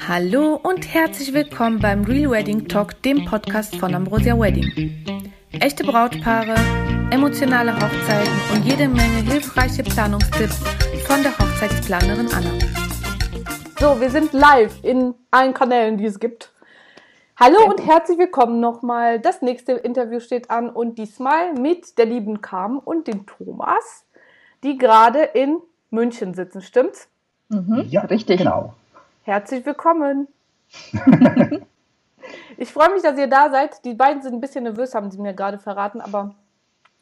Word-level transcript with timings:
Hallo 0.00 0.60
und 0.62 0.92
herzlich 0.92 1.32
willkommen 1.32 1.78
beim 1.78 2.04
Real 2.04 2.30
Wedding 2.30 2.68
Talk, 2.68 3.00
dem 3.02 3.24
Podcast 3.24 3.76
von 3.76 3.94
Ambrosia 3.94 4.38
Wedding. 4.38 4.92
Echte 5.52 5.84
Brautpaare, 5.84 6.54
emotionale 7.10 7.74
Hochzeiten 7.74 8.32
und 8.52 8.64
jede 8.64 8.88
Menge 8.88 9.22
hilfreiche 9.30 9.82
Planungstipps 9.82 10.58
von 11.06 11.22
der 11.22 11.38
Hochzeitsplanerin 11.38 12.28
Anna. 12.34 12.50
So, 13.78 13.98
wir 14.00 14.10
sind 14.10 14.32
live 14.32 14.82
in 14.82 15.14
allen 15.30 15.54
Kanälen, 15.54 15.96
die 15.96 16.06
es 16.06 16.18
gibt. 16.18 16.52
Hallo 17.38 17.64
und 17.64 17.86
herzlich 17.86 18.18
willkommen 18.18 18.60
nochmal. 18.60 19.20
Das 19.20 19.42
nächste 19.42 19.72
Interview 19.72 20.20
steht 20.20 20.50
an 20.50 20.68
und 20.68 20.98
diesmal 20.98 21.54
mit 21.54 21.96
der 21.98 22.06
lieben 22.06 22.42
Carmen 22.42 22.78
und 22.78 23.06
dem 23.06 23.26
Thomas, 23.26 24.04
die 24.64 24.76
gerade 24.76 25.20
in 25.22 25.58
München 25.90 26.34
sitzen, 26.34 26.60
stimmt's? 26.60 27.08
Mhm, 27.48 27.86
ja, 27.88 28.02
richtig. 28.02 28.38
Genau. 28.38 28.74
Herzlich 29.24 29.64
willkommen. 29.64 30.28
ich 32.58 32.70
freue 32.70 32.92
mich, 32.92 33.02
dass 33.02 33.18
ihr 33.18 33.26
da 33.26 33.50
seid. 33.50 33.82
Die 33.86 33.94
beiden 33.94 34.22
sind 34.22 34.34
ein 34.34 34.40
bisschen 34.40 34.64
nervös, 34.64 34.94
haben 34.94 35.10
sie 35.10 35.18
mir 35.18 35.32
gerade 35.32 35.58
verraten, 35.58 36.02
aber 36.02 36.34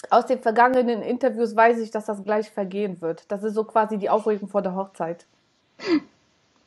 aus 0.08 0.26
den 0.26 0.38
vergangenen 0.38 1.02
Interviews 1.02 1.56
weiß 1.56 1.80
ich, 1.80 1.90
dass 1.90 2.06
das 2.06 2.22
gleich 2.22 2.48
vergehen 2.48 3.00
wird. 3.00 3.24
Das 3.26 3.42
ist 3.42 3.54
so 3.54 3.64
quasi 3.64 3.98
die 3.98 4.08
Aufregung 4.08 4.48
vor 4.48 4.62
der 4.62 4.76
Hochzeit. 4.76 5.26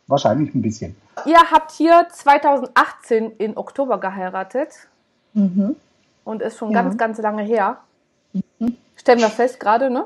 Wahrscheinlich 0.08 0.54
ein 0.54 0.62
bisschen. 0.62 0.94
Ihr 1.26 1.40
habt 1.40 1.72
hier 1.72 2.06
2018 2.12 3.32
in 3.38 3.56
Oktober 3.56 3.98
geheiratet. 3.98 4.90
Mhm. 5.34 5.78
Und 6.26 6.42
ist 6.42 6.58
schon 6.58 6.72
ja. 6.72 6.82
ganz, 6.82 6.98
ganz 6.98 7.18
lange 7.20 7.44
her. 7.44 7.78
Mhm. 8.34 8.76
Stellen 8.98 9.20
wir 9.20 9.30
fest 9.30 9.62
gerade, 9.62 9.90
ne? 9.90 10.06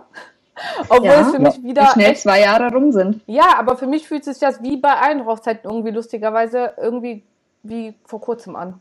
Obwohl 0.89 1.05
ja, 1.07 1.21
es 1.21 1.31
für 1.31 1.39
mich 1.39 1.63
wieder. 1.63 1.83
Wie 1.83 1.87
schnell 1.87 2.11
echt, 2.11 2.21
zwei 2.21 2.41
Jahre 2.41 2.71
rum 2.73 2.91
sind. 2.91 3.21
Ja, 3.25 3.55
aber 3.57 3.77
für 3.77 3.87
mich 3.87 4.07
fühlt 4.07 4.23
sich 4.23 4.39
das 4.39 4.61
wie 4.61 4.77
bei 4.77 4.93
allen 4.93 5.25
Hochzeiten 5.25 5.69
irgendwie 5.69 5.91
lustigerweise 5.91 6.73
irgendwie 6.77 7.23
wie 7.63 7.93
vor 8.05 8.21
kurzem 8.21 8.55
an. 8.55 8.79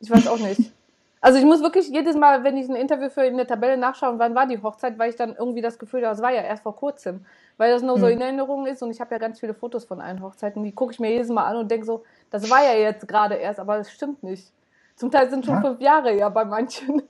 Ich 0.00 0.10
weiß 0.10 0.28
auch 0.28 0.38
nicht. 0.38 0.72
Also 1.22 1.40
ich 1.40 1.44
muss 1.44 1.60
wirklich 1.60 1.88
jedes 1.88 2.14
Mal, 2.14 2.44
wenn 2.44 2.56
ich 2.56 2.68
ein 2.68 2.76
Interview 2.76 3.08
für 3.08 3.24
in 3.24 3.36
der 3.36 3.48
Tabelle 3.48 3.76
nachschauen, 3.76 4.20
wann 4.20 4.36
war 4.36 4.46
die 4.46 4.62
Hochzeit, 4.62 4.96
weil 4.96 5.10
ich 5.10 5.16
dann 5.16 5.34
irgendwie 5.34 5.60
das 5.60 5.76
Gefühl 5.76 6.02
habe, 6.02 6.14
das 6.14 6.22
war 6.22 6.30
ja 6.30 6.42
erst 6.42 6.62
vor 6.62 6.76
kurzem. 6.76 7.24
Weil 7.56 7.72
das 7.72 7.82
nur 7.82 7.98
so 7.98 8.06
hm. 8.06 8.12
in 8.12 8.20
Erinnerung 8.20 8.66
ist 8.66 8.80
und 8.82 8.92
ich 8.92 9.00
habe 9.00 9.12
ja 9.12 9.18
ganz 9.18 9.40
viele 9.40 9.52
Fotos 9.52 9.84
von 9.86 10.00
allen 10.00 10.22
Hochzeiten, 10.22 10.62
die 10.62 10.70
gucke 10.70 10.92
ich 10.92 11.00
mir 11.00 11.10
jedes 11.10 11.28
Mal 11.28 11.46
an 11.46 11.56
und 11.56 11.70
denke 11.70 11.84
so, 11.84 12.04
das 12.30 12.48
war 12.48 12.62
ja 12.62 12.78
jetzt 12.78 13.08
gerade 13.08 13.34
erst, 13.34 13.58
aber 13.58 13.78
das 13.78 13.90
stimmt 13.90 14.22
nicht. 14.22 14.52
Zum 14.94 15.10
Teil 15.10 15.28
sind 15.28 15.44
schon 15.44 15.56
ja. 15.56 15.60
fünf 15.62 15.80
Jahre 15.80 16.16
ja 16.16 16.28
bei 16.28 16.44
manchen. 16.44 17.02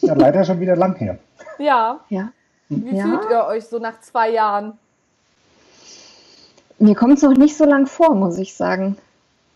Ja, 0.00 0.14
leider 0.14 0.44
schon 0.44 0.60
wieder 0.60 0.76
lang 0.76 0.94
her. 0.96 1.18
Ja. 1.58 2.00
Ja. 2.08 2.32
Wie 2.84 2.96
ja. 2.96 3.04
fühlt 3.04 3.30
ihr 3.30 3.44
euch 3.46 3.66
so 3.66 3.78
nach 3.78 4.00
zwei 4.00 4.30
Jahren? 4.30 4.78
Mir 6.78 6.94
kommt 6.94 7.16
es 7.16 7.22
noch 7.22 7.36
nicht 7.36 7.56
so 7.56 7.64
lang 7.64 7.86
vor, 7.86 8.14
muss 8.14 8.38
ich 8.38 8.54
sagen. 8.54 8.96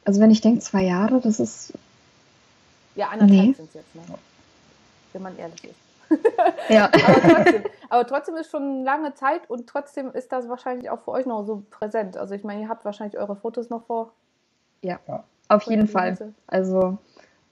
Also 0.04 0.20
wenn 0.20 0.30
ich 0.30 0.40
denke, 0.40 0.60
zwei 0.60 0.84
Jahre, 0.84 1.20
das 1.20 1.40
ist. 1.40 1.72
Ja, 2.94 3.08
anderthalb 3.08 3.30
nee. 3.30 3.52
sind 3.52 3.68
es 3.68 3.74
jetzt, 3.74 3.94
ne? 3.94 4.02
wenn 5.12 5.22
man 5.22 5.36
ehrlich 5.36 5.64
ist. 5.64 5.74
ja. 6.68 6.84
aber, 6.84 7.34
trotzdem, 7.34 7.62
aber 7.88 8.06
trotzdem 8.06 8.36
ist 8.36 8.50
schon 8.50 8.84
lange 8.84 9.14
Zeit 9.14 9.50
und 9.50 9.66
trotzdem 9.66 10.12
ist 10.12 10.30
das 10.30 10.48
wahrscheinlich 10.48 10.88
auch 10.90 11.00
für 11.00 11.10
euch 11.10 11.26
noch 11.26 11.44
so 11.44 11.62
präsent. 11.70 12.16
Also 12.16 12.34
ich 12.34 12.44
meine, 12.44 12.62
ihr 12.62 12.68
habt 12.68 12.84
wahrscheinlich 12.84 13.18
eure 13.18 13.34
Fotos 13.34 13.70
noch 13.70 13.84
vor. 13.86 14.12
Ja, 14.82 15.00
ja. 15.08 15.24
auf 15.48 15.64
jeden 15.64 15.88
Fall. 15.88 16.16
Also 16.46 16.98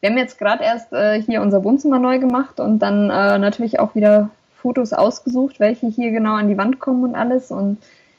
wir 0.01 0.11
haben 0.11 0.19
jetzt 0.19 0.39
gerade 0.39 0.63
erst 0.63 0.93
äh, 0.93 1.21
hier 1.21 1.43
unser 1.43 1.65
Wohnzimmer 1.65 1.99
neu 1.99 2.19
gemacht 2.19 2.61
und 2.61 2.79
dann 2.79 3.11
äh, 3.11 3.39
natürlich 3.39 3.81
auch 3.81 3.95
wieder 3.95 4.31
Fotos 4.65 4.95
ausgesucht, 4.95 5.61
welche 5.61 5.89
hier 5.89 6.11
genau 6.11 6.33
an 6.33 6.49
die 6.49 6.57
Wand 6.57 6.81
kommen 6.81 7.05
und 7.05 7.15
alles 7.15 7.51
und 7.51 7.77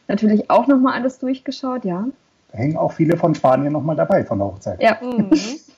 natürlich 0.07 0.51
auch 0.51 0.67
nochmal 0.67 0.93
alles 0.93 1.17
durchgeschaut, 1.17 1.83
ja. 1.85 2.05
Da 2.51 2.57
hängen 2.59 2.77
auch 2.77 2.91
viele 2.91 3.17
von 3.17 3.33
Spanien 3.33 3.73
nochmal 3.73 3.95
dabei 3.95 4.23
von 4.23 4.37
der 4.37 4.47
Hochzeit. 4.47 4.79
Ja. 4.79 4.99
Mhm, 5.01 5.31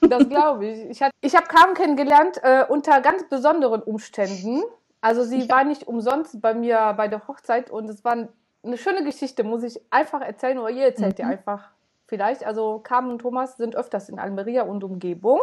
das 0.09 0.27
glaube 0.27 0.67
ich. 0.67 0.89
Ich, 0.89 1.01
ich 1.21 1.35
habe 1.37 1.47
Carmen 1.47 1.73
kennengelernt 1.73 2.41
äh, 2.43 2.65
unter 2.67 2.99
ganz 2.99 3.23
besonderen 3.29 3.81
Umständen. 3.81 4.61
Also 4.99 5.23
sie 5.23 5.39
ja. 5.43 5.49
war 5.49 5.63
nicht 5.63 5.87
umsonst 5.87 6.41
bei 6.41 6.53
mir 6.53 6.93
bei 6.97 7.07
der 7.07 7.25
Hochzeit 7.29 7.69
und 7.69 7.89
es 7.89 8.03
war 8.03 8.27
eine 8.61 8.77
schöne 8.77 9.05
Geschichte, 9.05 9.45
muss 9.45 9.63
ich 9.63 9.79
einfach 9.89 10.19
erzählen 10.19 10.57
oder 10.57 10.71
ihr 10.71 10.83
erzählt 10.83 11.17
mhm. 11.17 11.23
ihr 11.23 11.31
einfach 11.31 11.69
vielleicht. 12.07 12.45
Also 12.45 12.79
Carmen 12.83 13.11
und 13.11 13.19
Thomas 13.19 13.55
sind 13.55 13.77
öfters 13.77 14.09
in 14.09 14.19
Almeria 14.19 14.63
und 14.63 14.83
Umgebung, 14.83 15.39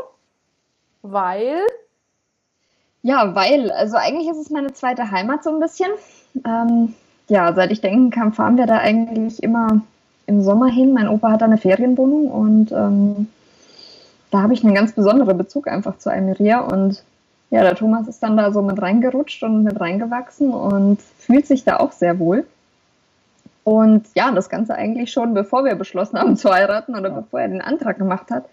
weil 1.01 1.61
ja, 3.05 3.35
weil, 3.35 3.71
also 3.71 3.97
eigentlich 3.99 4.29
ist 4.29 4.39
es 4.39 4.51
meine 4.51 4.73
zweite 4.73 5.11
Heimat 5.11 5.45
so 5.45 5.51
ein 5.51 5.61
bisschen. 5.61 5.91
Ähm, 6.47 6.95
ja, 7.29 7.53
seit 7.53 7.71
ich 7.71 7.83
denken 7.83 8.11
kann, 8.11 8.33
fahren 8.33 8.57
wir 8.57 8.67
da 8.67 8.79
eigentlich 8.79 9.43
immer 9.43 9.83
im 10.27 10.43
Sommer 10.43 10.69
hin. 10.69 10.95
Mein 10.95 11.09
Opa 11.09 11.33
hat 11.33 11.43
da 11.43 11.45
eine 11.45 11.59
Ferienwohnung 11.59 12.31
und 12.31 12.73
ähm, 12.73 13.29
da 14.31 14.41
habe 14.41 14.55
ich 14.55 14.65
einen 14.65 14.75
ganz 14.75 14.93
besonderen 14.93 15.37
Bezug 15.37 15.69
einfach 15.69 15.99
zu 15.99 16.11
Almeria 16.11 16.61
und 16.61 17.05
ja, 17.51 17.63
der 17.63 17.77
Thomas 17.77 18.09
ist 18.09 18.23
dann 18.23 18.39
da 18.39 18.51
so 18.53 18.63
mit 18.63 18.81
reingerutscht 18.81 19.43
und 19.43 19.65
mit 19.65 19.79
reingewachsen 19.79 20.55
und 20.55 20.99
fühlt 21.19 21.47
sich 21.47 21.63
da 21.63 21.77
auch 21.81 21.93
sehr 21.93 22.19
wohl. 22.19 22.47
Und 23.65 24.07
ja, 24.15 24.31
das 24.33 24.49
Ganze 24.49 24.77
eigentlich 24.77 25.13
schon, 25.13 25.35
bevor 25.35 25.67
wir 25.67 25.75
beschlossen 25.75 26.19
haben 26.19 26.39
zu 26.39 26.51
heiraten 26.51 26.97
oder 26.97 27.11
bevor 27.11 27.41
er 27.41 27.49
den 27.49 27.61
Antrag 27.61 27.99
gemacht 27.99 28.31
hat. 28.31 28.47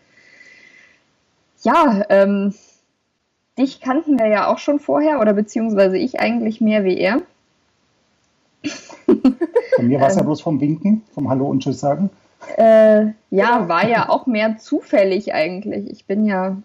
Ja, 1.64 2.04
ähm, 2.10 2.54
dich 3.58 3.82
kannten 3.82 4.18
wir 4.20 4.28
ja 4.28 4.48
auch 4.48 4.58
schon 4.58 4.80
vorher, 4.80 5.20
oder 5.20 5.34
beziehungsweise 5.34 5.98
ich 5.98 6.20
eigentlich 6.20 6.62
mehr 6.62 6.84
wie 6.84 6.98
er. 6.98 7.22
Von 9.06 9.88
mir 9.88 10.00
war 10.00 10.08
es 10.08 10.16
ja 10.16 10.22
ähm. 10.22 10.28
bloß 10.28 10.42
vom 10.42 10.60
Winken, 10.62 11.04
vom 11.14 11.30
Hallo 11.30 11.48
und 11.48 11.64
Tschüss 11.64 11.80
sagen. 11.80 12.10
Äh, 12.58 13.08
ja, 13.30 13.68
war 13.68 13.88
ja 13.88 14.10
auch 14.10 14.26
mehr 14.26 14.58
zufällig 14.58 15.34
eigentlich. 15.34 15.92
Ich 15.92 16.06
bin 16.06 16.26
ja, 16.26 16.58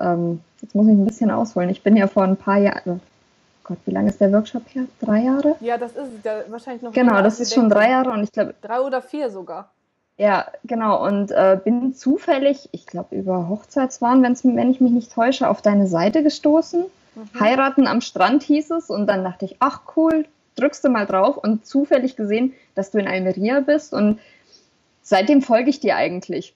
ähm, 0.00 0.40
jetzt 0.60 0.74
muss 0.74 0.86
ich 0.86 0.92
ein 0.92 1.06
bisschen 1.06 1.30
ausholen, 1.30 1.70
ich 1.70 1.82
bin 1.82 1.96
ja 1.96 2.06
vor 2.06 2.24
ein 2.24 2.36
paar 2.36 2.58
Jahren, 2.58 3.00
oh 3.00 3.64
Gott, 3.64 3.78
wie 3.84 3.92
lange 3.92 4.10
ist 4.10 4.20
der 4.20 4.32
Workshop 4.32 4.62
her? 4.72 4.84
Drei 5.00 5.22
Jahre? 5.22 5.56
Ja, 5.60 5.78
das 5.78 5.92
ist 5.92 6.24
ja, 6.24 6.40
wahrscheinlich 6.48 6.82
noch. 6.82 6.92
Genau, 6.92 7.22
das 7.22 7.38
ist 7.38 7.54
schon 7.54 7.68
drei 7.68 7.90
Jahre 7.90 8.10
und 8.10 8.24
ich 8.24 8.32
glaube. 8.32 8.54
Drei 8.60 8.80
oder 8.80 9.02
vier 9.02 9.30
sogar. 9.30 9.70
Ja, 10.20 10.48
genau. 10.64 11.02
Und 11.02 11.30
äh, 11.30 11.58
bin 11.64 11.94
zufällig, 11.94 12.68
ich 12.72 12.84
glaube 12.84 13.16
über 13.16 13.48
Hochzeitswahn, 13.48 14.22
wenn's, 14.22 14.44
wenn 14.44 14.70
ich 14.70 14.78
mich 14.78 14.92
nicht 14.92 15.10
täusche, 15.10 15.48
auf 15.48 15.62
deine 15.62 15.86
Seite 15.86 16.22
gestoßen. 16.22 16.84
Mhm. 17.14 17.40
Heiraten 17.40 17.86
am 17.86 18.02
Strand 18.02 18.42
hieß 18.42 18.70
es. 18.72 18.90
Und 18.90 19.06
dann 19.06 19.24
dachte 19.24 19.46
ich, 19.46 19.56
ach 19.60 19.80
cool, 19.96 20.26
drückst 20.56 20.84
du 20.84 20.90
mal 20.90 21.06
drauf 21.06 21.38
und 21.38 21.64
zufällig 21.64 22.16
gesehen, 22.16 22.52
dass 22.74 22.90
du 22.90 22.98
in 22.98 23.08
Almeria 23.08 23.60
bist. 23.60 23.94
Und 23.94 24.20
seitdem 25.00 25.40
folge 25.40 25.70
ich 25.70 25.80
dir 25.80 25.96
eigentlich. 25.96 26.54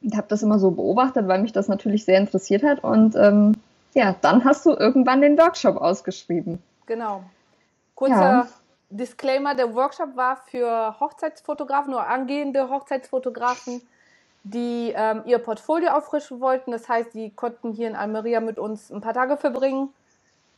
Und 0.00 0.16
habe 0.16 0.28
das 0.28 0.44
immer 0.44 0.60
so 0.60 0.70
beobachtet, 0.70 1.26
weil 1.26 1.42
mich 1.42 1.50
das 1.50 1.66
natürlich 1.66 2.04
sehr 2.04 2.18
interessiert 2.18 2.62
hat. 2.62 2.84
Und 2.84 3.16
ähm, 3.16 3.56
ja, 3.94 4.14
dann 4.20 4.44
hast 4.44 4.64
du 4.66 4.70
irgendwann 4.70 5.20
den 5.20 5.36
Workshop 5.36 5.78
ausgeschrieben. 5.78 6.62
Genau. 6.86 7.24
Kurzer 7.96 8.14
ja. 8.14 8.48
Disclaimer, 8.96 9.54
der 9.54 9.74
Workshop 9.74 10.16
war 10.16 10.36
für 10.36 11.00
Hochzeitsfotografen 11.00 11.94
oder 11.94 12.08
angehende 12.08 12.68
Hochzeitsfotografen, 12.68 13.80
die 14.44 14.92
ähm, 14.94 15.22
ihr 15.24 15.38
Portfolio 15.38 15.90
auffrischen 15.90 16.40
wollten. 16.40 16.72
Das 16.72 16.88
heißt, 16.88 17.14
die 17.14 17.30
konnten 17.30 17.72
hier 17.72 17.88
in 17.88 17.96
Almeria 17.96 18.40
mit 18.40 18.58
uns 18.58 18.90
ein 18.90 19.00
paar 19.00 19.14
Tage 19.14 19.36
verbringen, 19.36 19.88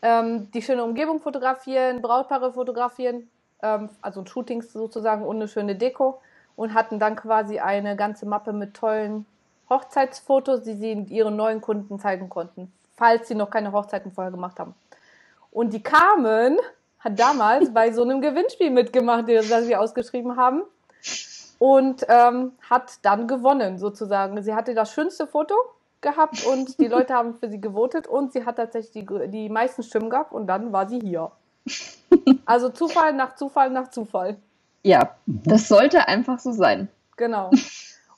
ähm, 0.02 0.50
die 0.52 0.62
schöne 0.62 0.82
Umgebung 0.82 1.20
fotografieren, 1.20 2.02
Brautpaare 2.02 2.52
fotografieren, 2.52 3.30
ähm, 3.62 3.88
also 4.02 4.26
Shootings 4.26 4.72
sozusagen 4.72 5.28
eine 5.28 5.46
schöne 5.46 5.76
Deko 5.76 6.20
und 6.56 6.74
hatten 6.74 6.98
dann 6.98 7.14
quasi 7.14 7.60
eine 7.60 7.94
ganze 7.94 8.26
Mappe 8.26 8.52
mit 8.52 8.74
tollen 8.74 9.26
Hochzeitsfotos, 9.70 10.62
die 10.62 10.74
sie 10.74 10.92
ihren 11.08 11.36
neuen 11.36 11.60
Kunden 11.60 11.98
zeigen 12.00 12.28
konnten, 12.28 12.72
falls 12.96 13.28
sie 13.28 13.34
noch 13.34 13.50
keine 13.50 13.72
Hochzeiten 13.72 14.12
vorher 14.12 14.30
gemacht 14.30 14.58
haben. 14.58 14.74
Und 15.50 15.72
die 15.72 15.82
kamen 15.82 16.58
hat 17.04 17.18
damals 17.18 17.72
bei 17.72 17.92
so 17.92 18.02
einem 18.02 18.20
Gewinnspiel 18.20 18.70
mitgemacht, 18.70 19.28
das 19.28 19.68
wir 19.68 19.80
ausgeschrieben 19.80 20.36
haben. 20.36 20.62
Und 21.58 22.04
ähm, 22.08 22.52
hat 22.68 22.98
dann 23.02 23.28
gewonnen, 23.28 23.78
sozusagen. 23.78 24.42
Sie 24.42 24.54
hatte 24.54 24.74
das 24.74 24.92
schönste 24.92 25.26
Foto 25.26 25.54
gehabt 26.00 26.44
und 26.44 26.78
die 26.78 26.88
Leute 26.88 27.14
haben 27.14 27.34
für 27.34 27.48
sie 27.48 27.60
gewotet 27.60 28.06
und 28.06 28.32
sie 28.32 28.44
hat 28.44 28.56
tatsächlich 28.56 29.06
die, 29.06 29.30
die 29.30 29.48
meisten 29.48 29.82
Stimmen 29.82 30.10
gehabt 30.10 30.32
und 30.32 30.46
dann 30.46 30.72
war 30.72 30.88
sie 30.88 30.98
hier. 30.98 31.30
Also 32.44 32.68
Zufall 32.68 33.12
nach 33.14 33.36
Zufall 33.36 33.70
nach 33.70 33.88
Zufall. 33.88 34.36
Ja, 34.82 35.16
das 35.26 35.68
sollte 35.68 36.06
einfach 36.08 36.38
so 36.38 36.52
sein. 36.52 36.88
Genau. 37.16 37.50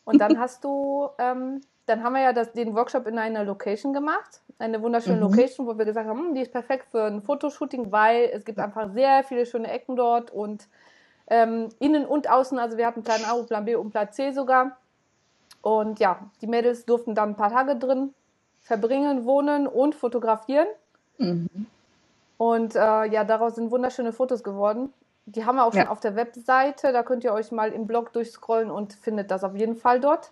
Und 0.05 0.19
dann 0.19 0.39
hast 0.39 0.65
du, 0.65 1.09
ähm, 1.19 1.61
dann 1.87 2.03
haben 2.03 2.15
wir 2.15 2.23
ja 2.23 2.33
das, 2.33 2.53
den 2.53 2.75
Workshop 2.75 3.07
in 3.07 3.19
einer 3.19 3.45
Location 3.45 3.93
gemacht 3.93 4.43
eine 4.59 4.83
wunderschöne 4.83 5.17
mhm. 5.17 5.23
Location, 5.23 5.67
wo 5.67 5.77
wir 5.77 5.85
gesagt 5.85 6.09
haben, 6.09 6.19
hm, 6.19 6.35
die 6.35 6.43
ist 6.43 6.53
perfekt 6.53 6.87
für 6.91 7.05
ein 7.05 7.23
Fotoshooting, 7.23 7.93
weil 7.93 8.31
es 8.33 8.45
gibt 8.45 8.59
einfach 8.59 8.93
sehr 8.93 9.23
viele 9.25 9.47
schöne 9.47 9.71
Ecken 9.71 9.97
dort 9.97 10.31
und 10.31 10.69
ähm, 11.29 11.69
innen 11.79 12.07
und 12.07 12.31
außen, 12.31 12.59
also 12.59 12.77
wir 12.77 12.87
hatten 12.87 13.03
Plan 13.03 13.21
A, 13.25 13.35
Plan 13.43 13.65
B 13.65 13.75
und 13.75 13.91
Plan 13.91 14.11
C 14.13 14.33
sogar. 14.33 14.77
Und 15.61 15.99
ja, 15.99 16.21
die 16.41 16.47
Mädels 16.47 16.85
durften 16.85 17.15
dann 17.15 17.31
ein 17.31 17.37
paar 17.37 17.51
Tage 17.51 17.77
drin 17.77 18.15
verbringen, 18.63 19.25
wohnen 19.25 19.67
und 19.67 19.95
fotografieren. 19.95 20.69
Mhm. 21.19 21.49
Und 22.39 22.77
äh, 22.77 23.07
ja, 23.07 23.25
daraus 23.25 23.57
sind 23.57 23.71
wunderschöne 23.71 24.13
Fotos 24.13 24.45
geworden. 24.45 24.93
Die 25.27 25.45
haben 25.45 25.57
wir 25.57 25.65
auch 25.65 25.73
schon 25.73 25.83
ja. 25.83 25.91
auf 25.91 25.99
der 25.99 26.15
Webseite. 26.15 26.93
Da 26.93 27.03
könnt 27.03 27.25
ihr 27.25 27.33
euch 27.33 27.51
mal 27.51 27.73
im 27.73 27.87
Blog 27.89 28.13
durchscrollen 28.13 28.71
und 28.71 28.93
findet 28.93 29.31
das 29.33 29.43
auf 29.43 29.57
jeden 29.57 29.75
Fall 29.75 29.99
dort. 29.99 30.31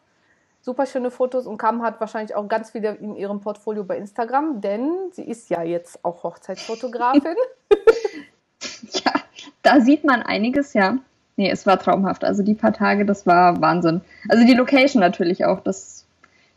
Super 0.65 0.87
schöne 0.87 1.11
Fotos 1.11 1.47
und 1.47 1.59
Kam 1.59 1.83
hat 1.83 2.01
wahrscheinlich 2.01 2.35
auch 2.35 2.49
ganz 2.49 2.71
viele 2.71 2.95
in 2.95 3.17
ihrem 3.17 3.41
Portfolio 3.41 3.85
bei 3.85 3.99
Instagram, 3.99 4.63
denn 4.63 5.11
sie 5.13 5.25
ist 5.25 5.51
ja 5.51 5.63
jetzt 5.63 6.03
auch 6.03 6.23
Hochzeitsfotografin. 6.23 7.23
ja, 8.93 9.13
da 9.61 9.83
sieht 9.83 10.05
man 10.05 10.23
einiges, 10.23 10.73
ja. 10.73 10.97
Nee, 11.37 11.51
es 11.51 11.67
war 11.67 11.79
traumhaft. 11.79 12.25
Also 12.25 12.43
die 12.43 12.55
paar 12.55 12.73
Tage, 12.73 13.05
das 13.05 13.27
war 13.27 13.61
Wahnsinn. 13.61 14.01
Also 14.31 14.47
die 14.47 14.55
Location 14.55 15.01
natürlich 15.01 15.45
auch. 15.45 15.61
Das, 15.61 16.07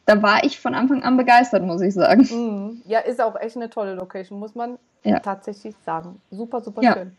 da 0.06 0.22
war 0.24 0.42
ich 0.46 0.58
von 0.58 0.74
Anfang 0.74 1.04
an 1.04 1.18
begeistert, 1.18 1.64
muss 1.64 1.82
ich 1.82 1.94
sagen. 1.94 2.22
Mm, 2.22 2.82
ja, 2.88 3.00
ist 3.00 3.20
auch 3.20 3.36
echt 3.36 3.58
eine 3.58 3.70
tolle 3.70 3.96
Location, 3.96 4.40
muss 4.40 4.56
man 4.56 4.80
ja. 5.04 5.20
tatsächlich 5.20 5.76
sagen. 5.86 6.22
Super, 6.32 6.62
super 6.62 6.82
ja. 6.82 6.94
schön. 6.94 7.18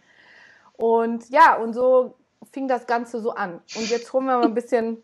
Und 0.79 1.29
ja, 1.29 1.57
und 1.57 1.75
so 1.75 2.15
fing 2.51 2.67
das 2.67 2.87
Ganze 2.87 3.21
so 3.21 3.35
an. 3.35 3.61
Und 3.77 3.91
jetzt 3.91 4.11
holen 4.15 4.25
wir 4.25 4.39
mal 4.39 4.47
ein 4.47 4.55
bisschen 4.55 5.03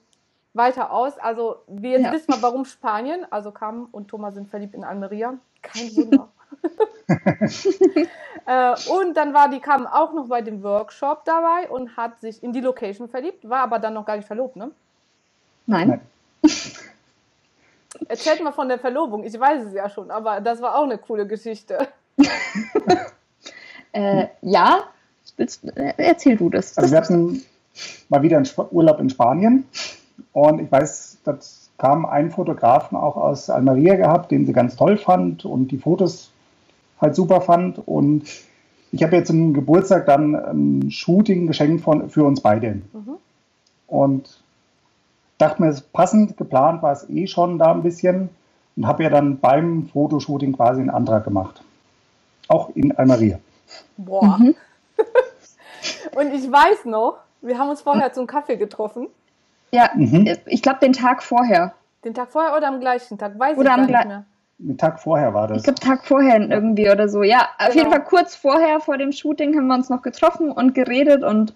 weiter 0.54 0.90
aus. 0.92 1.18
Also, 1.18 1.56
wir 1.66 1.90
jetzt 1.90 2.04
ja. 2.04 2.12
wissen 2.12 2.30
mal, 2.30 2.42
warum 2.42 2.64
Spanien. 2.64 3.26
Also, 3.30 3.50
Cam 3.50 3.88
und 3.92 4.08
Thomas 4.08 4.34
sind 4.34 4.48
verliebt 4.48 4.74
in 4.74 4.84
Almeria. 4.84 5.34
Kein 5.62 5.94
Wunder. 5.96 6.28
äh, 8.46 8.74
und 8.90 9.16
dann 9.16 9.34
war 9.34 9.48
die 9.50 9.60
Cam 9.60 9.86
auch 9.86 10.12
noch 10.12 10.28
bei 10.28 10.42
dem 10.42 10.62
Workshop 10.62 11.24
dabei 11.24 11.68
und 11.68 11.96
hat 11.96 12.20
sich 12.20 12.42
in 12.42 12.52
die 12.52 12.60
Location 12.60 13.08
verliebt, 13.08 13.48
war 13.48 13.60
aber 13.60 13.78
dann 13.78 13.94
noch 13.94 14.04
gar 14.06 14.16
nicht 14.16 14.26
verlobt, 14.26 14.56
ne? 14.56 14.70
Nein. 15.66 16.00
Erzählt 18.08 18.42
mal 18.42 18.52
von 18.52 18.68
der 18.68 18.78
Verlobung. 18.78 19.24
Ich 19.24 19.38
weiß 19.38 19.64
es 19.64 19.74
ja 19.74 19.88
schon, 19.88 20.10
aber 20.10 20.40
das 20.40 20.60
war 20.60 20.76
auch 20.76 20.84
eine 20.84 20.98
coole 20.98 21.26
Geschichte. 21.26 21.88
äh, 23.92 24.26
ja, 24.42 24.84
erzähl 25.96 26.36
du 26.36 26.50
das. 26.50 26.76
Also 26.76 26.90
wir 26.90 26.98
hatten 26.98 27.44
mal 28.08 28.22
wieder 28.22 28.36
einen 28.36 28.48
Urlaub 28.70 29.00
in 29.00 29.10
Spanien 29.10 29.66
und 30.32 30.60
ich 30.60 30.70
weiß, 30.70 31.18
das 31.24 31.70
kam 31.78 32.06
ein 32.06 32.30
Fotografen 32.30 32.96
auch 32.96 33.16
aus 33.16 33.50
Almeria 33.50 33.96
gehabt, 33.96 34.30
den 34.30 34.46
sie 34.46 34.52
ganz 34.52 34.76
toll 34.76 34.96
fand 34.96 35.44
und 35.44 35.68
die 35.68 35.78
Fotos 35.78 36.30
halt 37.00 37.14
super 37.14 37.40
fand. 37.40 37.86
Und 37.86 38.24
ich 38.92 39.02
habe 39.02 39.16
jetzt 39.16 39.28
zum 39.28 39.52
Geburtstag 39.54 40.06
dann 40.06 40.34
ein 40.34 40.90
Shooting 40.90 41.46
geschenkt 41.46 41.82
von, 41.82 42.08
für 42.08 42.24
uns 42.24 42.40
beide. 42.40 42.82
Mhm. 42.92 43.16
Und 43.86 44.42
dachte 45.38 45.62
mir, 45.62 45.74
passend 45.92 46.36
geplant 46.36 46.82
war 46.82 46.92
es 46.92 47.08
eh 47.10 47.26
schon 47.26 47.58
da 47.58 47.72
ein 47.72 47.82
bisschen 47.82 48.28
und 48.76 48.86
habe 48.86 49.02
ja 49.02 49.10
dann 49.10 49.38
beim 49.38 49.88
Fotoshooting 49.92 50.52
quasi 50.52 50.80
einen 50.80 50.90
Antrag 50.90 51.24
gemacht. 51.24 51.62
Auch 52.48 52.70
in 52.74 52.92
Almeria. 52.92 53.38
Boah. 53.96 54.38
Mhm. 54.38 54.54
und 56.16 56.32
ich 56.32 56.50
weiß 56.50 56.84
noch, 56.84 57.18
wir 57.40 57.58
haben 57.58 57.70
uns 57.70 57.82
vorher 57.82 58.12
zum 58.12 58.26
Kaffee 58.26 58.56
getroffen. 58.56 59.08
Ja, 59.74 59.90
mhm. 59.94 60.36
ich 60.46 60.62
glaube 60.62 60.78
den 60.80 60.92
Tag 60.92 61.22
vorher. 61.22 61.74
Den 62.04 62.14
Tag 62.14 62.30
vorher 62.30 62.56
oder 62.56 62.68
am 62.68 62.80
gleichen 62.80 63.18
Tag? 63.18 63.38
Weiß 63.38 63.58
oder 63.58 63.70
ich 63.70 63.74
am 63.74 63.86
nicht 63.86 64.06
mehr. 64.06 64.24
Den 64.58 64.78
Tag 64.78 65.00
vorher 65.00 65.34
war 65.34 65.48
das. 65.48 65.58
Ich 65.58 65.64
glaube, 65.64 65.80
Tag 65.80 66.04
vorher 66.04 66.40
irgendwie 66.40 66.88
oder 66.88 67.08
so. 67.08 67.22
Ja, 67.22 67.48
genau. 67.58 67.68
auf 67.68 67.74
jeden 67.74 67.90
Fall 67.90 68.04
kurz 68.04 68.36
vorher, 68.36 68.78
vor 68.78 68.98
dem 68.98 69.10
Shooting, 69.10 69.56
haben 69.56 69.66
wir 69.66 69.74
uns 69.74 69.90
noch 69.90 70.02
getroffen 70.02 70.52
und 70.52 70.74
geredet 70.74 71.24
und 71.24 71.54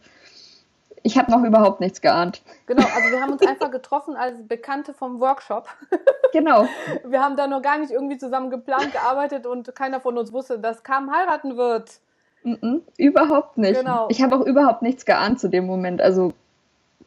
ich 1.05 1.17
habe 1.17 1.31
noch 1.31 1.44
überhaupt 1.44 1.81
nichts 1.81 2.00
geahnt. 2.00 2.43
Genau, 2.67 2.82
also 2.82 3.11
wir 3.11 3.20
haben 3.20 3.32
uns 3.32 3.43
einfach 3.47 3.70
getroffen 3.70 4.17
als 4.17 4.47
Bekannte 4.47 4.94
vom 4.94 5.20
Workshop. 5.20 5.69
Genau. 6.31 6.69
Wir 7.06 7.23
haben 7.23 7.38
da 7.38 7.47
noch 7.47 7.62
gar 7.62 7.79
nicht 7.79 7.91
irgendwie 7.91 8.19
zusammen 8.19 8.50
geplant, 8.50 8.93
gearbeitet 8.93 9.47
und 9.47 9.75
keiner 9.75 9.99
von 9.99 10.19
uns 10.19 10.31
wusste, 10.31 10.59
dass 10.59 10.82
Kam 10.82 11.11
heiraten 11.11 11.56
wird. 11.56 12.00
Mm 12.43 12.53
-mm, 12.53 12.81
überhaupt 12.99 13.56
nicht. 13.56 13.81
Genau. 13.81 14.09
Ich 14.11 14.23
habe 14.23 14.37
auch 14.37 14.44
überhaupt 14.44 14.82
nichts 14.82 15.06
geahnt 15.06 15.41
zu 15.41 15.49
dem 15.49 15.65
Moment. 15.65 16.03
Also 16.03 16.35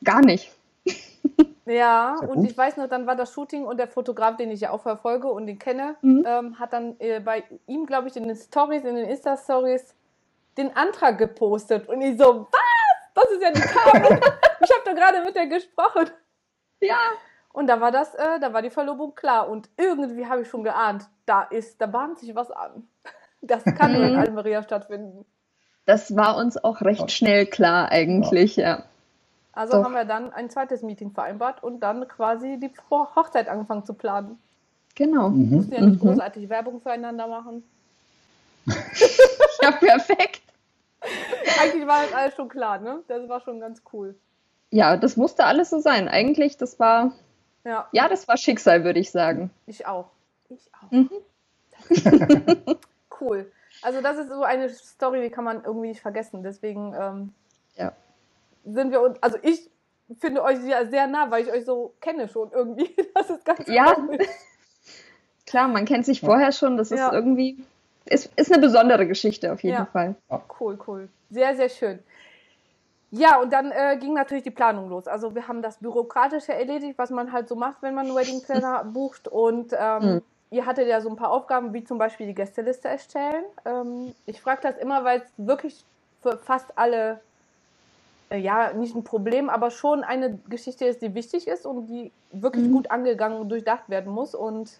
gar 0.03 0.21
nicht. 0.21 0.51
Ja, 1.65 2.15
und 2.27 2.43
ich 2.43 2.57
weiß 2.57 2.77
noch, 2.77 2.87
dann 2.87 3.05
war 3.05 3.15
das 3.15 3.31
Shooting 3.33 3.65
und 3.65 3.77
der 3.77 3.87
Fotograf, 3.87 4.35
den 4.35 4.51
ich 4.51 4.61
ja 4.61 4.71
auch 4.71 4.81
verfolge 4.81 5.27
und 5.27 5.45
den 5.45 5.59
kenne, 5.59 5.95
mhm. 6.01 6.25
ähm, 6.27 6.59
hat 6.59 6.73
dann 6.73 6.95
äh, 6.99 7.19
bei 7.19 7.43
ihm, 7.67 7.85
glaube 7.85 8.07
ich, 8.07 8.15
in 8.17 8.27
den 8.27 8.35
Stories, 8.35 8.83
in 8.83 8.95
den 8.95 9.07
Insta-Stories 9.07 9.95
den 10.57 10.75
Antrag 10.75 11.17
gepostet. 11.17 11.87
Und 11.87 12.01
ich 12.01 12.17
so, 12.17 12.47
was? 12.51 13.13
Das 13.13 13.31
ist 13.31 13.41
ja 13.41 13.51
die 13.51 13.61
Kabel. 13.61 14.19
ich 14.61 14.71
habe 14.71 14.81
da 14.85 14.93
gerade 14.93 15.23
mit 15.23 15.35
der 15.35 15.47
gesprochen. 15.47 16.09
Ja. 16.79 16.97
Und 17.53 17.67
da 17.67 17.79
war 17.79 17.91
das, 17.91 18.15
äh, 18.15 18.39
da 18.39 18.53
war 18.53 18.61
die 18.61 18.69
Verlobung 18.69 19.13
klar. 19.15 19.49
Und 19.49 19.69
irgendwie 19.77 20.25
habe 20.25 20.41
ich 20.41 20.47
schon 20.47 20.63
geahnt, 20.63 21.05
da 21.25 21.43
ist, 21.43 21.79
da 21.81 21.85
bahnt 21.85 22.19
sich 22.19 22.35
was 22.35 22.49
an. 22.51 22.87
Das 23.41 23.63
kann 23.63 23.93
nur 23.93 24.03
in 24.03 24.13
mhm. 24.13 24.19
Almeria 24.19 24.63
stattfinden. 24.63 25.25
Das 25.85 26.15
war 26.15 26.37
uns 26.37 26.63
auch 26.63 26.81
recht 26.81 27.11
schnell 27.11 27.45
klar 27.45 27.91
eigentlich, 27.91 28.55
ja. 28.55 28.67
ja. 28.67 28.83
Also 29.53 29.73
Doch. 29.73 29.83
haben 29.83 29.93
wir 29.93 30.05
dann 30.05 30.31
ein 30.31 30.49
zweites 30.49 30.81
Meeting 30.81 31.11
vereinbart 31.11 31.61
und 31.63 31.81
dann 31.81 32.07
quasi 32.07 32.57
die 32.57 32.71
Hochzeit 32.89 33.49
angefangen 33.49 33.85
zu 33.85 33.93
planen. 33.93 34.39
Genau. 34.95 35.29
Mhm. 35.29 35.49
Wir 35.49 35.57
mussten 35.57 35.73
ja 35.73 35.81
nicht 35.81 36.03
mhm. 36.03 36.07
großartig 36.07 36.49
Werbung 36.49 36.81
füreinander 36.81 37.27
machen. 37.27 37.63
ja, 39.61 39.71
perfekt. 39.71 40.41
Eigentlich 41.59 41.87
war 41.87 42.03
das 42.03 42.13
alles 42.13 42.35
schon 42.35 42.47
klar, 42.47 42.79
ne? 42.79 42.99
Das 43.07 43.27
war 43.27 43.41
schon 43.41 43.59
ganz 43.59 43.81
cool. 43.91 44.15
Ja, 44.69 44.95
das 44.95 45.17
musste 45.17 45.45
alles 45.45 45.69
so 45.69 45.79
sein. 45.79 46.07
Eigentlich, 46.07 46.57
das 46.57 46.79
war. 46.79 47.11
Ja, 47.63 47.87
ja 47.91 48.07
das 48.07 48.27
war 48.27 48.37
Schicksal, 48.37 48.83
würde 48.83 48.99
ich 48.99 49.11
sagen. 49.11 49.49
Ich 49.65 49.85
auch. 49.85 50.09
Ich 50.49 50.69
auch. 50.79 50.91
Mhm. 50.91 51.09
cool. 53.19 53.51
Also, 53.81 54.01
das 54.01 54.17
ist 54.17 54.29
so 54.29 54.43
eine 54.43 54.69
Story, 54.69 55.21
die 55.23 55.29
kann 55.29 55.43
man 55.43 55.63
irgendwie 55.63 55.89
nicht 55.89 56.01
vergessen. 56.01 56.43
Deswegen. 56.43 56.93
Ähm, 56.93 57.33
ja 57.75 57.93
sind 58.65 58.91
wir 58.91 59.01
uns, 59.01 59.21
also 59.21 59.37
ich 59.41 59.69
finde 60.19 60.43
euch 60.43 60.63
ja 60.65 60.85
sehr 60.85 61.07
nah, 61.07 61.31
weil 61.31 61.43
ich 61.43 61.51
euch 61.51 61.65
so 61.65 61.93
kenne 62.01 62.27
schon 62.27 62.51
irgendwie. 62.51 62.95
Das 63.13 63.29
ist 63.29 63.45
ganz 63.45 63.67
Ja. 63.67 63.93
Komisch. 63.93 64.27
Klar, 65.45 65.67
man 65.67 65.85
kennt 65.85 66.05
sich 66.05 66.21
vorher 66.21 66.51
schon, 66.51 66.77
das 66.77 66.91
ist 66.91 66.99
ja. 66.99 67.11
irgendwie, 67.11 67.61
ist, 68.05 68.31
ist 68.37 68.51
eine 68.51 68.61
besondere 68.61 69.05
Geschichte 69.05 69.51
auf 69.51 69.63
jeden 69.63 69.75
ja. 69.75 69.85
Fall. 69.85 70.15
Cool, 70.59 70.79
cool. 70.87 71.09
Sehr, 71.29 71.55
sehr 71.55 71.67
schön. 71.67 71.99
Ja, 73.11 73.41
und 73.41 73.51
dann 73.51 73.71
äh, 73.71 73.97
ging 73.97 74.13
natürlich 74.13 74.43
die 74.43 74.51
Planung 74.51 74.89
los. 74.89 75.07
Also 75.07 75.35
wir 75.35 75.49
haben 75.49 75.61
das 75.61 75.77
Bürokratische 75.77 76.53
erledigt, 76.53 76.97
was 76.97 77.09
man 77.09 77.33
halt 77.33 77.49
so 77.49 77.55
macht, 77.55 77.81
wenn 77.81 77.93
man 77.93 78.05
einen 78.05 78.15
Wedding 78.15 78.41
Planner 78.41 78.85
bucht. 78.93 79.27
Und 79.27 79.75
ähm, 79.77 80.03
mhm. 80.03 80.21
ihr 80.49 80.65
hattet 80.65 80.87
ja 80.87 81.01
so 81.01 81.09
ein 81.09 81.17
paar 81.17 81.31
Aufgaben, 81.31 81.73
wie 81.73 81.83
zum 81.83 81.97
Beispiel 81.97 82.27
die 82.27 82.33
Gästeliste 82.33 82.87
erstellen. 82.87 83.43
Ähm, 83.65 84.15
ich 84.25 84.39
frage 84.39 84.61
das 84.63 84.77
immer, 84.77 85.03
weil 85.03 85.19
es 85.19 85.25
wirklich 85.35 85.83
für 86.21 86.37
fast 86.37 86.77
alle 86.77 87.19
ja, 88.39 88.73
nicht 88.73 88.95
ein 88.95 89.03
Problem, 89.03 89.49
aber 89.49 89.71
schon 89.71 90.03
eine 90.03 90.37
Geschichte 90.49 90.85
ist, 90.85 91.01
die 91.01 91.13
wichtig 91.13 91.47
ist 91.47 91.65
und 91.65 91.87
die 91.87 92.11
wirklich 92.31 92.67
mhm. 92.67 92.73
gut 92.73 92.91
angegangen 92.91 93.39
und 93.39 93.49
durchdacht 93.49 93.89
werden 93.89 94.11
muss. 94.11 94.35
Und 94.35 94.79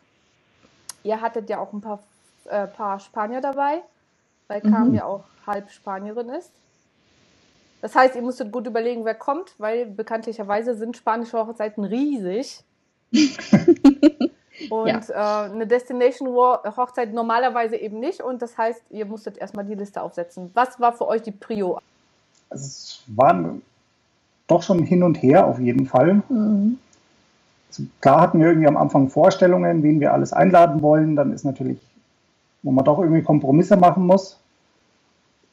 ihr 1.03 1.21
hattet 1.21 1.49
ja 1.49 1.59
auch 1.59 1.73
ein 1.73 1.81
paar, 1.81 1.99
äh, 2.45 2.67
paar 2.67 2.99
Spanier 2.99 3.41
dabei, 3.41 3.81
weil 4.47 4.61
Kam 4.61 4.89
mhm. 4.89 4.95
ja 4.95 5.05
auch 5.05 5.23
halb 5.45 5.69
Spanierin 5.69 6.29
ist. 6.29 6.51
Das 7.81 7.95
heißt, 7.95 8.15
ihr 8.15 8.21
musstet 8.21 8.51
gut 8.51 8.67
überlegen, 8.67 9.05
wer 9.05 9.15
kommt, 9.15 9.55
weil 9.57 9.85
bekanntlicherweise 9.87 10.75
sind 10.75 10.95
spanische 10.95 11.37
Hochzeiten 11.45 11.83
riesig. 11.83 12.63
und 14.69 14.87
ja. 14.87 15.47
äh, 15.47 15.51
eine 15.51 15.67
Destination 15.67 16.29
Hochzeit 16.29 17.11
normalerweise 17.11 17.75
eben 17.75 17.99
nicht. 17.99 18.21
Und 18.21 18.41
das 18.41 18.57
heißt, 18.57 18.83
ihr 18.91 19.05
musstet 19.05 19.37
erstmal 19.39 19.65
die 19.65 19.75
Liste 19.75 20.01
aufsetzen. 20.01 20.51
Was 20.53 20.79
war 20.79 20.93
für 20.93 21.07
euch 21.07 21.23
die 21.23 21.31
Prio? 21.31 21.79
Also 22.51 22.65
es 22.65 22.99
waren 23.07 23.61
doch 24.47 24.61
schon 24.61 24.83
hin 24.83 25.01
und 25.03 25.21
her 25.23 25.47
auf 25.47 25.59
jeden 25.59 25.87
Fall. 25.87 26.21
Mhm. 26.29 26.77
Also 27.69 27.83
klar 28.01 28.21
hatten 28.21 28.39
wir 28.39 28.47
irgendwie 28.47 28.67
am 28.67 28.77
Anfang 28.77 29.09
Vorstellungen, 29.09 29.81
wen 29.81 29.99
wir 29.99 30.13
alles 30.13 30.33
einladen 30.33 30.81
wollen. 30.81 31.15
Dann 31.15 31.31
ist 31.31 31.45
natürlich, 31.45 31.79
wo 32.61 32.71
man 32.71 32.85
doch 32.85 32.99
irgendwie 32.99 33.23
Kompromisse 33.23 33.77
machen 33.77 34.05
muss. 34.05 34.37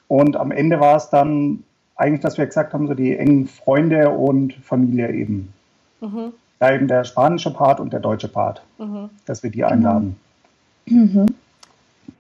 Und 0.09 0.37
am 0.37 0.51
Ende 0.51 0.81
war 0.81 0.97
es 0.97 1.11
dann 1.11 1.63
eigentlich, 1.95 2.21
dass 2.21 2.39
wir 2.39 2.47
gesagt 2.47 2.73
haben, 2.73 2.89
so 2.89 2.95
die 2.95 3.17
engen 3.17 3.47
Freunde 3.47 4.11
und 4.11 4.55
Familie 4.55 5.13
eben. 5.13 5.53
Mhm. 6.01 6.33
Da 6.59 6.73
eben 6.73 6.89
der 6.89 7.05
spanische 7.05 7.53
Part 7.53 7.79
und 7.79 7.93
der 7.93 8.01
deutsche 8.01 8.29
Part, 8.29 8.63
mhm. 8.79 9.11
dass 9.27 9.45
wir 9.45 9.51
die 9.51 9.65
einladen. 9.65 10.17
Mhm. 10.87 11.27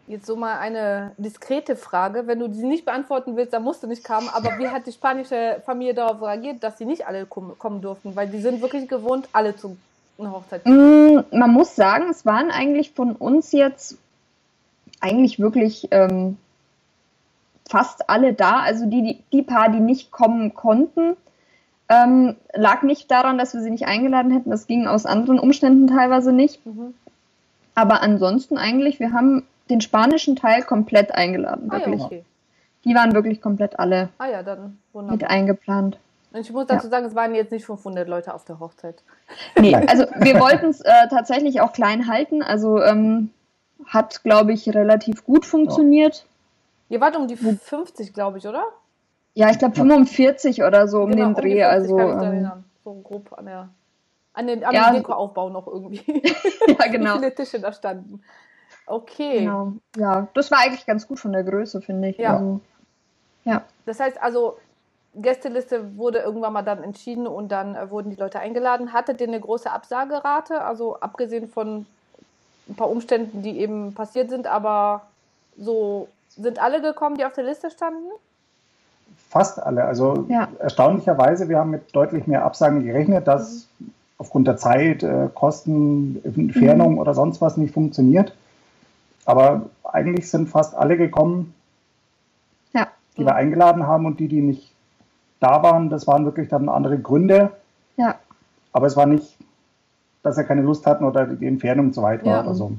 Jetzt 0.09 0.25
so 0.25 0.37
mal 0.37 0.59
eine 0.59 1.12
diskrete 1.19 1.77
Frage. 1.77 2.27
Wenn 2.27 2.38
du 2.38 2.50
sie 2.50 2.67
nicht 2.67 2.87
beantworten 2.87 3.37
willst, 3.37 3.53
dann 3.53 3.62
musst 3.62 3.83
du 3.83 3.87
nicht 3.87 4.05
kommen. 4.05 4.29
Aber 4.33 4.59
wie 4.59 4.69
hat 4.69 4.87
die 4.87 4.93
spanische 4.93 5.61
Familie 5.67 5.93
darauf 5.93 6.23
reagiert, 6.23 6.62
dass 6.62 6.79
sie 6.79 6.87
nicht 6.87 7.07
alle 7.07 7.27
kommen 7.27 7.83
durften? 7.83 8.17
Weil 8.17 8.29
die 8.29 8.41
sind 8.41 8.62
wirklich 8.62 8.88
gewohnt, 8.88 9.29
alle 9.33 9.55
zu 9.55 9.77
einer 10.19 10.33
Hochzeit. 10.33 10.65
Mm, 10.65 11.19
man 11.31 11.53
muss 11.53 11.77
sagen, 11.77 12.07
es 12.11 12.25
waren 12.25 12.50
eigentlich 12.50 12.93
von 12.93 13.12
uns 13.12 13.53
jetzt 13.53 13.99
eigentlich 15.00 15.38
wirklich 15.38 15.88
ähm, 15.91 16.38
fast 17.69 18.09
alle 18.09 18.33
da. 18.33 18.61
Also 18.61 18.87
die, 18.87 19.03
die, 19.03 19.23
die 19.33 19.43
paar, 19.43 19.69
die 19.69 19.81
nicht 19.81 20.11
kommen 20.11 20.55
konnten, 20.55 21.19
ähm, 21.91 22.37
lag 22.55 22.83
nicht 22.83 23.11
daran, 23.11 23.37
dass 23.37 23.53
wir 23.53 23.61
sie 23.61 23.71
nicht 23.71 23.87
eingeladen 23.87 24.33
hätten. 24.33 24.50
Das 24.50 24.67
ging 24.67 24.87
aus 24.87 25.05
anderen 25.05 25.38
Umständen 25.38 25.87
teilweise 25.87 26.33
nicht. 26.33 26.65
Mhm. 26.65 26.95
Aber 27.75 28.03
ansonsten 28.03 28.57
eigentlich, 28.57 29.00
wir 29.00 29.12
haben 29.12 29.45
den 29.71 29.81
spanischen 29.81 30.37
Teil 30.37 30.63
komplett 30.63 31.13
eingeladen. 31.13 31.71
Ah, 31.71 31.79
ja, 31.79 31.89
okay. 31.89 32.25
Die 32.85 32.95
waren 32.95 33.13
wirklich 33.13 33.41
komplett 33.41 33.79
alle 33.79 34.09
ah 34.19 34.27
ja, 34.27 34.43
dann 34.43 34.79
wunderbar. 34.93 35.17
mit 35.17 35.29
eingeplant. 35.29 35.99
Und 36.33 36.41
ich 36.41 36.53
muss 36.53 36.67
dazu 36.67 36.87
ja. 36.87 36.91
sagen, 36.91 37.07
es 37.07 37.15
waren 37.15 37.35
jetzt 37.35 37.53
nicht 37.53 37.65
500 37.65 38.07
Leute 38.07 38.35
auf 38.35 38.45
der 38.45 38.61
Hochzeit. 38.61 39.03
Nee, 39.59 39.75
also 39.75 40.05
wir 40.17 40.39
wollten 40.39 40.67
es 40.67 40.81
äh, 40.81 41.09
tatsächlich 41.09 41.61
auch 41.61 41.73
klein 41.73 42.07
halten. 42.07 42.43
Also 42.43 42.83
ähm, 42.83 43.31
hat, 43.87 44.23
glaube 44.23 44.53
ich, 44.53 44.69
relativ 44.75 45.25
gut 45.25 45.47
funktioniert. 45.47 46.17
Ja. 46.89 46.97
Ihr 46.97 47.01
wart 47.01 47.17
um 47.17 47.29
die 47.29 47.37
50, 47.37 48.13
glaube 48.13 48.39
ich, 48.39 48.47
oder? 48.47 48.65
Ja, 49.35 49.51
ich 49.51 49.59
glaube 49.59 49.75
45 49.75 50.63
oder 50.65 50.89
so 50.89 51.03
um 51.03 51.11
genau, 51.11 51.33
den 51.33 51.35
Dreh. 51.35 51.65
Um 51.65 51.71
50, 51.71 51.95
also 51.95 51.99
ähm, 51.99 52.51
so 52.85 52.95
grob 53.03 53.33
an 53.37 53.47
der 53.47 53.69
an 54.39 54.47
den, 54.47 54.65
am 54.65 54.73
ja, 54.73 54.93
Dekoaufbau 54.93 55.51
noch 55.51 55.67
irgendwie. 55.67 56.01
ja, 56.69 56.87
genau. 56.87 57.15
Wie 57.15 57.19
viele 57.19 57.35
Tische 57.35 57.61
da 57.61 57.73
standen. 57.73 58.23
Okay. 58.88 59.40
Genau. 59.40 59.73
Ja, 59.97 60.28
das 60.35 60.50
war 60.50 60.59
eigentlich 60.61 60.87
ganz 60.87 61.07
gut 61.07 61.21
von 61.21 61.33
der 61.33 61.45
Größe, 61.45 61.80
finde 61.80 62.09
ich. 62.09 62.18
Ja. 62.18 62.35
Also, 62.35 62.61
ja. 63.45 63.62
Das 63.87 64.00
heißt 64.00 64.21
also, 64.23 64.57
Gästeliste 65.14 65.97
wurde 65.97 66.18
irgendwann 66.18 66.52
mal 66.52 66.62
dann 66.62 66.83
entschieden 66.83 67.26
und 67.26 67.50
dann 67.50 67.75
äh, 67.75 67.90
wurden 67.90 68.11
die 68.11 68.16
Leute 68.16 68.38
eingeladen. 68.40 68.92
Hattet 68.92 69.21
ihr 69.21 69.28
eine 69.28 69.40
große 69.40 69.71
Absagerate? 69.71 70.62
Also 70.62 71.00
abgesehen 71.00 71.49
von 71.49 71.87
ein 72.68 72.75
paar 72.76 72.90
Umständen, 72.90 73.42
die 73.42 73.59
eben 73.59 73.95
passiert 73.95 74.30
sind, 74.30 74.47
aber 74.47 75.02
so 75.57 76.09
sind 76.28 76.62
alle 76.62 76.80
gekommen, 76.80 77.16
die 77.16 77.25
auf 77.25 77.33
der 77.33 77.45
Liste 77.45 77.71
standen? 77.71 78.11
Fast 79.28 79.61
alle. 79.61 79.85
Also 79.85 80.26
ja. 80.28 80.49
erstaunlicherweise, 80.59 81.49
wir 81.49 81.59
haben 81.59 81.71
mit 81.71 81.95
deutlich 81.95 82.26
mehr 82.26 82.45
Absagen 82.45 82.85
gerechnet, 82.85 83.26
dass 83.26 83.66
mhm. 83.78 83.92
aufgrund 84.18 84.47
der 84.47 84.57
Zeit, 84.57 85.02
äh, 85.02 85.28
Kosten, 85.35 86.21
Entfernung 86.25 86.92
mhm. 86.92 86.99
oder 86.99 87.14
sonst 87.14 87.40
was 87.40 87.57
nicht 87.57 87.75
funktioniert. 87.75 88.35
Aber 89.28 89.68
eigentlich 89.85 90.30
sind 90.30 90.49
fast 90.49 90.75
alle 90.75 90.97
gekommen, 90.97 91.52
ja. 92.73 92.87
die 93.14 93.26
wir 93.26 93.35
eingeladen 93.35 93.87
haben 93.87 94.06
und 94.06 94.20
die, 94.20 94.26
die 94.26 94.40
nicht 94.40 94.73
da 95.38 95.62
waren, 95.62 95.90
das 95.90 96.06
waren 96.06 96.25
wirklich 96.25 96.49
dann 96.49 96.70
andere 96.70 96.99
Gründe. 96.99 97.50
Ja. 97.99 98.14
Aber 98.73 98.87
es 98.87 98.97
war 98.97 99.04
nicht, 99.04 99.37
dass 100.23 100.38
er 100.38 100.44
keine 100.44 100.62
Lust 100.62 100.87
hatten 100.87 101.04
oder 101.04 101.26
die 101.26 101.47
Entfernung 101.47 101.92
zu 101.92 102.00
weit 102.00 102.25
war 102.25 102.37
ja. 102.37 102.42
oder 102.42 102.54
so. 102.54 102.73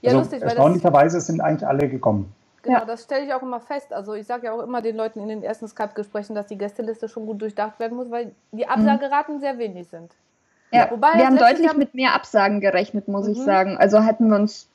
Ja, 0.00 0.10
also 0.10 0.20
lustig, 0.20 0.42
erstaunlicherweise 0.42 1.20
sind 1.20 1.40
eigentlich 1.40 1.66
alle 1.66 1.88
gekommen. 1.88 2.32
Genau, 2.62 2.78
ja. 2.78 2.84
das 2.84 3.02
stelle 3.02 3.26
ich 3.26 3.34
auch 3.34 3.42
immer 3.42 3.58
fest. 3.58 3.92
Also 3.92 4.14
ich 4.14 4.28
sage 4.28 4.46
ja 4.46 4.52
auch 4.52 4.62
immer 4.62 4.82
den 4.82 4.94
Leuten 4.94 5.18
in 5.18 5.26
den 5.26 5.42
ersten 5.42 5.66
Skype-Gesprächen, 5.66 6.36
dass 6.36 6.46
die 6.46 6.56
Gästeliste 6.56 7.08
schon 7.08 7.26
gut 7.26 7.42
durchdacht 7.42 7.80
werden 7.80 7.96
muss, 7.96 8.12
weil 8.12 8.30
die 8.52 8.68
Absageraten 8.68 9.36
mhm. 9.36 9.40
sehr 9.40 9.58
wenig 9.58 9.88
sind. 9.88 10.12
Ja, 10.70 10.88
Wobei 10.88 11.14
wir 11.14 11.26
haben 11.26 11.36
deutlich 11.36 11.66
Jahr 11.66 11.76
mit 11.76 11.94
mehr 11.94 12.14
Absagen 12.14 12.60
gerechnet, 12.60 13.08
muss 13.08 13.26
mhm. 13.26 13.32
ich 13.32 13.42
sagen. 13.42 13.76
Also 13.76 14.00
hätten 14.00 14.28
wir 14.28 14.36
uns 14.36 14.69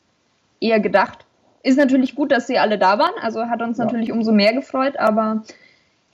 eher 0.60 0.80
gedacht. 0.80 1.26
Ist 1.64 1.78
natürlich 1.78 2.16
gut, 2.16 2.32
dass 2.32 2.48
sie 2.48 2.60
alle 2.60 2.78
da 2.78 3.00
waren, 3.00 3.14
also 3.22 3.48
hat 3.48 3.62
uns 3.62 3.78
ja. 3.78 3.86
natürlich 3.86 4.12
umso 4.12 4.32
mehr 4.32 4.54
gefreut, 4.54 4.98
aber 4.98 5.42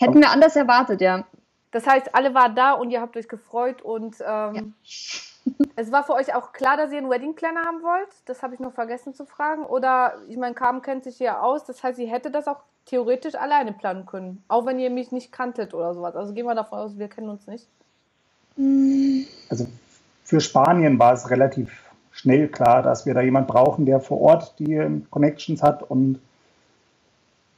Hätten 0.02 0.20
wir 0.20 0.32
anders 0.32 0.56
erwartet, 0.56 1.00
ja. 1.00 1.26
Das 1.70 1.86
heißt, 1.86 2.16
alle 2.16 2.34
waren 2.34 2.56
da 2.56 2.74
und 2.74 2.90
ihr 2.90 3.02
habt 3.02 3.16
euch 3.16 3.28
gefreut 3.28 3.84
und 3.84 4.16
ähm, 4.28 4.74
ja. 4.84 5.52
es 5.76 5.92
war 5.92 6.04
für 6.04 6.14
euch 6.14 6.34
auch 6.34 6.54
klar, 6.54 6.76
dass 6.76 6.92
ihr 6.92 6.98
einen 6.98 7.10
Wedding 7.10 7.36
Planner 7.36 7.62
haben 7.66 7.84
wollt. 7.84 8.10
Das 8.26 8.42
habe 8.42 8.56
ich 8.56 8.60
noch 8.60 8.74
vergessen 8.74 9.14
zu 9.14 9.26
fragen. 9.26 9.64
Oder 9.64 10.16
ich 10.28 10.38
meine, 10.38 10.56
Carmen 10.56 10.82
kennt 10.82 11.04
sich 11.04 11.20
ja 11.20 11.40
aus. 11.40 11.66
Das 11.66 11.84
heißt, 11.84 11.98
sie 11.98 12.08
hätte 12.08 12.32
das 12.32 12.48
auch 12.48 12.62
theoretisch 12.86 13.36
alleine 13.36 13.74
planen 13.74 14.08
können, 14.08 14.44
auch 14.48 14.66
wenn 14.66 14.80
ihr 14.80 14.90
mich 14.90 15.12
nicht 15.12 15.32
kanntet 15.32 15.76
oder 15.76 15.94
sowas. 15.94 16.16
Also 16.16 16.34
gehen 16.34 16.48
wir 16.48 16.56
davon 16.56 16.80
aus, 16.80 16.98
wir 16.98 17.08
kennen 17.08 17.30
uns 17.30 17.46
nicht. 17.46 17.68
Also 19.50 19.68
für 20.24 20.42
Spanien 20.42 20.98
war 20.98 21.14
es 21.14 21.30
relativ 21.30 21.91
schnell 22.22 22.48
klar, 22.48 22.84
dass 22.84 23.06
wir 23.06 23.14
da 23.14 23.22
jemand 23.22 23.48
brauchen, 23.48 23.86
der 23.86 24.00
vor 24.00 24.22
Ort 24.22 24.56
die 24.60 25.02
Connections 25.10 25.64
hat 25.64 25.84
und 25.84 26.20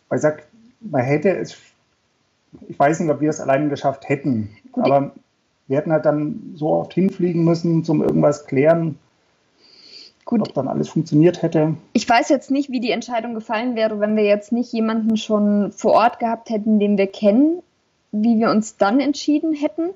weil 0.10 0.18
ich 0.18 0.22
sag, 0.22 0.48
man 0.80 1.02
hätte 1.02 1.36
es 1.36 1.58
ich 2.68 2.78
weiß 2.78 3.00
nicht, 3.00 3.10
ob 3.10 3.22
wir 3.22 3.30
es 3.30 3.40
alleine 3.40 3.70
geschafft 3.70 4.08
hätten. 4.10 4.56
Gut, 4.72 4.86
aber 4.86 5.12
wir 5.68 5.78
hätten 5.78 5.92
halt 5.92 6.06
dann 6.06 6.54
so 6.56 6.70
oft 6.70 6.94
hinfliegen 6.94 7.44
müssen 7.44 7.84
zum 7.84 8.02
irgendwas 8.02 8.46
klären. 8.46 8.98
Gut. 10.26 10.42
Ob 10.42 10.54
dann 10.54 10.68
alles 10.68 10.90
funktioniert 10.90 11.42
hätte. 11.42 11.76
Ich 11.92 12.08
weiß 12.08 12.30
jetzt 12.30 12.50
nicht, 12.50 12.70
wie 12.70 12.80
die 12.80 12.92
Entscheidung 12.92 13.34
gefallen 13.34 13.76
wäre, 13.76 14.00
wenn 14.00 14.16
wir 14.16 14.24
jetzt 14.24 14.52
nicht 14.52 14.72
jemanden 14.72 15.18
schon 15.18 15.72
vor 15.74 15.94
Ort 15.94 16.20
gehabt 16.20 16.50
hätten, 16.50 16.80
den 16.80 16.98
wir 16.98 17.08
kennen, 17.08 17.62
wie 18.12 18.40
wir 18.40 18.50
uns 18.50 18.78
dann 18.78 19.00
entschieden 19.00 19.54
hätten. 19.54 19.90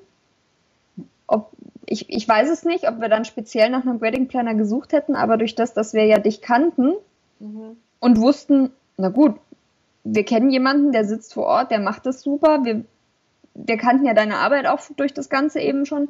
Ob, 1.26 1.50
ich, 1.90 2.10
ich 2.10 2.28
weiß 2.28 2.50
es 2.50 2.64
nicht, 2.64 2.86
ob 2.88 3.00
wir 3.00 3.08
dann 3.08 3.24
speziell 3.24 3.70
nach 3.70 3.82
einem 3.82 4.00
Wedding 4.00 4.28
Planner 4.28 4.54
gesucht 4.54 4.92
hätten, 4.92 5.16
aber 5.16 5.38
durch 5.38 5.54
das, 5.54 5.72
dass 5.72 5.94
wir 5.94 6.04
ja 6.04 6.18
dich 6.18 6.42
kannten 6.42 6.94
mhm. 7.38 7.76
und 7.98 8.20
wussten, 8.20 8.70
na 8.98 9.08
gut, 9.08 9.36
wir 10.04 10.24
kennen 10.24 10.50
jemanden, 10.50 10.92
der 10.92 11.04
sitzt 11.04 11.32
vor 11.34 11.46
Ort, 11.46 11.70
der 11.70 11.80
macht 11.80 12.04
das 12.04 12.20
super. 12.20 12.64
Wir, 12.64 12.84
wir 13.54 13.76
kannten 13.78 14.04
ja 14.04 14.14
deine 14.14 14.36
Arbeit 14.36 14.66
auch 14.66 14.80
durch 14.96 15.14
das 15.14 15.28
Ganze 15.30 15.60
eben 15.60 15.86
schon. 15.86 16.08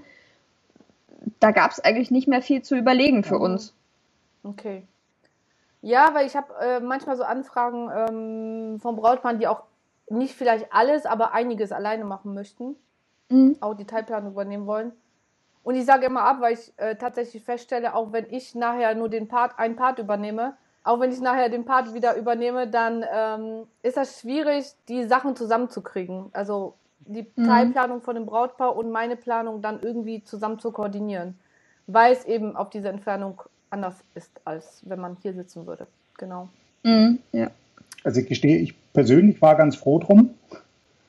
Da 1.40 1.52
gab 1.52 1.70
es 1.70 1.80
eigentlich 1.80 2.10
nicht 2.10 2.28
mehr 2.28 2.42
viel 2.42 2.62
zu 2.62 2.76
überlegen 2.76 3.22
für 3.22 3.38
uns. 3.38 3.72
Okay. 4.42 4.82
Ja, 5.80 6.10
weil 6.12 6.26
ich 6.26 6.34
habe 6.34 6.54
äh, 6.60 6.80
manchmal 6.80 7.16
so 7.16 7.22
Anfragen 7.22 7.88
ähm, 7.94 8.80
vom 8.80 8.96
Brautmann, 8.96 9.38
die 9.38 9.46
auch 9.46 9.62
nicht 10.10 10.34
vielleicht 10.34 10.72
alles, 10.72 11.06
aber 11.06 11.34
einiges 11.34 11.70
alleine 11.70 12.04
machen 12.04 12.34
möchten. 12.34 12.74
Mhm. 13.28 13.56
Auch 13.60 13.74
die 13.74 13.84
Teilplanung 13.84 14.32
übernehmen 14.32 14.66
wollen. 14.66 14.92
Und 15.68 15.74
ich 15.74 15.84
sage 15.84 16.06
immer 16.06 16.22
ab, 16.22 16.38
weil 16.40 16.54
ich 16.54 16.72
äh, 16.78 16.96
tatsächlich 16.96 17.44
feststelle, 17.44 17.94
auch 17.94 18.10
wenn 18.10 18.24
ich 18.30 18.54
nachher 18.54 18.94
nur 18.94 19.10
den 19.10 19.28
Part, 19.28 19.58
einen 19.58 19.76
Part 19.76 19.98
übernehme, 19.98 20.56
auch 20.82 20.98
wenn 20.98 21.12
ich 21.12 21.20
nachher 21.20 21.50
den 21.50 21.66
Part 21.66 21.92
wieder 21.92 22.16
übernehme, 22.16 22.68
dann 22.68 23.04
ähm, 23.14 23.66
ist 23.82 23.98
das 23.98 24.18
schwierig, 24.18 24.64
die 24.88 25.04
Sachen 25.04 25.36
zusammenzukriegen. 25.36 26.30
Also 26.32 26.72
die 27.00 27.26
mhm. 27.36 27.44
Teilplanung 27.44 28.00
von 28.00 28.14
dem 28.14 28.24
Brautpaar 28.24 28.76
und 28.76 28.90
meine 28.90 29.16
Planung 29.16 29.60
dann 29.60 29.78
irgendwie 29.82 30.24
zusammen 30.24 30.58
zu 30.58 30.72
koordinieren, 30.72 31.38
weil 31.86 32.14
es 32.14 32.24
eben 32.24 32.56
auf 32.56 32.70
diese 32.70 32.88
Entfernung 32.88 33.42
anders 33.68 33.96
ist, 34.14 34.30
als 34.46 34.80
wenn 34.86 35.00
man 35.00 35.18
hier 35.20 35.34
sitzen 35.34 35.66
würde. 35.66 35.86
Genau. 36.16 36.48
Mhm, 36.82 37.18
ja. 37.32 37.50
Also 38.04 38.20
ich 38.20 38.26
gestehe, 38.26 38.56
ich 38.56 38.74
persönlich 38.94 39.42
war 39.42 39.54
ganz 39.54 39.76
froh 39.76 39.98
drum. 39.98 40.30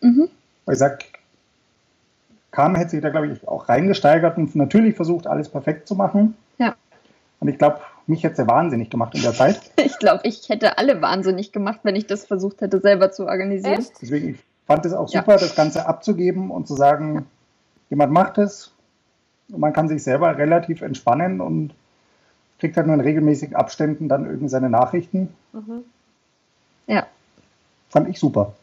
Mhm. 0.02 0.28
Weil 0.66 0.74
ich 0.74 0.80
sag, 0.80 1.06
Carmen 2.52 2.76
hätte 2.76 2.92
sich 2.92 3.02
da, 3.02 3.10
glaube 3.10 3.28
ich, 3.28 3.48
auch 3.48 3.70
reingesteigert 3.70 4.38
und 4.38 4.56
natürlich 4.56 4.96
versucht, 4.96 5.28
alles 5.28 5.50
perfekt 5.50 5.88
zu 5.88 5.96
machen. 5.96 6.36
Ja. 6.58 6.76
Und 7.40 7.48
ich 7.48 7.58
glaube, 7.58 7.80
mich 8.08 8.24
hätte 8.24 8.42
es 8.42 8.48
wahnsinnig 8.48 8.90
gemacht 8.90 9.16
in 9.16 9.22
der 9.22 9.34
Zeit. 9.34 9.62
ich 9.78 9.98
glaube, 10.00 10.22
ich 10.24 10.50
hätte 10.50 10.78
alle 10.78 11.02
wahnsinnig 11.02 11.52
gemacht, 11.52 11.82
wenn 11.84 11.96
ich 11.96 12.08
das 12.08 12.26
versucht 12.26 12.62
hätte, 12.62 12.80
selber 12.80 13.12
zu 13.12 13.28
organisieren. 13.28 13.80
Echt? 13.80 14.02
Deswegen, 14.02 14.30
ich 14.30 14.40
fand 14.66 14.86
es 14.86 14.94
auch 14.94 15.08
super, 15.08 15.34
ja. 15.34 15.38
das 15.38 15.56
Ganze 15.56 15.88
abzugeben 15.88 16.50
und 16.50 16.68
zu 16.68 16.76
sagen, 16.76 17.16
ja. 17.16 17.24
jemand 17.92 18.12
macht 18.12 18.38
es. 18.40 18.74
Und 19.52 19.60
man 19.60 19.74
kann 19.74 19.88
sich 19.88 20.04
selber 20.04 20.38
relativ 20.38 20.82
entspannen 20.82 21.42
und 21.42 21.74
kriegt 22.60 22.76
halt 22.78 22.88
nur 22.88 22.96
in 22.96 23.02
regelmäßigen 23.02 23.56
Abständen 23.56 24.10
dann 24.10 24.26
irgendwie 24.26 24.50
seine 24.50 24.70
Nachrichten. 24.70 25.34
Mhm. 25.54 25.84
Ja. 26.88 27.08
Fand 27.90 28.10
ich 28.10 28.20
super. 28.20 28.54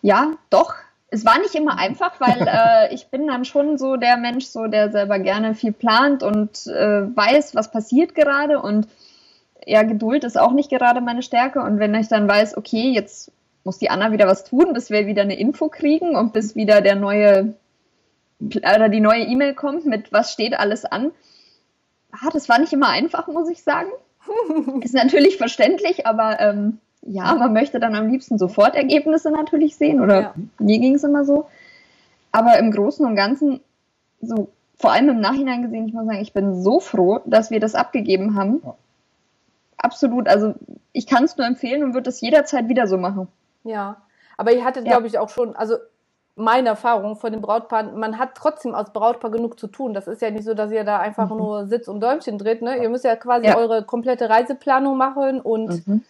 Ja, 0.00 0.34
doch 0.50 0.74
es 1.14 1.24
war 1.24 1.38
nicht 1.38 1.54
immer 1.54 1.78
einfach, 1.78 2.20
weil 2.20 2.46
äh, 2.48 2.94
ich 2.94 3.06
bin 3.06 3.26
dann 3.26 3.44
schon 3.44 3.78
so 3.78 3.96
der 3.96 4.16
Mensch, 4.16 4.46
so 4.46 4.66
der 4.66 4.90
selber 4.90 5.18
gerne 5.18 5.54
viel 5.54 5.72
plant 5.72 6.22
und 6.22 6.66
äh, 6.66 7.16
weiß, 7.16 7.54
was 7.54 7.70
passiert 7.70 8.14
gerade 8.14 8.60
und 8.60 8.88
ja, 9.66 9.82
Geduld 9.82 10.24
ist 10.24 10.38
auch 10.38 10.52
nicht 10.52 10.68
gerade 10.68 11.00
meine 11.00 11.22
Stärke 11.22 11.60
und 11.60 11.78
wenn 11.78 11.94
ich 11.94 12.08
dann 12.08 12.28
weiß, 12.28 12.56
okay, 12.56 12.90
jetzt 12.90 13.32
muss 13.62 13.78
die 13.78 13.88
Anna 13.88 14.12
wieder 14.12 14.26
was 14.26 14.44
tun, 14.44 14.74
bis 14.74 14.90
wir 14.90 15.06
wieder 15.06 15.22
eine 15.22 15.38
Info 15.38 15.68
kriegen 15.68 16.16
und 16.16 16.34
bis 16.34 16.54
wieder 16.54 16.82
der 16.82 16.96
neue 16.96 17.54
oder 18.40 18.90
die 18.90 19.00
neue 19.00 19.22
E-Mail 19.22 19.54
kommt 19.54 19.86
mit 19.86 20.12
was 20.12 20.32
steht 20.32 20.58
alles 20.58 20.84
an. 20.84 21.12
Ah, 22.12 22.28
das 22.30 22.48
war 22.48 22.58
nicht 22.58 22.74
immer 22.74 22.88
einfach, 22.88 23.26
muss 23.28 23.48
ich 23.48 23.62
sagen. 23.62 23.88
ist 24.82 24.94
natürlich 24.94 25.38
verständlich, 25.38 26.06
aber 26.06 26.40
ähm, 26.40 26.78
ja, 27.06 27.34
man 27.34 27.52
möchte 27.52 27.80
dann 27.80 27.94
am 27.94 28.08
liebsten 28.08 28.38
sofort 28.38 28.74
Ergebnisse 28.74 29.30
natürlich 29.30 29.76
sehen 29.76 30.00
oder 30.00 30.20
ja. 30.20 30.34
mir 30.58 30.78
ging 30.78 30.94
es 30.94 31.04
immer 31.04 31.24
so. 31.24 31.46
Aber 32.32 32.58
im 32.58 32.70
Großen 32.70 33.04
und 33.06 33.14
Ganzen, 33.14 33.60
so 34.20 34.48
vor 34.76 34.92
allem 34.92 35.08
im 35.08 35.20
Nachhinein 35.20 35.62
gesehen, 35.62 35.86
ich 35.86 35.94
muss 35.94 36.06
sagen, 36.06 36.20
ich 36.20 36.32
bin 36.32 36.62
so 36.62 36.80
froh, 36.80 37.20
dass 37.26 37.50
wir 37.50 37.60
das 37.60 37.74
abgegeben 37.74 38.36
haben. 38.36 38.60
Ja. 38.64 38.74
Absolut. 39.76 40.28
Also 40.28 40.54
ich 40.92 41.06
kann 41.06 41.24
es 41.24 41.36
nur 41.36 41.46
empfehlen 41.46 41.84
und 41.84 41.94
würde 41.94 42.08
es 42.08 42.20
jederzeit 42.20 42.68
wieder 42.68 42.86
so 42.86 42.96
machen. 42.96 43.28
Ja, 43.64 43.96
aber 44.36 44.52
ihr 44.52 44.64
hattet, 44.64 44.86
ja. 44.86 44.92
glaube 44.92 45.06
ich, 45.06 45.18
auch 45.18 45.28
schon, 45.28 45.54
also 45.54 45.76
meine 46.36 46.70
Erfahrung 46.70 47.16
von 47.16 47.30
den 47.30 47.40
Brautpaaren, 47.40 47.96
man 47.98 48.18
hat 48.18 48.34
trotzdem 48.34 48.74
als 48.74 48.92
Brautpaar 48.92 49.30
genug 49.30 49.60
zu 49.60 49.68
tun. 49.68 49.94
Das 49.94 50.08
ist 50.08 50.22
ja 50.22 50.30
nicht 50.30 50.44
so, 50.44 50.54
dass 50.54 50.72
ihr 50.72 50.84
da 50.84 50.98
einfach 50.98 51.30
mhm. 51.30 51.36
nur 51.36 51.66
Sitz 51.66 51.86
und 51.86 52.00
Däumchen 52.00 52.38
dreht. 52.38 52.62
Ne? 52.62 52.82
Ihr 52.82 52.88
müsst 52.88 53.04
ja 53.04 53.14
quasi 53.14 53.46
ja. 53.46 53.56
eure 53.56 53.84
komplette 53.84 54.28
Reiseplanung 54.28 54.96
machen 54.96 55.40
und 55.40 55.86
mhm 55.86 56.02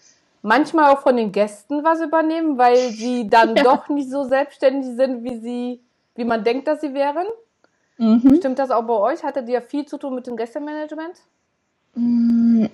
manchmal 0.45 0.93
auch 0.93 1.01
von 1.01 1.17
den 1.17 1.33
Gästen 1.33 1.83
was 1.85 2.01
übernehmen, 2.01 2.59
weil 2.59 2.77
sie 2.77 3.29
dann 3.29 3.57
ja. 3.57 3.65
doch 3.65 3.89
nicht 3.89 4.11
so 4.11 4.25
selbstständig 4.25 4.95
sind, 4.95 5.25
wie 5.25 5.39
sie, 5.41 5.81
wie 6.15 6.25
man 6.25 6.45
denkt, 6.45 6.69
dass 6.69 6.83
sie 6.83 6.95
wären. 6.95 7.27
Mhm. 7.97 8.37
Stimmt 8.37 8.59
das 8.59 8.71
auch 8.71 8.83
bei 8.83 8.95
euch? 8.95 9.25
Hattet 9.25 9.49
ihr 9.49 9.63
viel 9.63 9.87
zu 9.87 9.97
tun 9.97 10.15
mit 10.15 10.27
dem 10.27 10.37
Gästemanagement? 10.37 11.15
Mm, 11.95 12.67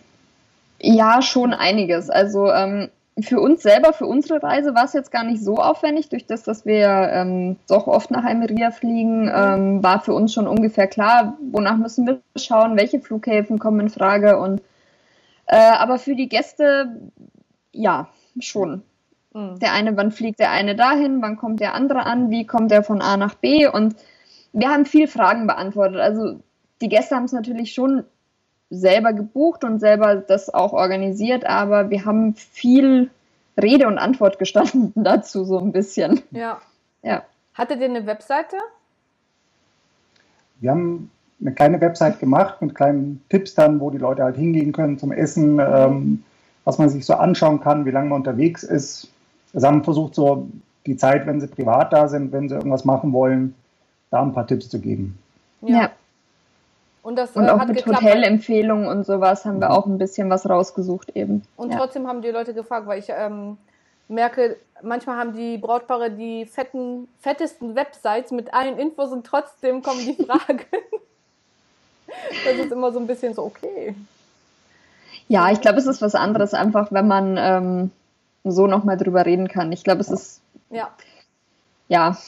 ja, 0.81 1.23
schon 1.23 1.55
einiges. 1.55 2.11
Also 2.11 2.51
ähm, 2.51 2.89
für 3.21 3.39
uns 3.39 3.63
selber, 3.63 3.93
für 3.93 4.07
unsere 4.07 4.43
Reise 4.43 4.75
war 4.75 4.87
es 4.87 4.93
jetzt 4.93 5.13
gar 5.13 5.23
nicht 5.23 5.45
so 5.45 5.57
aufwendig, 5.57 6.09
durch 6.09 6.27
das, 6.27 6.43
dass 6.43 6.67
wir 6.67 6.89
ähm, 6.89 7.57
doch 7.69 7.87
oft 7.87 8.11
nach 8.11 8.25
Almeria 8.25 8.73
fliegen, 8.73 9.27
mhm. 9.27 9.33
ähm, 9.33 9.83
war 9.85 10.01
für 10.01 10.15
uns 10.15 10.33
schon 10.33 10.49
ungefähr 10.49 10.89
klar, 10.89 11.37
wonach 11.53 11.77
müssen 11.77 12.07
wir 12.07 12.21
schauen, 12.37 12.77
welche 12.77 12.99
Flughäfen 12.99 13.61
kommen 13.61 13.81
in 13.81 13.91
Frage 13.91 14.39
und 14.39 14.61
äh, 15.47 15.57
aber 15.57 15.99
für 15.99 16.15
die 16.15 16.29
Gäste, 16.29 16.97
ja, 17.73 18.09
schon. 18.39 18.83
Mhm. 19.33 19.59
Der 19.61 19.73
eine, 19.73 19.97
wann 19.97 20.13
fliegt 20.13 20.41
der 20.41 20.51
eine 20.51 20.75
dahin, 20.75 21.23
wann 21.23 21.37
kommt 21.37 21.61
der 21.61 21.75
andere 21.75 22.07
an, 22.07 22.31
wie 22.31 22.47
kommt 22.47 22.71
der 22.71 22.83
von 22.83 23.03
A 23.03 23.17
nach 23.17 23.35
B 23.35 23.67
und 23.67 23.95
wir 24.53 24.69
haben 24.69 24.85
viel 24.85 25.07
Fragen 25.07 25.47
beantwortet. 25.47 26.01
Also 26.01 26.41
die 26.81 26.89
Gäste 26.89 27.15
haben 27.15 27.25
es 27.25 27.33
natürlich 27.33 27.73
schon 27.73 28.05
selber 28.71 29.13
gebucht 29.13 29.65
und 29.65 29.81
selber 29.81 30.17
das 30.17 30.53
auch 30.53 30.73
organisiert, 30.73 31.45
aber 31.45 31.91
wir 31.91 32.05
haben 32.05 32.35
viel 32.35 33.11
Rede 33.61 33.87
und 33.87 33.99
Antwort 33.99 34.39
gestanden 34.39 34.93
dazu 35.05 35.45
so 35.45 35.59
ein 35.59 35.73
bisschen. 35.73 36.23
Ja. 36.31 36.61
Ja. 37.03 37.25
Hattet 37.55 37.81
ihr 37.81 37.87
eine 37.87 38.07
Webseite? 38.07 38.57
Wir 40.61 40.71
haben 40.71 41.11
eine 41.41 41.53
kleine 41.53 41.81
Website 41.81 42.21
gemacht 42.21 42.61
mit 42.61 42.75
kleinen 42.75 43.23
Tipps 43.29 43.55
dann, 43.55 43.81
wo 43.81 43.91
die 43.91 43.99
Leute 43.99 44.23
halt 44.23 44.37
hingehen 44.37 44.73
können 44.73 44.99
zum 44.99 45.11
Essen, 45.11 45.55
mhm. 45.55 45.61
ähm, 45.61 46.25
was 46.71 46.79
man 46.79 46.89
sich 46.89 47.05
so 47.05 47.15
anschauen 47.15 47.61
kann, 47.61 47.85
wie 47.85 47.91
lange 47.91 48.11
man 48.11 48.21
unterwegs 48.21 48.63
ist. 48.63 49.09
Wir 49.53 49.67
haben 49.67 49.83
versucht, 49.83 50.15
so 50.15 50.47
die 50.87 50.97
Zeit, 50.97 51.27
wenn 51.27 51.41
sie 51.41 51.49
privat 51.49 51.93
da 51.93 52.07
sind, 52.07 52.31
wenn 52.31 52.49
sie 52.49 52.55
irgendwas 52.55 52.85
machen 52.85 53.13
wollen, 53.13 53.57
da 54.11 54.23
ein 54.23 54.33
paar 54.33 54.47
Tipps 54.47 54.69
zu 54.69 54.81
geben. 54.81 55.19
Ja. 55.63 55.77
ja. 55.77 55.91
Und, 57.03 57.17
das, 57.17 57.33
und 57.33 57.47
äh, 57.47 57.51
auch 57.51 57.67
mit 57.67 57.85
Hotelempfehlungen 57.85 58.87
und 58.87 59.05
sowas 59.05 59.45
haben 59.45 59.59
wir 59.59 59.71
mhm. 59.71 59.75
auch 59.75 59.87
ein 59.87 59.99
bisschen 59.99 60.31
was 60.31 60.49
rausgesucht 60.49 61.17
eben. 61.17 61.43
Und 61.57 61.73
ja. 61.73 61.79
trotzdem 61.79 62.07
haben 62.07 62.23
die 62.23 62.29
Leute 62.29 62.55
gefragt, 62.55 62.87
weil 62.87 63.01
ich 63.01 63.09
ähm, 63.09 63.57
merke, 64.07 64.57
manchmal 64.81 65.17
haben 65.17 65.33
die 65.33 65.59
Brautpaare 65.59 66.13
die 66.13 66.47
fetten, 66.47 67.09
fettesten 67.21 67.75
Websites 67.75 68.31
mit 68.31 68.55
allen 68.55 68.79
Infos 68.79 69.11
und 69.11 69.27
trotzdem 69.27 69.83
kommen 69.83 69.99
die 69.99 70.23
Fragen. 70.25 70.65
das 72.45 72.55
ist 72.55 72.71
immer 72.71 72.93
so 72.93 73.01
ein 73.01 73.09
bisschen 73.09 73.35
so, 73.35 73.43
okay. 73.43 73.97
Ja, 75.31 75.49
ich 75.53 75.61
glaube, 75.61 75.79
es 75.79 75.87
ist 75.87 76.03
was 76.03 76.17
anderes, 76.17 76.55
einfach 76.55 76.91
wenn 76.91 77.07
man 77.07 77.37
ähm, 77.39 77.91
so 78.43 78.67
nochmal 78.67 78.97
drüber 78.97 79.25
reden 79.25 79.47
kann. 79.47 79.71
Ich 79.71 79.85
glaube, 79.85 80.01
es 80.01 80.11
ist. 80.11 80.43
Ja. 80.71 80.91
Ja. 81.87 82.19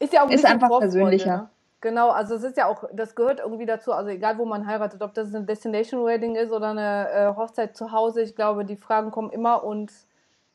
Ist 0.00 0.12
ja 0.12 0.24
auch 0.24 0.26
ein 0.26 0.32
ist 0.32 0.44
einfach 0.44 0.66
Vorfreude, 0.66 0.90
persönlicher. 0.90 1.36
Ne? 1.36 1.48
Genau, 1.80 2.10
also 2.10 2.34
es 2.34 2.42
ist 2.42 2.56
ja 2.56 2.66
auch, 2.66 2.82
das 2.92 3.14
gehört 3.14 3.38
irgendwie 3.38 3.64
dazu, 3.64 3.92
also 3.92 4.10
egal 4.10 4.38
wo 4.38 4.44
man 4.44 4.66
heiratet, 4.66 5.02
ob 5.02 5.14
das 5.14 5.32
ein 5.32 5.46
Destination 5.46 6.04
Wedding 6.04 6.34
ist 6.34 6.50
oder 6.50 6.70
eine 6.70 7.10
äh, 7.10 7.36
Hochzeit 7.36 7.76
zu 7.76 7.92
Hause, 7.92 8.22
ich 8.22 8.34
glaube, 8.34 8.64
die 8.64 8.74
Fragen 8.74 9.12
kommen 9.12 9.30
immer 9.30 9.62
und 9.62 9.92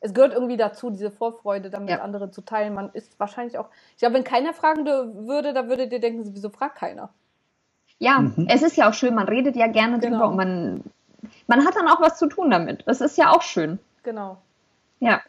es 0.00 0.12
gehört 0.12 0.34
irgendwie 0.34 0.58
dazu, 0.58 0.90
diese 0.90 1.10
Vorfreude 1.10 1.70
damit 1.70 1.88
ja. 1.88 2.02
andere 2.02 2.30
zu 2.30 2.42
teilen. 2.42 2.74
Man 2.74 2.90
ist 2.92 3.18
wahrscheinlich 3.18 3.56
auch, 3.56 3.70
ich 3.92 4.00
glaube, 4.00 4.16
wenn 4.16 4.24
keiner 4.24 4.52
fragen 4.52 4.84
würde, 4.84 5.54
da 5.54 5.68
würdet 5.68 5.90
ihr 5.90 6.00
denken, 6.00 6.28
wieso 6.34 6.50
fragt 6.50 6.76
keiner? 6.76 7.08
Ja, 7.98 8.18
mhm. 8.18 8.46
es 8.50 8.60
ist 8.62 8.76
ja 8.76 8.90
auch 8.90 8.94
schön, 8.94 9.14
man 9.14 9.28
redet 9.28 9.56
ja 9.56 9.68
gerne 9.68 10.00
genau. 10.00 10.18
drüber 10.18 10.28
und 10.28 10.36
man, 10.36 10.84
man 11.46 11.64
hat 11.66 11.76
dann 11.76 11.88
auch 11.88 12.00
was 12.00 12.18
zu 12.18 12.26
tun 12.26 12.50
damit. 12.50 12.82
Das 12.86 13.00
ist 13.00 13.16
ja 13.16 13.30
auch 13.30 13.42
schön. 13.42 13.78
Genau. 14.02 14.38
Ja. 14.98 15.20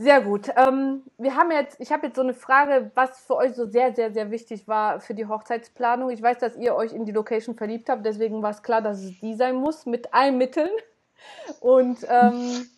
Sehr 0.00 0.20
gut. 0.20 0.48
Ähm, 0.56 1.02
wir 1.18 1.34
haben 1.34 1.50
jetzt, 1.50 1.80
ich 1.80 1.90
habe 1.90 2.06
jetzt 2.06 2.16
so 2.16 2.22
eine 2.22 2.34
Frage, 2.34 2.92
was 2.94 3.18
für 3.18 3.34
euch 3.34 3.54
so 3.54 3.66
sehr, 3.66 3.94
sehr, 3.94 4.12
sehr 4.12 4.30
wichtig 4.30 4.68
war 4.68 5.00
für 5.00 5.12
die 5.12 5.26
Hochzeitsplanung. 5.26 6.10
Ich 6.10 6.22
weiß, 6.22 6.38
dass 6.38 6.56
ihr 6.56 6.76
euch 6.76 6.92
in 6.92 7.04
die 7.04 7.10
Location 7.10 7.56
verliebt 7.56 7.88
habt, 7.88 8.06
deswegen 8.06 8.40
war 8.40 8.50
es 8.50 8.62
klar, 8.62 8.80
dass 8.80 9.02
es 9.02 9.18
die 9.18 9.34
sein 9.34 9.56
muss, 9.56 9.86
mit 9.86 10.14
allen 10.14 10.38
Mitteln. 10.38 10.70
Und 11.58 11.98
ähm, 12.08 12.68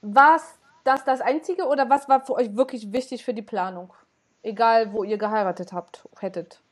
war 0.00 0.36
es 0.36 0.54
das 0.84 1.04
das 1.04 1.20
Einzige 1.20 1.66
oder 1.66 1.90
was 1.90 2.08
war 2.08 2.24
für 2.24 2.34
euch 2.34 2.56
wirklich 2.56 2.92
wichtig 2.92 3.22
für 3.22 3.34
die 3.34 3.42
Planung? 3.42 3.92
Egal, 4.42 4.94
wo 4.94 5.04
ihr 5.04 5.18
geheiratet 5.18 5.74
habt, 5.74 6.08
hättet. 6.20 6.62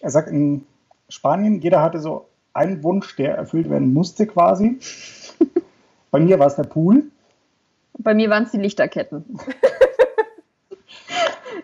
Er 0.00 0.10
sagt 0.10 0.28
in 0.28 0.66
Spanien, 1.08 1.60
jeder 1.60 1.82
hatte 1.82 1.98
so 1.98 2.28
einen 2.54 2.82
Wunsch, 2.82 3.16
der 3.16 3.36
erfüllt 3.36 3.68
werden 3.68 3.92
musste 3.92 4.26
quasi. 4.26 4.78
Bei 6.10 6.20
mir 6.20 6.38
war 6.38 6.46
es 6.46 6.56
der 6.56 6.64
Pool. 6.64 7.04
Bei 7.98 8.14
mir 8.14 8.30
waren 8.30 8.44
es 8.44 8.52
die 8.52 8.58
Lichterketten. 8.58 9.24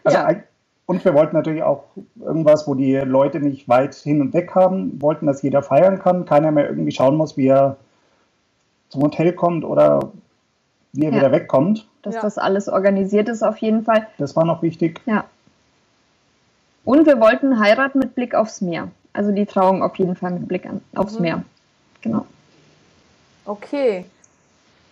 also 0.04 0.18
ja. 0.18 0.42
Und 0.86 1.04
wir 1.04 1.14
wollten 1.14 1.36
natürlich 1.36 1.62
auch 1.62 1.84
irgendwas, 2.20 2.66
wo 2.66 2.74
die 2.74 2.96
Leute 2.96 3.38
nicht 3.38 3.68
weit 3.68 3.94
hin 3.94 4.20
und 4.20 4.34
weg 4.34 4.56
haben, 4.56 5.00
wollten, 5.00 5.26
dass 5.26 5.42
jeder 5.42 5.62
feiern 5.62 6.00
kann, 6.00 6.24
keiner 6.24 6.50
mehr 6.50 6.68
irgendwie 6.68 6.90
schauen 6.90 7.16
muss, 7.16 7.36
wie 7.36 7.46
er 7.46 7.76
zum 8.88 9.02
Hotel 9.02 9.32
kommt 9.32 9.64
oder 9.64 10.10
wie 10.92 11.04
er 11.04 11.12
ja. 11.12 11.16
wieder 11.18 11.30
wegkommt. 11.30 11.86
Dass 12.02 12.16
ja. 12.16 12.22
das 12.22 12.38
alles 12.38 12.68
organisiert 12.68 13.28
ist 13.28 13.44
auf 13.44 13.58
jeden 13.58 13.84
Fall. 13.84 14.08
Das 14.18 14.34
war 14.34 14.44
noch 14.44 14.62
wichtig. 14.62 15.00
Ja. 15.06 15.26
Und 16.84 17.06
wir 17.06 17.20
wollten 17.20 17.60
heiraten 17.60 18.00
mit 18.00 18.16
Blick 18.16 18.34
aufs 18.34 18.60
Meer. 18.60 18.88
Also 19.12 19.32
die 19.32 19.46
Trauung 19.46 19.82
auf 19.82 19.96
jeden 19.96 20.16
Fall 20.16 20.32
mit 20.32 20.46
Blick 20.46 20.66
an, 20.66 20.80
aufs 20.94 21.16
mhm. 21.16 21.22
Meer. 21.22 21.44
Genau. 22.00 22.26
Okay. 23.44 24.04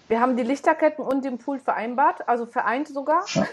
Wir 0.08 0.20
haben 0.20 0.36
die 0.36 0.42
Lichterketten 0.42 1.04
und 1.04 1.24
den 1.24 1.38
Pool 1.38 1.58
vereinbart, 1.58 2.28
also 2.28 2.46
vereint 2.46 2.88
sogar. 2.88 3.24
Ja. 3.32 3.46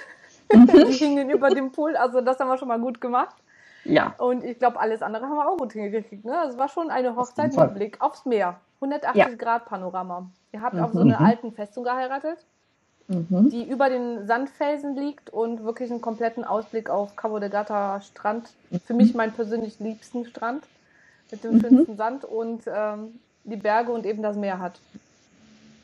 die 0.54 0.94
hingen 0.94 1.30
über 1.30 1.50
dem 1.50 1.72
Pool, 1.72 1.96
also 1.96 2.22
das 2.22 2.40
haben 2.40 2.48
wir 2.48 2.58
schon 2.58 2.68
mal 2.68 2.80
gut 2.80 3.02
gemacht. 3.02 3.36
Ja. 3.84 4.16
Und 4.18 4.44
ich 4.44 4.58
glaube, 4.58 4.80
alles 4.80 5.02
andere 5.02 5.26
haben 5.26 5.36
wir 5.36 5.48
auch 5.48 5.58
gut 5.58 5.74
hingekriegt. 5.74 6.26
Ne? 6.26 6.36
Es 6.50 6.58
war 6.58 6.70
schon 6.70 6.90
eine 6.90 7.16
Hochzeit 7.16 7.56
mit 7.56 7.76
Blick 7.76 8.02
aufs 8.02 8.26
Meer. 8.26 8.60
180 8.82 9.16
ja. 9.16 9.30
Grad 9.36 9.66
Panorama. 9.66 10.30
Ihr 10.52 10.62
habt 10.62 10.76
mhm. 10.76 10.84
auf 10.84 10.94
so 10.94 11.02
einer 11.02 11.20
mhm. 11.20 11.26
alten 11.26 11.52
Festung 11.52 11.84
geheiratet, 11.84 12.46
mhm. 13.08 13.50
die 13.50 13.64
über 13.64 13.90
den 13.90 14.26
Sandfelsen 14.28 14.96
liegt 14.96 15.30
und 15.30 15.64
wirklich 15.64 15.92
einen 15.92 16.02
kompletten 16.02 16.44
Ausblick 16.44 16.90
auf 16.90 17.16
Cabo 17.16 17.40
de 17.40 17.50
Gata 17.50 18.02
Strand. 18.02 18.50
Für 18.86 18.94
mich 18.94 19.14
mein 19.14 19.32
persönlich 19.32 19.80
liebsten 19.80 20.26
Strand 20.26 20.64
mit 21.32 21.44
dem 21.44 21.56
mhm. 21.56 21.62
schönsten 21.62 21.98
Sand 21.98 22.26
und 22.26 22.64
ähm, 22.68 23.20
die 23.44 23.58
Berge 23.58 23.92
und 23.92 24.06
eben 24.06 24.22
das 24.22 24.36
Meer 24.36 24.60
hat. 24.60 24.80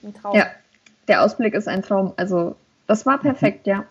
Ein 0.03 0.13
Traum. 0.13 0.35
Ja, 0.35 0.47
der 1.07 1.23
Ausblick 1.23 1.53
ist 1.53 1.67
ein 1.67 1.83
Traum. 1.83 2.13
Also, 2.17 2.55
das 2.87 3.05
war 3.05 3.19
perfekt, 3.19 3.67
ja. 3.67 3.85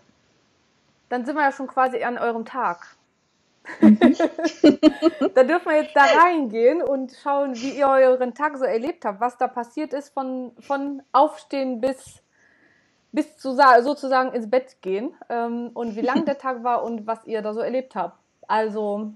Dann 1.08 1.24
sind 1.24 1.34
wir 1.36 1.42
ja 1.42 1.52
schon 1.52 1.66
quasi 1.66 2.02
an 2.02 2.18
eurem 2.18 2.44
Tag. 2.44 2.86
Mhm. 3.80 3.98
da 5.34 5.44
dürfen 5.44 5.66
wir 5.66 5.82
jetzt 5.82 5.94
da 5.94 6.02
reingehen 6.02 6.82
und 6.82 7.12
schauen, 7.22 7.54
wie 7.54 7.78
ihr 7.78 7.88
euren 7.88 8.34
Tag 8.34 8.56
so 8.56 8.64
erlebt 8.64 9.04
habt, 9.04 9.20
was 9.20 9.36
da 9.38 9.46
passiert 9.48 9.92
ist 9.92 10.12
von, 10.12 10.52
von 10.60 11.02
Aufstehen 11.12 11.80
bis, 11.80 12.22
bis 13.12 13.36
zu, 13.38 13.56
sozusagen 13.80 14.32
ins 14.32 14.50
Bett 14.50 14.80
gehen 14.82 15.12
ähm, 15.28 15.70
und 15.74 15.96
wie 15.96 16.02
lang 16.02 16.24
der 16.24 16.38
Tag 16.44 16.62
war 16.62 16.82
und 16.84 17.06
was 17.06 17.24
ihr 17.26 17.42
da 17.42 17.52
so 17.52 17.60
erlebt 17.60 17.94
habt. 17.94 18.18
Also 18.46 19.12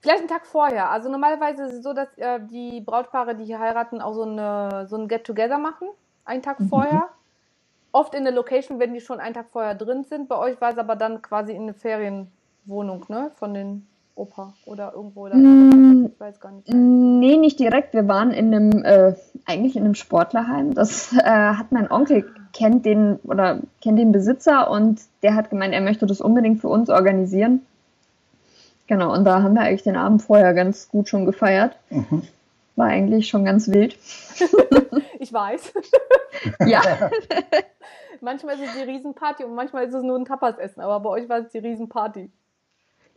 vielleicht 0.00 0.20
einen 0.20 0.28
Tag 0.28 0.46
vorher. 0.46 0.90
Also 0.90 1.08
normalerweise 1.08 1.64
ist 1.64 1.74
es 1.74 1.82
so, 1.82 1.92
dass 1.92 2.08
äh, 2.18 2.40
die 2.40 2.80
Brautpaare, 2.80 3.34
die 3.34 3.44
hier 3.44 3.58
heiraten, 3.58 4.00
auch 4.00 4.14
so, 4.14 4.22
eine, 4.22 4.86
so 4.88 4.96
ein 4.96 5.08
Get-Together 5.08 5.58
machen 5.58 5.88
einen 6.24 6.42
Tag 6.42 6.60
mhm. 6.60 6.68
vorher. 6.68 7.08
Oft 7.92 8.14
in 8.14 8.24
der 8.24 8.32
Location, 8.32 8.78
wenn 8.78 8.94
die 8.94 9.00
schon 9.00 9.20
einen 9.20 9.34
Tag 9.34 9.50
vorher 9.50 9.74
drin 9.74 10.04
sind. 10.04 10.28
Bei 10.28 10.38
euch 10.38 10.60
war 10.60 10.70
es 10.70 10.78
aber 10.78 10.96
dann 10.96 11.20
quasi 11.20 11.52
in 11.52 11.66
der 11.66 11.74
Ferienwohnung, 11.74 13.04
ne? 13.08 13.30
Von 13.36 13.52
den 13.52 13.86
Opa 14.14 14.54
oder 14.66 14.92
irgendwo. 14.94 15.24
Oder 15.24 15.36
mm, 15.36 16.10
ich 16.12 16.20
weiß 16.20 16.40
gar 16.40 16.52
nicht. 16.52 16.68
Nee, 16.68 17.36
nicht 17.38 17.58
direkt. 17.58 17.94
Wir 17.94 18.08
waren 18.08 18.30
in 18.30 18.54
einem, 18.54 18.84
äh, 18.84 19.14
eigentlich 19.46 19.76
in 19.76 19.84
einem 19.84 19.94
Sportlerheim. 19.94 20.74
Das 20.74 21.12
äh, 21.12 21.24
hat 21.24 21.72
mein 21.72 21.90
Onkel 21.90 22.24
kennt 22.52 22.84
den 22.84 23.16
oder 23.24 23.60
kennt 23.80 23.98
den 23.98 24.12
Besitzer 24.12 24.70
und 24.70 25.00
der 25.22 25.34
hat 25.34 25.50
gemeint, 25.50 25.74
er 25.74 25.80
möchte 25.80 26.06
das 26.06 26.20
unbedingt 26.20 26.60
für 26.60 26.68
uns 26.68 26.90
organisieren. 26.90 27.64
Genau, 28.86 29.12
und 29.14 29.24
da 29.24 29.42
haben 29.42 29.54
wir 29.54 29.62
eigentlich 29.62 29.84
den 29.84 29.96
Abend 29.96 30.22
vorher 30.22 30.52
ganz 30.52 30.88
gut 30.88 31.08
schon 31.08 31.24
gefeiert. 31.24 31.76
Mhm. 31.90 32.22
War 32.76 32.86
eigentlich 32.86 33.28
schon 33.28 33.44
ganz 33.44 33.68
wild. 33.68 33.96
ich 35.18 35.32
weiß. 35.32 35.72
ja. 36.66 36.82
manchmal 38.20 38.56
ist 38.56 38.66
es 38.66 38.74
die 38.74 38.90
Riesenparty 38.90 39.44
und 39.44 39.54
manchmal 39.54 39.86
ist 39.86 39.94
es 39.94 40.02
nur 40.02 40.18
ein 40.18 40.24
Tapas-Essen, 40.24 40.80
aber 40.80 41.00
bei 41.00 41.10
euch 41.10 41.28
war 41.28 41.38
es 41.38 41.50
die 41.52 41.58
Riesenparty. 41.58 42.30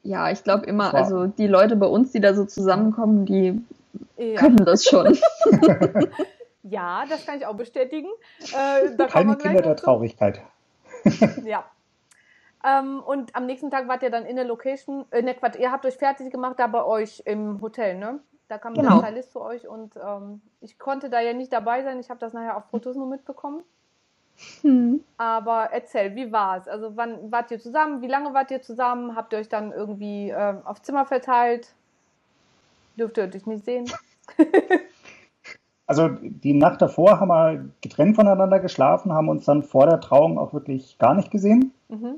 Ja, 0.06 0.30
ich 0.30 0.44
glaube 0.44 0.68
immer, 0.68 0.94
also 0.94 1.26
die 1.26 1.48
Leute 1.48 1.76
bei 1.76 1.88
uns, 1.88 2.12
die 2.12 2.22
da 2.22 2.36
so 2.36 2.46
zusammenkommen, 2.46 3.26
die 3.26 3.60
ja. 4.18 4.39
können 4.39 4.63
das 4.63 4.86
schon. 4.86 5.18
ja, 6.63 7.06
das 7.10 7.26
kann 7.26 7.39
ich 7.39 7.48
auch 7.48 7.56
bestätigen. 7.56 8.10
Äh, 8.39 8.96
da 8.96 9.08
Keine 9.08 9.36
Kinder 9.36 9.63
der 9.63 9.76
Traurigkeit. 9.76 10.41
ja. 11.44 11.65
Ähm, 12.63 13.02
und 13.04 13.36
am 13.36 13.48
nächsten 13.48 13.72
Tag 13.72 13.88
wart 13.88 14.04
ihr 14.04 14.12
dann 14.12 14.28
in 14.28 14.36
der 14.36 14.46
Location, 14.46 15.06
äh, 15.10 15.24
ne, 15.24 15.36
ihr 15.58 15.72
habt 15.72 15.88
euch 15.88 15.96
fertig 15.96 16.32
gemacht 16.32 16.60
da 16.60 16.68
bei 16.68 16.84
euch 16.84 17.24
im 17.26 17.60
Hotel, 17.62 17.98
ne? 17.98 18.20
Da 18.48 18.60
kam 18.60 18.76
genau. 18.76 19.00
der 19.00 19.08
Stylist 19.08 19.32
zu 19.32 19.41
euch 19.41 19.68
und 19.68 19.96
ähm, 19.96 20.39
ich 20.62 20.78
konnte 20.78 21.10
da 21.10 21.20
ja 21.20 21.34
nicht 21.34 21.52
dabei 21.52 21.82
sein. 21.82 22.00
Ich 22.00 22.12
habe 22.12 22.20
das 22.20 22.34
nachher 22.34 22.58
auf 22.58 22.65
Fotos 22.65 22.96
nur 22.96 23.08
mitbekommen. 23.08 23.63
Hm. 24.62 25.02
Aber 25.17 25.69
erzähl, 25.71 26.15
wie 26.15 26.32
war 26.32 26.58
es? 26.58 26.67
Also 26.67 26.95
wann 26.95 27.32
wart 27.32 27.52
ihr 27.52 27.60
zusammen? 27.60 28.02
Wie 28.02 28.08
lange 28.08 28.34
wart 28.34 28.52
ihr 28.52 28.62
zusammen? 28.62 29.15
Habt 29.15 29.34
ihr 29.34 29.39
euch 29.39 29.50
dann 29.50 29.71
irgendwie 29.71 30.30
äh, 30.30 30.56
auf 30.65 30.82
Zimmer 30.82 31.06
verteilt? 31.06 31.74
Dürft 32.98 33.17
ihr 33.17 33.24
euch 33.24 33.45
nicht 33.45 33.65
sehen? 33.65 33.86
Also 35.88 36.10
die 36.10 36.54
Nacht 36.54 36.82
davor 36.82 37.19
haben 37.19 37.28
wir 37.28 37.65
getrennt 37.82 38.15
voneinander 38.15 38.60
geschlafen, 38.60 39.13
haben 39.13 39.30
uns 39.30 39.45
dann 39.45 39.62
vor 39.62 39.86
der 39.86 40.00
Trauung 40.00 40.39
auch 40.39 40.52
wirklich 40.54 40.98
gar 40.98 41.13
nicht 41.13 41.30
gesehen. 41.30 41.74
Mhm. 41.89 42.15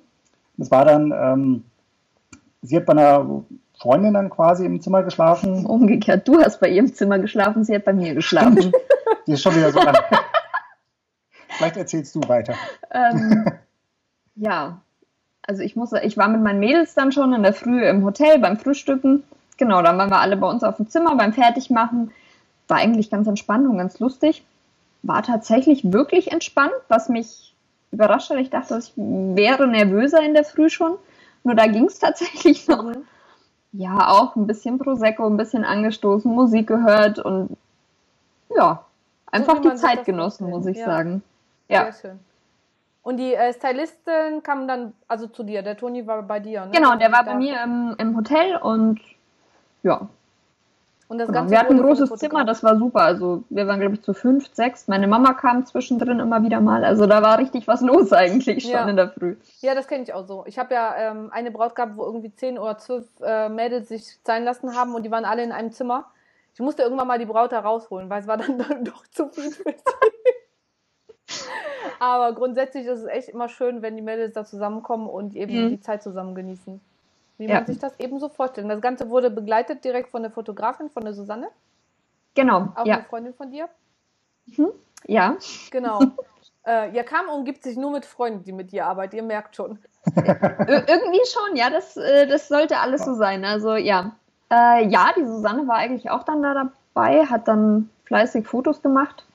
Das 0.56 0.72
war 0.72 0.86
dann, 0.86 1.14
ähm, 1.16 1.64
sie 2.62 2.78
hat 2.78 2.86
bei 2.86 2.94
einer 2.94 3.44
Freundin 3.78 4.14
dann 4.14 4.30
quasi 4.30 4.66
im 4.66 4.80
Zimmer 4.80 5.04
geschlafen. 5.04 5.66
Umgekehrt, 5.66 6.28
du 6.28 6.40
hast 6.40 6.62
bei 6.62 6.70
ihrem 6.70 6.94
Zimmer 6.94 7.20
geschlafen, 7.20 7.64
sie 7.66 7.76
hat 7.76 7.84
bei 7.84 7.94
mir 7.94 8.14
geschlafen. 8.14 8.72
die 9.28 9.34
ist 9.34 9.42
schon 9.42 9.56
wieder 9.56 9.72
so 9.72 9.80
lang. 9.80 9.96
Vielleicht 11.58 11.78
erzählst 11.78 12.16
du 12.16 12.22
weiter. 12.28 12.54
Ähm, 12.92 13.46
ja, 14.36 14.82
also 15.42 15.64
ich 15.64 15.76
muss, 15.76 15.94
ich 15.94 16.18
war 16.18 16.28
mit 16.28 16.42
meinen 16.42 16.60
Mädels 16.60 16.94
dann 16.94 17.12
schon 17.12 17.34
in 17.34 17.44
der 17.44 17.54
Früh 17.54 17.86
im 17.86 18.04
Hotel 18.04 18.40
beim 18.40 18.58
Frühstücken. 18.58 19.24
Genau, 19.58 19.82
dann 19.82 19.98
waren 19.98 20.10
wir 20.10 20.20
alle 20.20 20.38
bei 20.38 20.48
uns 20.48 20.64
auf 20.64 20.78
dem 20.78 20.90
Zimmer 20.90 21.16
beim 21.16 21.34
Fertigmachen. 21.34 22.12
War 22.68 22.78
eigentlich 22.78 23.10
ganz 23.10 23.28
entspannt 23.28 23.68
und 23.68 23.78
ganz 23.78 24.00
lustig. 24.00 24.44
War 25.04 25.24
tatsächlich 25.24 25.92
wirklich 25.92 26.32
entspannt, 26.32 26.74
was 26.90 27.10
mich 27.10 27.56
überrascht 27.92 28.30
hat. 28.30 28.38
Ich 28.38 28.50
dachte, 28.50 28.78
ich 28.78 28.92
wäre 28.96 29.68
nervöser 29.68 30.22
in 30.22 30.34
der 30.34 30.44
Früh 30.44 30.70
schon. 30.70 30.98
Nur 31.44 31.56
da 31.56 31.66
ging 31.68 31.86
es 31.86 32.00
tatsächlich 32.00 32.68
noch. 32.68 32.84
Mhm. 32.84 33.06
Ja, 33.74 34.10
auch 34.10 34.36
ein 34.36 34.48
bisschen 34.48 34.80
Prosecco, 34.80 35.26
ein 35.28 35.38
bisschen 35.38 35.64
angestoßen, 35.64 36.32
Musik 36.32 36.68
gehört 36.68 37.20
und 37.20 37.58
ja, 38.56 38.86
einfach 39.28 39.62
so, 39.62 39.70
die 39.70 39.76
Zeit 39.76 40.06
genossen, 40.06 40.50
muss 40.50 40.66
ich 40.66 40.78
ja. 40.78 40.86
sagen. 40.86 41.22
Ja. 41.70 41.92
Sehr 41.92 42.10
schön. 42.12 42.20
Und 43.04 43.18
die 43.18 43.34
äh, 43.34 43.54
Stylistin 43.54 44.44
kam 44.44 44.68
dann 44.68 44.94
also 45.08 45.28
zu 45.28 45.44
dir. 45.44 45.62
Der 45.62 45.78
Toni 45.78 46.06
war 46.06 46.22
bei 46.24 46.40
dir, 46.40 46.66
ne? 46.66 46.72
Genau, 46.72 46.96
der 46.96 47.12
war 47.12 47.24
bei 47.24 47.36
mir 47.36 47.64
im, 47.64 47.96
im 47.98 48.18
Hotel 48.18 48.58
und 48.58 49.00
ja. 49.84 50.10
Und 51.08 51.20
das 51.20 51.28
genau. 51.28 51.40
Ganze 51.40 51.52
wir 51.52 51.60
hatten 51.60 51.76
ein 51.76 51.82
großes 51.82 52.10
Zimmer, 52.20 52.44
das 52.44 52.64
war 52.64 52.78
super. 52.78 53.00
Also 53.00 53.44
wir 53.50 53.66
waren, 53.66 53.80
glaube 53.80 53.96
ich, 53.96 54.02
zu 54.02 54.14
fünf, 54.14 54.54
sechs. 54.54 54.90
Meine 54.90 55.08
Mama 55.08 55.34
kam 55.34 55.66
zwischendrin 55.66 56.20
immer 56.20 56.44
wieder 56.44 56.60
mal. 56.60 56.84
Also 56.84 57.06
da 57.06 57.22
war 57.22 57.40
richtig 57.40 57.66
was 57.66 57.80
los 57.80 58.12
eigentlich 58.12 58.64
schon 58.64 58.72
ja. 58.74 58.90
in 58.90 58.98
der 58.98 59.10
Früh. 59.12 59.38
Ja, 59.62 59.74
das 59.74 59.88
kenne 59.88 60.04
ich 60.04 60.14
auch 60.14 60.28
so. 60.28 60.44
Ich 60.46 60.60
habe 60.60 60.74
ja 60.74 60.94
ähm, 60.98 61.30
eine 61.32 61.52
Braut 61.52 61.76
gehabt, 61.76 61.96
wo 61.96 62.04
irgendwie 62.04 62.34
zehn 62.36 62.58
oder 62.58 62.78
zwölf 62.78 63.06
äh, 63.22 63.48
Mädels 63.48 63.88
sich 63.88 64.20
sein 64.26 64.44
lassen 64.44 64.76
haben 64.76 64.94
und 64.96 65.04
die 65.04 65.12
waren 65.12 65.24
alle 65.24 65.44
in 65.44 65.54
einem 65.54 65.72
Zimmer. 65.72 66.08
Ich 66.54 66.60
musste 66.60 66.84
irgendwann 66.84 67.08
mal 67.08 67.20
die 67.20 67.26
Braut 67.26 67.54
da 67.54 67.62
rausholen, 67.62 68.10
weil 68.10 68.20
es 68.22 68.28
war 68.28 68.36
dann 68.36 68.58
doch 68.84 69.08
zu 69.08 69.30
viel. 69.30 69.54
Aber 72.00 72.34
grundsätzlich 72.34 72.86
ist 72.86 73.00
es 73.00 73.06
echt 73.06 73.30
immer 73.30 73.50
schön, 73.50 73.82
wenn 73.82 73.96
die 73.96 74.02
Mädels 74.02 74.34
da 74.34 74.46
zusammenkommen 74.46 75.08
und 75.08 75.36
eben 75.36 75.66
mhm. 75.66 75.70
die 75.70 75.82
Zeit 75.82 76.04
zusammen 76.04 76.36
genießen. 76.36 76.80
Wie 77.38 77.46
ja. 77.46 77.56
man 77.56 77.66
sich 77.68 77.80
das 77.80 78.00
eben 78.00 78.20
so 78.20 78.30
vorstellt. 78.30 78.70
Das 78.70 78.82
Ganze 78.82 79.10
wurde 79.10 79.30
begleitet 79.30 79.84
direkt 79.84 80.10
von 80.10 80.24
der 80.24 80.32
Fotografin, 80.32 80.90
von 80.90 81.04
der 81.04 81.14
Susanne. 81.14 81.50
Genau. 82.34 82.70
Auch 82.76 82.86
ja. 82.86 82.96
eine 82.96 83.04
Freundin 83.04 83.34
von 83.34 83.52
dir. 83.52 83.70
Mhm. 84.46 84.70
Ja. 85.06 85.38
Genau. 85.72 86.02
äh, 86.66 86.92
ja, 86.96 87.04
Kam 87.04 87.30
umgibt 87.30 87.64
sich 87.64 87.78
nur 87.78 87.92
mit 87.92 88.06
Freunden, 88.06 88.44
die 88.44 88.52
mit 88.52 88.72
dir 88.72 88.88
arbeiten. 88.88 89.16
Ihr 89.16 89.24
merkt 89.24 89.56
schon. 89.56 89.78
irgendwie 90.16 91.26
schon, 91.26 91.56
ja. 91.56 91.70
Das, 91.70 91.96
äh, 91.98 92.28
das 92.28 92.48
sollte 92.48 92.78
alles 92.80 93.06
so 93.06 93.14
sein. 93.14 93.46
Also 93.46 93.76
ja. 93.76 94.16
Äh, 94.50 94.88
ja, 94.88 95.12
die 95.16 95.26
Susanne 95.26 95.68
war 95.68 95.76
eigentlich 95.76 96.10
auch 96.10 96.24
dann 96.24 96.42
da 96.42 96.54
dabei, 96.54 97.26
hat 97.26 97.48
dann 97.48 97.90
fleißig 98.06 98.48
Fotos 98.48 98.82
gemacht. 98.82 99.27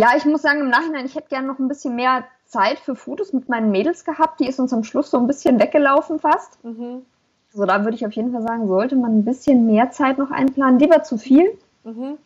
Ja, 0.00 0.16
ich 0.16 0.24
muss 0.24 0.40
sagen, 0.40 0.60
im 0.60 0.70
Nachhinein, 0.70 1.04
ich 1.04 1.14
hätte 1.14 1.28
gerne 1.28 1.46
noch 1.46 1.58
ein 1.58 1.68
bisschen 1.68 1.94
mehr 1.94 2.24
Zeit 2.46 2.78
für 2.78 2.96
Fotos 2.96 3.34
mit 3.34 3.50
meinen 3.50 3.70
Mädels 3.70 4.06
gehabt. 4.06 4.40
Die 4.40 4.46
ist 4.46 4.58
uns 4.58 4.72
am 4.72 4.82
Schluss 4.82 5.10
so 5.10 5.18
ein 5.18 5.26
bisschen 5.26 5.60
weggelaufen 5.60 6.18
fast. 6.18 6.64
Mhm. 6.64 7.04
So, 7.52 7.66
da 7.66 7.84
würde 7.84 7.96
ich 7.96 8.06
auf 8.06 8.12
jeden 8.12 8.32
Fall 8.32 8.40
sagen, 8.40 8.66
sollte 8.66 8.96
man 8.96 9.18
ein 9.18 9.24
bisschen 9.26 9.66
mehr 9.66 9.90
Zeit 9.90 10.16
noch 10.16 10.30
einplanen. 10.30 10.78
Lieber 10.78 11.02
zu 11.02 11.18
viel. 11.18 11.50
Mhm. 11.84 12.16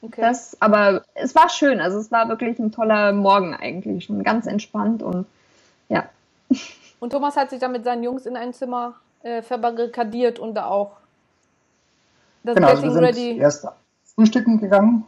Okay. 0.00 0.22
Das, 0.22 0.56
aber 0.62 1.02
es 1.12 1.34
war 1.34 1.50
schön. 1.50 1.82
Also 1.82 1.98
es 1.98 2.10
war 2.10 2.30
wirklich 2.30 2.58
ein 2.58 2.72
toller 2.72 3.12
Morgen 3.12 3.54
eigentlich. 3.54 4.06
Schon 4.06 4.22
ganz 4.22 4.46
entspannt 4.46 5.02
und 5.02 5.26
ja. 5.90 6.08
Und 6.98 7.10
Thomas 7.10 7.36
hat 7.36 7.50
sich 7.50 7.58
dann 7.58 7.72
mit 7.72 7.84
seinen 7.84 8.02
Jungs 8.02 8.24
in 8.24 8.38
ein 8.38 8.54
Zimmer 8.54 8.94
äh, 9.22 9.42
verbarrikadiert 9.42 10.38
und 10.38 10.54
da 10.54 10.64
auch 10.64 10.92
das 12.42 12.54
genau, 12.54 12.68
Getting 12.68 12.84
also 12.84 13.00
wir 13.02 13.12
sind. 13.12 13.36
Erst 13.36 13.68
frühstücken 14.14 14.60
gegangen. 14.60 15.04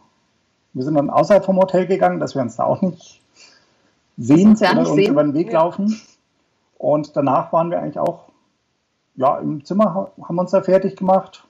Wir 0.76 0.84
sind 0.84 0.94
dann 0.94 1.08
außerhalb 1.08 1.42
vom 1.42 1.56
Hotel 1.56 1.86
gegangen, 1.86 2.20
dass 2.20 2.34
wir 2.34 2.42
uns 2.42 2.56
da 2.56 2.64
auch 2.64 2.82
nicht 2.82 3.22
sehen 4.18 4.56
ja 4.56 4.72
oder 4.72 4.80
uns 4.80 4.90
sehen. 4.90 5.10
über 5.10 5.22
den 5.22 5.32
Weg 5.32 5.50
ja. 5.50 5.60
laufen. 5.60 5.98
Und 6.76 7.16
danach 7.16 7.50
waren 7.50 7.70
wir 7.70 7.80
eigentlich 7.80 7.98
auch 7.98 8.24
ja, 9.14 9.38
im 9.38 9.64
Zimmer, 9.64 10.10
haben 10.22 10.38
uns 10.38 10.50
da 10.50 10.60
fertig 10.60 10.94
gemacht, 10.96 11.44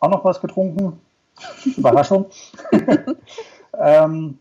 auch 0.00 0.08
noch 0.08 0.24
was 0.24 0.40
getrunken. 0.40 0.98
Überraschung. 1.76 2.24
ähm, 3.78 4.38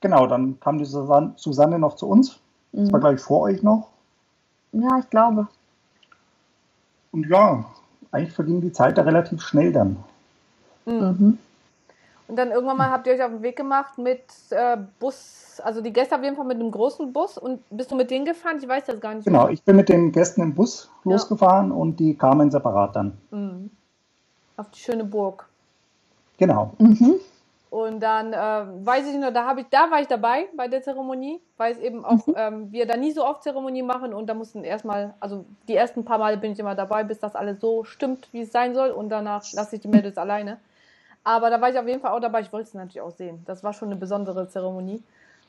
genau, 0.00 0.28
dann 0.28 0.60
kam 0.60 0.78
die 0.78 0.84
Susanne, 0.84 1.32
Susanne 1.34 1.80
noch 1.80 1.96
zu 1.96 2.06
uns. 2.06 2.38
Das 2.70 2.92
war, 2.92 3.00
mhm. 3.00 3.02
gleich 3.02 3.20
vor 3.20 3.40
euch 3.40 3.64
noch. 3.64 3.88
Ja, 4.70 5.00
ich 5.00 5.10
glaube. 5.10 5.48
Und 7.10 7.28
ja, 7.28 7.64
eigentlich 8.12 8.34
verging 8.34 8.60
die 8.60 8.72
Zeit 8.72 8.98
da 8.98 9.02
relativ 9.02 9.42
schnell 9.42 9.72
dann. 9.72 9.96
Mhm. 10.86 11.38
Und 12.28 12.36
dann 12.36 12.50
irgendwann 12.50 12.76
mal 12.76 12.90
habt 12.90 13.06
ihr 13.06 13.14
euch 13.14 13.22
auf 13.22 13.30
den 13.30 13.42
Weg 13.42 13.56
gemacht 13.56 13.96
mit 13.96 14.22
äh, 14.50 14.76
Bus, 15.00 15.60
also 15.64 15.80
die 15.80 15.92
Gäste 15.92 16.14
auf 16.14 16.22
jeden 16.22 16.36
Fall 16.36 16.44
mit 16.44 16.60
einem 16.60 16.70
großen 16.70 17.10
Bus. 17.12 17.38
Und 17.38 17.62
bist 17.70 17.90
du 17.90 17.96
mit 17.96 18.10
denen 18.10 18.26
gefahren? 18.26 18.58
Ich 18.60 18.68
weiß 18.68 18.84
das 18.84 19.00
gar 19.00 19.14
nicht. 19.14 19.24
Genau, 19.24 19.44
mehr. 19.44 19.52
ich 19.52 19.62
bin 19.62 19.76
mit 19.76 19.88
den 19.88 20.12
Gästen 20.12 20.42
im 20.42 20.54
Bus 20.54 20.90
ja. 21.04 21.12
losgefahren 21.12 21.72
und 21.72 21.98
die 21.98 22.14
kamen 22.14 22.50
separat 22.50 22.94
dann. 22.96 23.16
Mhm. 23.30 23.70
Auf 24.58 24.70
die 24.70 24.78
schöne 24.78 25.04
Burg. 25.04 25.48
Genau. 26.36 26.74
Mhm. 26.78 27.14
Und 27.70 28.00
dann 28.00 28.32
äh, 28.32 28.86
weiß 28.86 29.06
ich 29.08 29.18
noch, 29.18 29.32
da 29.32 29.46
habe 29.46 29.60
ich, 29.60 29.66
da 29.70 29.90
war 29.90 30.00
ich 30.00 30.06
dabei 30.06 30.48
bei 30.56 30.68
der 30.68 30.82
Zeremonie, 30.82 31.40
weil 31.56 31.72
es 31.72 31.78
eben 31.78 32.04
auch, 32.04 32.26
mhm. 32.26 32.34
ähm, 32.36 32.72
wir 32.72 32.86
da 32.86 32.96
nie 32.96 33.12
so 33.12 33.26
oft 33.26 33.42
Zeremonie 33.42 33.82
machen 33.82 34.12
und 34.12 34.26
da 34.26 34.34
mussten 34.34 34.64
erstmal, 34.64 35.14
also 35.20 35.44
die 35.66 35.76
ersten 35.76 36.04
paar 36.04 36.18
Male 36.18 36.38
bin 36.38 36.52
ich 36.52 36.58
immer 36.58 36.74
dabei, 36.74 37.04
bis 37.04 37.20
das 37.20 37.34
alles 37.34 37.60
so 37.60 37.84
stimmt, 37.84 38.28
wie 38.32 38.42
es 38.42 38.52
sein 38.52 38.74
soll 38.74 38.90
und 38.90 39.10
danach 39.10 39.44
lasse 39.52 39.76
ich 39.76 39.82
die 39.82 39.88
Mädels 39.88 40.16
alleine. 40.16 40.58
Aber 41.24 41.50
da 41.50 41.60
war 41.60 41.70
ich 41.70 41.78
auf 41.78 41.86
jeden 41.86 42.00
Fall 42.00 42.12
auch 42.12 42.20
dabei. 42.20 42.40
Ich 42.40 42.52
wollte 42.52 42.68
es 42.68 42.74
natürlich 42.74 43.00
auch 43.00 43.10
sehen. 43.10 43.42
Das 43.46 43.62
war 43.62 43.72
schon 43.72 43.88
eine 43.88 43.96
besondere 43.96 44.48
Zeremonie. 44.48 45.02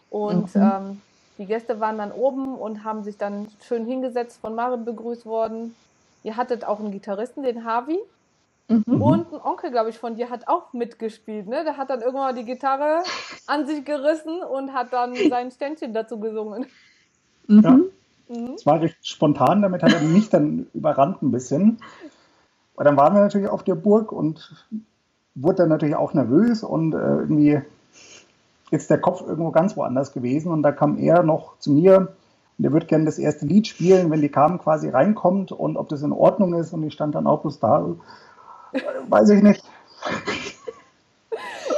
Und 0.09 0.55
mhm. 0.55 0.61
ähm, 0.61 1.01
die 1.37 1.45
Gäste 1.45 1.79
waren 1.79 1.97
dann 1.97 2.11
oben 2.11 2.55
und 2.55 2.83
haben 2.83 3.03
sich 3.03 3.17
dann 3.17 3.47
schön 3.61 3.85
hingesetzt, 3.85 4.41
von 4.41 4.55
Maren 4.55 4.83
begrüßt 4.85 5.25
worden. 5.25 5.75
Ihr 6.23 6.35
hattet 6.35 6.65
auch 6.65 6.79
einen 6.79 6.91
Gitarristen, 6.91 7.43
den 7.43 7.63
Harvey. 7.63 7.99
Mhm. 8.67 9.01
Und 9.01 9.33
ein 9.33 9.41
Onkel, 9.41 9.71
glaube 9.71 9.89
ich, 9.89 9.97
von 9.97 10.15
dir 10.15 10.29
hat 10.29 10.47
auch 10.47 10.73
mitgespielt. 10.73 11.47
Ne? 11.47 11.63
Der 11.63 11.77
hat 11.77 11.89
dann 11.89 12.01
irgendwann 12.01 12.35
die 12.35 12.45
Gitarre 12.45 13.03
an 13.47 13.65
sich 13.65 13.83
gerissen 13.85 14.43
und 14.43 14.73
hat 14.73 14.93
dann 14.93 15.15
sein 15.29 15.49
Ständchen 15.51 15.93
dazu 15.93 16.19
gesungen. 16.19 16.67
Mhm. 17.47 17.61
Ja. 17.63 17.71
Mhm. 17.71 18.53
Es 18.55 18.65
war 18.65 18.79
recht 18.79 19.07
spontan, 19.07 19.61
damit 19.61 19.81
hat 19.81 19.93
er 19.93 20.01
mich 20.01 20.29
dann 20.29 20.67
überrannt 20.73 21.21
ein 21.21 21.31
bisschen. 21.31 21.79
Aber 22.75 22.83
dann 22.83 22.97
waren 22.97 23.13
wir 23.13 23.21
natürlich 23.21 23.47
auf 23.49 23.63
der 23.63 23.75
Burg 23.75 24.11
und 24.11 24.67
wurde 25.35 25.57
dann 25.57 25.69
natürlich 25.69 25.95
auch 25.95 26.13
nervös 26.13 26.63
und 26.63 26.93
äh, 26.93 26.97
irgendwie 26.97 27.61
jetzt 28.71 28.89
der 28.89 28.99
Kopf 28.99 29.21
irgendwo 29.21 29.51
ganz 29.51 29.75
woanders 29.77 30.11
gewesen. 30.11 30.51
Und 30.51 30.63
da 30.63 30.71
kam 30.71 30.97
er 30.97 31.23
noch 31.23 31.57
zu 31.59 31.71
mir 31.71 32.13
und 32.57 32.65
er 32.65 32.71
würde 32.71 32.85
gerne 32.85 33.05
das 33.05 33.17
erste 33.17 33.45
Lied 33.45 33.67
spielen, 33.67 34.11
wenn 34.11 34.21
die 34.21 34.29
Carmen 34.29 34.59
quasi 34.59 34.89
reinkommt 34.89 35.51
und 35.51 35.77
ob 35.77 35.89
das 35.89 36.01
in 36.01 36.11
Ordnung 36.11 36.53
ist. 36.53 36.73
Und 36.73 36.83
ich 36.83 36.93
stand 36.93 37.15
dann 37.15 37.27
auch 37.27 37.41
bloß 37.41 37.59
da. 37.59 37.85
Weiß 39.07 39.29
ich 39.29 39.41
nicht. 39.41 39.63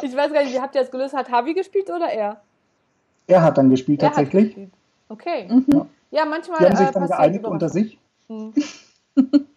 Ich 0.01 0.15
weiß 0.15 0.33
gar 0.33 0.43
nicht, 0.43 0.53
wie 0.53 0.59
habt 0.59 0.75
ihr 0.75 0.81
das 0.81 0.91
gelöst? 0.91 1.13
Hat 1.13 1.31
Havi 1.31 1.53
gespielt 1.53 1.89
oder 1.89 2.07
er? 2.07 2.41
Er 3.27 3.43
hat 3.43 3.57
dann 3.57 3.69
gespielt 3.69 4.01
er 4.01 4.09
tatsächlich. 4.09 4.45
Gespielt. 4.45 4.71
Okay. 5.09 5.47
Mhm. 5.49 5.65
Ja. 5.67 5.85
ja. 6.11 6.25
manchmal. 6.25 6.59
Die 6.59 6.65
haben 6.65 6.75
sich 6.75 6.87
äh, 6.87 6.91
dann 6.91 7.07
geeinigt 7.07 7.45
unter 7.45 7.69
sich. 7.69 7.99
Mhm. 8.27 8.53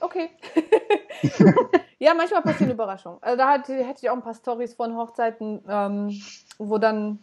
Okay. 0.00 0.30
ja, 1.98 2.14
manchmal 2.14 2.42
passieren 2.42 2.72
Überraschungen. 2.72 3.18
Also 3.22 3.36
da 3.36 3.48
hatte, 3.48 3.74
hätte 3.74 4.00
ich 4.02 4.10
auch 4.10 4.14
ein 4.14 4.22
paar 4.22 4.34
Stories 4.34 4.74
von 4.74 4.96
Hochzeiten, 4.96 5.62
ähm, 5.68 6.22
wo 6.58 6.78
dann 6.78 7.18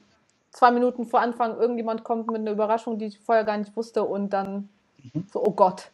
zwei 0.52 0.72
Minuten 0.72 1.06
vor 1.06 1.20
Anfang 1.20 1.58
irgendjemand 1.58 2.04
kommt 2.04 2.28
mit 2.28 2.42
einer 2.42 2.52
Überraschung, 2.52 2.98
die 2.98 3.06
ich 3.06 3.20
vorher 3.20 3.44
gar 3.44 3.58
nicht 3.58 3.76
wusste 3.76 4.04
und 4.04 4.32
dann 4.32 4.70
mhm. 5.14 5.28
so, 5.32 5.44
oh 5.44 5.52
Gott. 5.52 5.90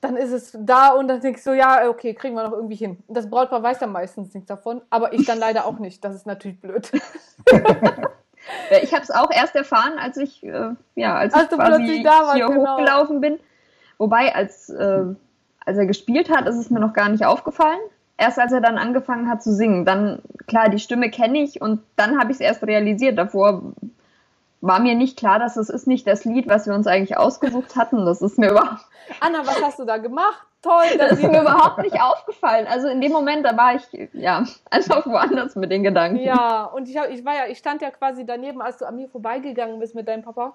Dann 0.00 0.16
ist 0.16 0.32
es 0.32 0.56
da 0.60 0.90
und 0.90 1.08
dann 1.08 1.20
denke 1.20 1.38
ich 1.38 1.44
so, 1.44 1.54
ja, 1.54 1.88
okay, 1.88 2.12
kriegen 2.12 2.34
wir 2.34 2.44
noch 2.44 2.52
irgendwie 2.52 2.74
hin. 2.74 3.02
Das 3.08 3.30
Brautpaar 3.30 3.62
weiß 3.62 3.78
dann 3.78 3.90
meistens 3.90 4.34
nichts 4.34 4.48
davon, 4.48 4.82
aber 4.90 5.14
ich 5.14 5.24
dann 5.24 5.38
leider 5.38 5.64
auch 5.64 5.78
nicht. 5.78 6.04
Das 6.04 6.14
ist 6.14 6.26
natürlich 6.26 6.60
blöd. 6.60 6.92
ich 8.82 8.92
habe 8.92 9.02
es 9.02 9.10
auch 9.10 9.30
erst 9.30 9.56
erfahren, 9.56 9.98
als 9.98 10.18
ich, 10.18 10.44
äh, 10.44 10.74
ja, 10.94 11.16
als, 11.16 11.32
als 11.32 11.50
ich 11.50 11.56
quasi 12.02 12.34
hier 12.34 12.48
genau. 12.48 12.76
hochgelaufen 12.76 13.22
bin. 13.22 13.40
Wobei, 13.96 14.34
als 14.34 14.68
äh, 14.68 15.04
als 15.64 15.78
er 15.78 15.86
gespielt 15.86 16.30
hat, 16.30 16.46
ist 16.46 16.56
es 16.56 16.70
mir 16.70 16.80
noch 16.80 16.92
gar 16.92 17.08
nicht 17.08 17.24
aufgefallen. 17.24 17.80
Erst 18.16 18.38
als 18.38 18.52
er 18.52 18.60
dann 18.60 18.78
angefangen 18.78 19.28
hat 19.28 19.42
zu 19.42 19.52
singen, 19.52 19.84
dann, 19.84 20.20
klar, 20.46 20.68
die 20.68 20.78
Stimme 20.78 21.10
kenne 21.10 21.42
ich 21.42 21.60
und 21.60 21.80
dann 21.96 22.18
habe 22.18 22.30
ich 22.30 22.36
es 22.36 22.40
erst 22.40 22.62
realisiert. 22.64 23.18
Davor 23.18 23.72
war 24.60 24.80
mir 24.80 24.94
nicht 24.94 25.18
klar, 25.18 25.38
dass 25.38 25.56
es 25.56 25.68
ist 25.68 25.86
nicht 25.86 26.06
das 26.06 26.24
Lied, 26.24 26.48
was 26.48 26.66
wir 26.66 26.74
uns 26.74 26.86
eigentlich 26.86 27.16
ausgesucht 27.16 27.76
hatten. 27.76 28.06
Das 28.06 28.22
ist 28.22 28.38
mir 28.38 28.50
überhaupt. 28.50 28.84
Anna, 29.20 29.40
was 29.44 29.62
hast 29.62 29.78
du 29.78 29.84
da 29.84 29.98
gemacht? 29.98 30.46
toll. 30.64 30.98
Das 30.98 31.12
ist 31.12 31.22
mir 31.22 31.42
überhaupt 31.42 31.78
nicht 31.82 32.00
aufgefallen. 32.00 32.66
Also 32.66 32.88
in 32.88 33.00
dem 33.00 33.12
Moment, 33.12 33.44
da 33.44 33.56
war 33.56 33.76
ich 33.76 34.10
ja 34.12 34.44
einfach 34.70 35.06
woanders 35.06 35.54
mit 35.54 35.70
den 35.70 35.82
Gedanken. 35.82 36.18
Ja, 36.20 36.64
und 36.64 36.88
ich, 36.88 36.96
hab, 36.96 37.10
ich 37.10 37.24
war 37.24 37.34
ja, 37.34 37.46
ich 37.46 37.58
stand 37.58 37.82
ja 37.82 37.90
quasi 37.90 38.26
daneben, 38.26 38.60
als 38.60 38.78
du 38.78 38.86
an 38.86 38.96
mir 38.96 39.08
vorbeigegangen 39.08 39.78
bist 39.78 39.94
mit 39.94 40.08
deinem 40.08 40.22
Papa, 40.22 40.54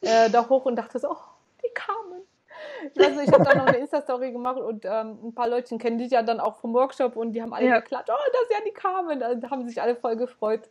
äh, 0.00 0.30
da 0.30 0.48
hoch 0.48 0.64
und 0.64 0.76
dachte 0.76 0.98
so, 0.98 1.10
oh, 1.10 1.16
die 1.62 1.72
kamen. 1.74 2.22
Ich 2.94 3.00
weiß 3.00 3.16
nicht, 3.16 3.28
ich 3.28 3.32
habe 3.32 3.44
da 3.44 3.54
noch 3.54 3.66
eine 3.66 3.78
Insta-Story 3.78 4.32
gemacht 4.32 4.58
und 4.58 4.84
ähm, 4.84 5.18
ein 5.22 5.34
paar 5.34 5.48
Leute 5.48 5.76
kennen 5.78 5.98
dich 5.98 6.12
ja 6.12 6.22
dann 6.22 6.40
auch 6.40 6.56
vom 6.56 6.72
Workshop 6.74 7.16
und 7.16 7.32
die 7.32 7.42
haben 7.42 7.52
alle 7.52 7.66
ja. 7.66 7.80
geklatscht, 7.80 8.10
oh, 8.10 8.30
das 8.32 8.42
ist 8.42 8.52
ja 8.52 8.58
die 8.64 8.72
Carmen. 8.72 9.20
Da 9.20 9.50
haben 9.50 9.66
sich 9.66 9.80
alle 9.80 9.96
voll 9.96 10.16
gefreut. 10.16 10.68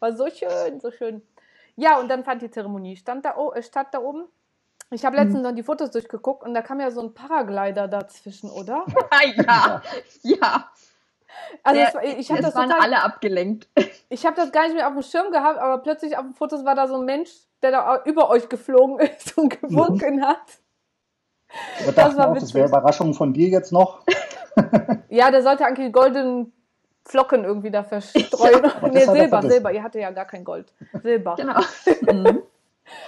War 0.00 0.12
so 0.12 0.28
schön, 0.28 0.80
so 0.80 0.90
schön. 0.90 1.22
Ja, 1.76 1.98
und 1.98 2.08
dann 2.08 2.24
fand 2.24 2.42
die 2.42 2.50
Zeremonie 2.50 2.96
stand 2.96 3.24
da, 3.24 3.34
äh, 3.54 3.62
statt 3.62 3.88
da 3.92 4.00
oben. 4.00 4.24
Ich 4.90 5.04
habe 5.06 5.16
letztens 5.16 5.38
mhm. 5.38 5.42
noch 5.42 5.52
die 5.52 5.62
Fotos 5.62 5.90
durchgeguckt 5.90 6.42
und 6.42 6.52
da 6.52 6.60
kam 6.60 6.78
ja 6.80 6.90
so 6.90 7.00
ein 7.00 7.14
Paraglider 7.14 7.88
dazwischen, 7.88 8.50
oder? 8.50 8.84
ja, 9.36 9.82
ja. 10.22 10.70
Also 11.62 11.80
Der, 11.80 12.04
es, 12.04 12.18
ich 12.18 12.30
habe 12.30 12.42
das 12.42 12.54
waren 12.54 12.68
total, 12.68 12.84
alle 12.84 13.02
abgelenkt. 13.02 13.68
Ich 14.10 14.26
habe 14.26 14.36
das 14.36 14.52
gar 14.52 14.64
nicht 14.64 14.74
mehr 14.74 14.86
auf 14.86 14.92
dem 14.92 15.02
Schirm 15.02 15.32
gehabt, 15.32 15.58
aber 15.58 15.78
plötzlich 15.78 16.18
auf 16.18 16.24
den 16.24 16.34
Fotos 16.34 16.66
war 16.66 16.74
da 16.74 16.86
so 16.86 16.96
ein 16.96 17.06
Mensch, 17.06 17.30
der 17.62 17.70
da 17.70 18.02
über 18.04 18.28
euch 18.28 18.46
geflogen 18.50 18.98
ist 18.98 19.38
und 19.38 19.58
gewunken 19.58 20.22
hat. 20.22 20.58
Wir 21.84 21.92
das, 21.92 22.16
war 22.16 22.30
auch, 22.30 22.38
das 22.38 22.54
wäre 22.54 22.68
Überraschung 22.68 23.14
von 23.14 23.32
dir 23.32 23.48
jetzt 23.48 23.72
noch. 23.72 24.02
ja, 25.08 25.30
der 25.30 25.42
sollte 25.42 25.64
eigentlich 25.64 25.92
goldenen 25.92 26.52
Flocken 27.04 27.44
irgendwie 27.44 27.70
da 27.70 27.82
verstreuen. 27.82 28.62
Ja, 28.82 28.88
nee, 28.88 29.04
Silber, 29.04 29.42
Silber. 29.42 29.72
Ihr 29.72 29.82
hatte 29.82 30.00
ja 30.00 30.10
gar 30.10 30.24
kein 30.24 30.44
Gold. 30.44 30.72
Silber. 31.02 31.34
Genau. 31.36 31.60
Mhm. 32.12 32.42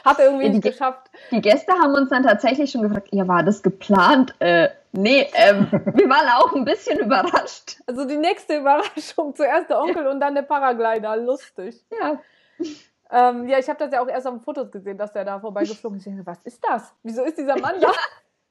Hat 0.05 0.19
er 0.19 0.27
irgendwie 0.27 0.47
ja, 0.47 0.53
nicht 0.53 0.63
geschafft. 0.63 1.11
Die 1.31 1.41
Gäste 1.41 1.73
haben 1.73 1.95
uns 1.95 2.09
dann 2.09 2.23
tatsächlich 2.23 2.71
schon 2.71 2.83
gefragt, 2.83 3.09
ja, 3.11 3.27
war 3.27 3.43
das 3.43 3.63
geplant? 3.63 4.35
Äh, 4.39 4.69
nee, 4.93 5.29
ähm, 5.35 5.67
wir 5.71 6.09
waren 6.09 6.29
auch 6.39 6.55
ein 6.55 6.65
bisschen 6.65 7.01
überrascht. 7.01 7.83
Also 7.87 8.07
die 8.07 8.17
nächste 8.17 8.59
Überraschung, 8.59 9.35
zuerst 9.35 9.69
der 9.69 9.81
Onkel 9.81 10.07
und 10.07 10.21
dann 10.21 10.37
der 10.37 10.43
Paraglider, 10.43 11.17
lustig. 11.17 11.85
Ja. 12.01 12.21
Ähm, 13.11 13.49
ja, 13.49 13.59
ich 13.59 13.69
habe 13.69 13.79
das 13.79 13.93
ja 13.93 14.01
auch 14.01 14.09
erst 14.09 14.27
auf 14.27 14.35
den 14.35 14.41
Fotos 14.41 14.71
gesehen, 14.71 14.97
dass 14.97 15.13
der 15.13 15.25
da 15.25 15.41
vorbeigeflogen 15.41 15.99
ist. 15.99 16.07
Ich 16.07 16.15
dachte, 16.15 16.27
was 16.27 16.39
ist 16.45 16.65
das? 16.67 16.95
Wieso 17.03 17.25
ist 17.25 17.37
dieser 17.37 17.59
Mann 17.59 17.81
da? 17.81 17.93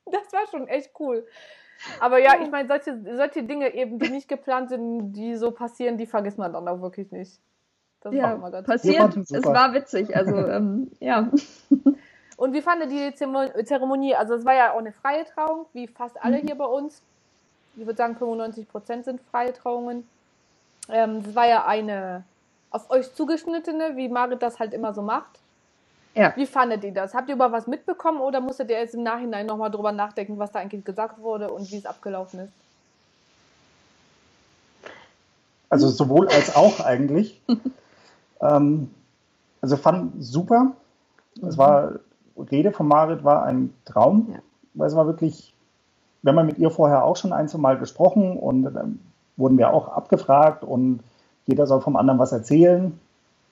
Das 0.05 0.31
war 0.33 0.47
schon 0.51 0.67
echt 0.67 0.91
cool. 0.99 1.25
Aber 1.99 2.17
ja, 2.19 2.41
ich 2.41 2.49
meine, 2.49 2.67
solche, 2.67 2.99
solche 3.15 3.43
Dinge 3.43 3.73
eben, 3.73 3.99
die 3.99 4.09
nicht 4.09 4.27
geplant 4.27 4.69
sind, 4.69 5.13
die 5.13 5.35
so 5.35 5.51
passieren, 5.51 5.97
die 5.97 6.05
vergisst 6.05 6.37
man 6.37 6.53
dann 6.53 6.67
auch 6.67 6.81
wirklich 6.81 7.11
nicht. 7.11 7.39
Das 8.01 8.13
ja, 8.13 8.41
war 8.41 8.51
ganz 8.51 8.67
passiert. 8.67 9.15
Es 9.15 9.45
war 9.45 9.73
witzig. 9.73 10.15
Also, 10.15 10.35
ähm, 10.35 10.91
ja. 10.99 11.29
Und 12.37 12.53
wie 12.53 12.61
fandet 12.61 12.91
die 12.91 13.13
Zeremonie? 13.13 14.15
Also, 14.15 14.35
es 14.35 14.45
war 14.45 14.53
ja 14.53 14.73
auch 14.73 14.79
eine 14.79 14.91
freie 14.91 15.23
Trauung, 15.25 15.65
wie 15.73 15.87
fast 15.87 16.21
alle 16.21 16.41
mhm. 16.41 16.47
hier 16.47 16.55
bei 16.55 16.65
uns. 16.65 17.01
Ich 17.75 17.85
würde 17.85 17.97
sagen, 17.97 18.15
95 18.15 18.67
Prozent 18.67 19.05
sind 19.05 19.21
freie 19.31 19.53
Trauungen. 19.53 20.07
Ähm, 20.89 21.23
es 21.25 21.35
war 21.35 21.47
ja 21.47 21.65
eine 21.65 22.23
auf 22.69 22.89
euch 22.89 23.13
zugeschnittene, 23.13 23.95
wie 23.95 24.09
Marit 24.09 24.41
das 24.41 24.59
halt 24.59 24.73
immer 24.73 24.93
so 24.93 25.01
macht. 25.01 25.39
Ja. 26.15 26.33
Wie 26.35 26.45
fandet 26.45 26.83
ihr 26.83 26.93
das? 26.93 27.13
Habt 27.13 27.29
ihr 27.29 27.35
über 27.35 27.51
was 27.51 27.65
mitbekommen 27.65 28.21
oder 28.21 28.39
musstet 28.39 28.69
ihr 28.69 28.79
jetzt 28.79 28.93
im 28.93 29.03
Nachhinein 29.03 29.47
nochmal 29.47 29.71
drüber 29.71 29.91
nachdenken, 29.91 30.37
was 30.37 30.51
da 30.51 30.59
eigentlich 30.59 30.85
gesagt 30.85 31.19
wurde 31.21 31.51
und 31.51 31.71
wie 31.71 31.77
es 31.77 31.85
abgelaufen 31.85 32.41
ist? 32.41 32.53
Also 35.69 35.89
sowohl 35.89 36.27
als 36.27 36.55
auch 36.55 36.81
eigentlich. 36.81 37.41
ähm, 38.41 38.91
also 39.59 39.75
fand 39.75 40.23
super. 40.23 40.73
Es 41.41 41.57
war, 41.57 41.93
Rede 42.37 42.71
von 42.71 42.87
Marit 42.87 43.23
war 43.23 43.43
ein 43.43 43.73
Traum, 43.85 44.27
ja. 44.31 44.39
weil 44.75 44.87
es 44.87 44.95
war 44.95 45.07
wirklich, 45.07 45.55
wenn 46.21 46.35
man 46.35 46.45
mit 46.45 46.59
ihr 46.59 46.69
vorher 46.69 47.03
auch 47.03 47.17
schon 47.17 47.33
ein, 47.33 47.47
zwei 47.47 47.57
Mal 47.57 47.79
gesprochen 47.79 48.37
und 48.37 48.65
dann 48.65 48.99
wurden 49.35 49.57
wir 49.57 49.73
auch 49.73 49.87
abgefragt 49.87 50.63
und 50.63 50.99
jeder 51.47 51.65
soll 51.65 51.81
vom 51.81 51.95
anderen 51.95 52.19
was 52.19 52.31
erzählen. 52.31 52.99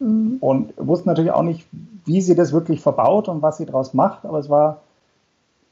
Mhm. 0.01 0.37
Und 0.39 0.73
wussten 0.77 1.09
natürlich 1.09 1.31
auch 1.31 1.43
nicht, 1.43 1.67
wie 2.05 2.21
sie 2.21 2.35
das 2.35 2.51
wirklich 2.51 2.81
verbaut 2.81 3.29
und 3.29 3.41
was 3.41 3.57
sie 3.57 3.65
daraus 3.65 3.93
macht, 3.93 4.25
aber 4.25 4.39
es 4.39 4.49
war 4.49 4.81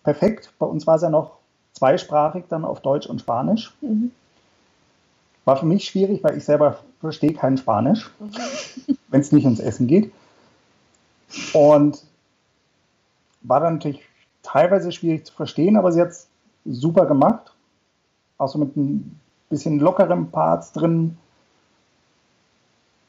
perfekt. 0.04 0.54
Bei 0.60 0.68
uns 0.68 0.86
war 0.86 0.96
es 0.96 1.02
ja 1.02 1.10
noch 1.10 1.38
zweisprachig, 1.74 2.46
dann 2.48 2.64
auf 2.64 2.82
Deutsch 2.82 3.08
und 3.08 3.20
Spanisch. 3.20 3.74
Mhm. 3.82 4.12
War 5.46 5.58
für 5.58 5.66
mich 5.66 5.86
schwierig, 5.86 6.24
weil 6.24 6.38
ich 6.38 6.46
selber 6.46 6.78
verstehe 7.02 7.34
kein 7.34 7.58
Spanisch, 7.58 8.12
mhm. 8.20 8.98
wenn 9.10 9.22
es 9.22 9.32
nicht 9.32 9.46
ums 9.46 9.60
Essen 9.60 9.88
geht. 9.88 10.12
Und 11.54 12.04
war 13.42 13.60
dann 13.60 13.76
natürlich 13.76 14.02
teilweise 14.44 14.92
schwierig 14.92 15.26
zu 15.26 15.34
verstehen, 15.34 15.76
aber 15.76 15.92
sie 15.92 16.02
hat 16.02 16.10
es 16.10 16.28
super 16.66 17.08
gemacht. 17.08 17.52
Auch 18.38 18.48
so 18.48 18.60
mit 18.60 18.78
ein 18.78 19.20
bisschen 19.50 19.80
lockeren 19.80 20.30
Parts 20.30 20.72
drin. 20.72 21.18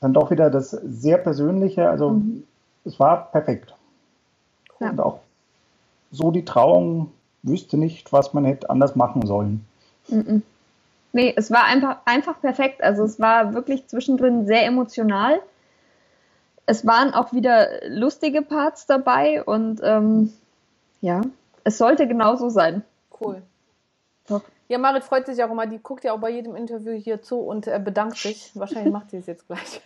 Dann 0.00 0.12
doch 0.12 0.30
wieder 0.30 0.50
das 0.50 0.70
sehr 0.70 1.18
Persönliche. 1.18 1.88
Also 1.88 2.10
mhm 2.10 2.44
es 2.84 2.98
war 2.98 3.30
perfekt. 3.30 3.74
Ja. 4.78 4.90
Und 4.90 5.00
auch 5.00 5.20
so 6.10 6.30
die 6.30 6.44
Trauung 6.44 7.12
wüsste 7.42 7.76
nicht, 7.76 8.12
was 8.12 8.34
man 8.34 8.44
hätte 8.44 8.70
anders 8.70 8.96
machen 8.96 9.26
sollen. 9.26 9.64
Mhm. 10.08 10.42
Nee, 11.12 11.32
es 11.36 11.50
war 11.50 11.64
einfach, 11.64 11.98
einfach 12.04 12.40
perfekt. 12.40 12.82
Also 12.82 13.04
es 13.04 13.18
war 13.18 13.54
wirklich 13.54 13.86
zwischendrin 13.88 14.46
sehr 14.46 14.64
emotional. 14.64 15.40
Es 16.66 16.86
waren 16.86 17.14
auch 17.14 17.32
wieder 17.32 17.68
lustige 17.88 18.42
Parts 18.42 18.86
dabei 18.86 19.42
und 19.42 19.80
ähm, 19.82 20.32
ja, 21.00 21.22
es 21.64 21.78
sollte 21.78 22.06
genauso 22.06 22.48
sein. 22.48 22.82
Cool. 23.20 23.42
Doch. 24.28 24.42
Ja, 24.70 24.78
Marit 24.78 25.02
freut 25.02 25.26
sich 25.26 25.42
auch 25.42 25.50
immer, 25.50 25.66
die 25.66 25.80
guckt 25.82 26.04
ja 26.04 26.12
auch 26.12 26.20
bei 26.20 26.30
jedem 26.30 26.54
Interview 26.54 26.92
hier 26.92 27.20
zu 27.20 27.40
und 27.40 27.66
äh, 27.66 27.80
bedankt 27.84 28.16
sich. 28.16 28.52
Wahrscheinlich 28.54 28.92
macht 28.92 29.10
sie 29.10 29.16
es 29.16 29.26
jetzt 29.26 29.48
gleich. 29.48 29.82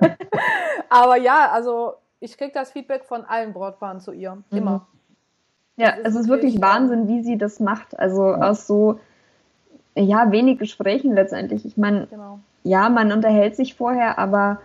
Aber 0.88 1.16
ja, 1.16 1.52
also 1.52 1.92
ich 2.18 2.36
kriege 2.36 2.50
das 2.52 2.72
Feedback 2.72 3.04
von 3.04 3.24
allen 3.24 3.52
Brautpaaren 3.52 4.00
zu 4.00 4.10
ihr. 4.10 4.34
Mhm. 4.50 4.58
Immer. 4.58 4.86
Ja, 5.76 5.90
ist 5.90 6.16
es 6.16 6.22
ist 6.22 6.28
wirklich 6.28 6.60
Wahnsinn, 6.60 7.06
wie 7.06 7.22
sie 7.22 7.38
das 7.38 7.60
macht. 7.60 7.96
Also 7.96 8.34
aus 8.34 8.66
so, 8.66 8.98
ja, 9.94 10.32
wenig 10.32 10.58
Gesprächen 10.58 11.14
letztendlich. 11.14 11.64
Ich 11.64 11.76
meine, 11.76 12.08
genau. 12.08 12.40
ja, 12.64 12.88
man 12.88 13.12
unterhält 13.12 13.54
sich 13.54 13.76
vorher, 13.76 14.18
aber 14.18 14.60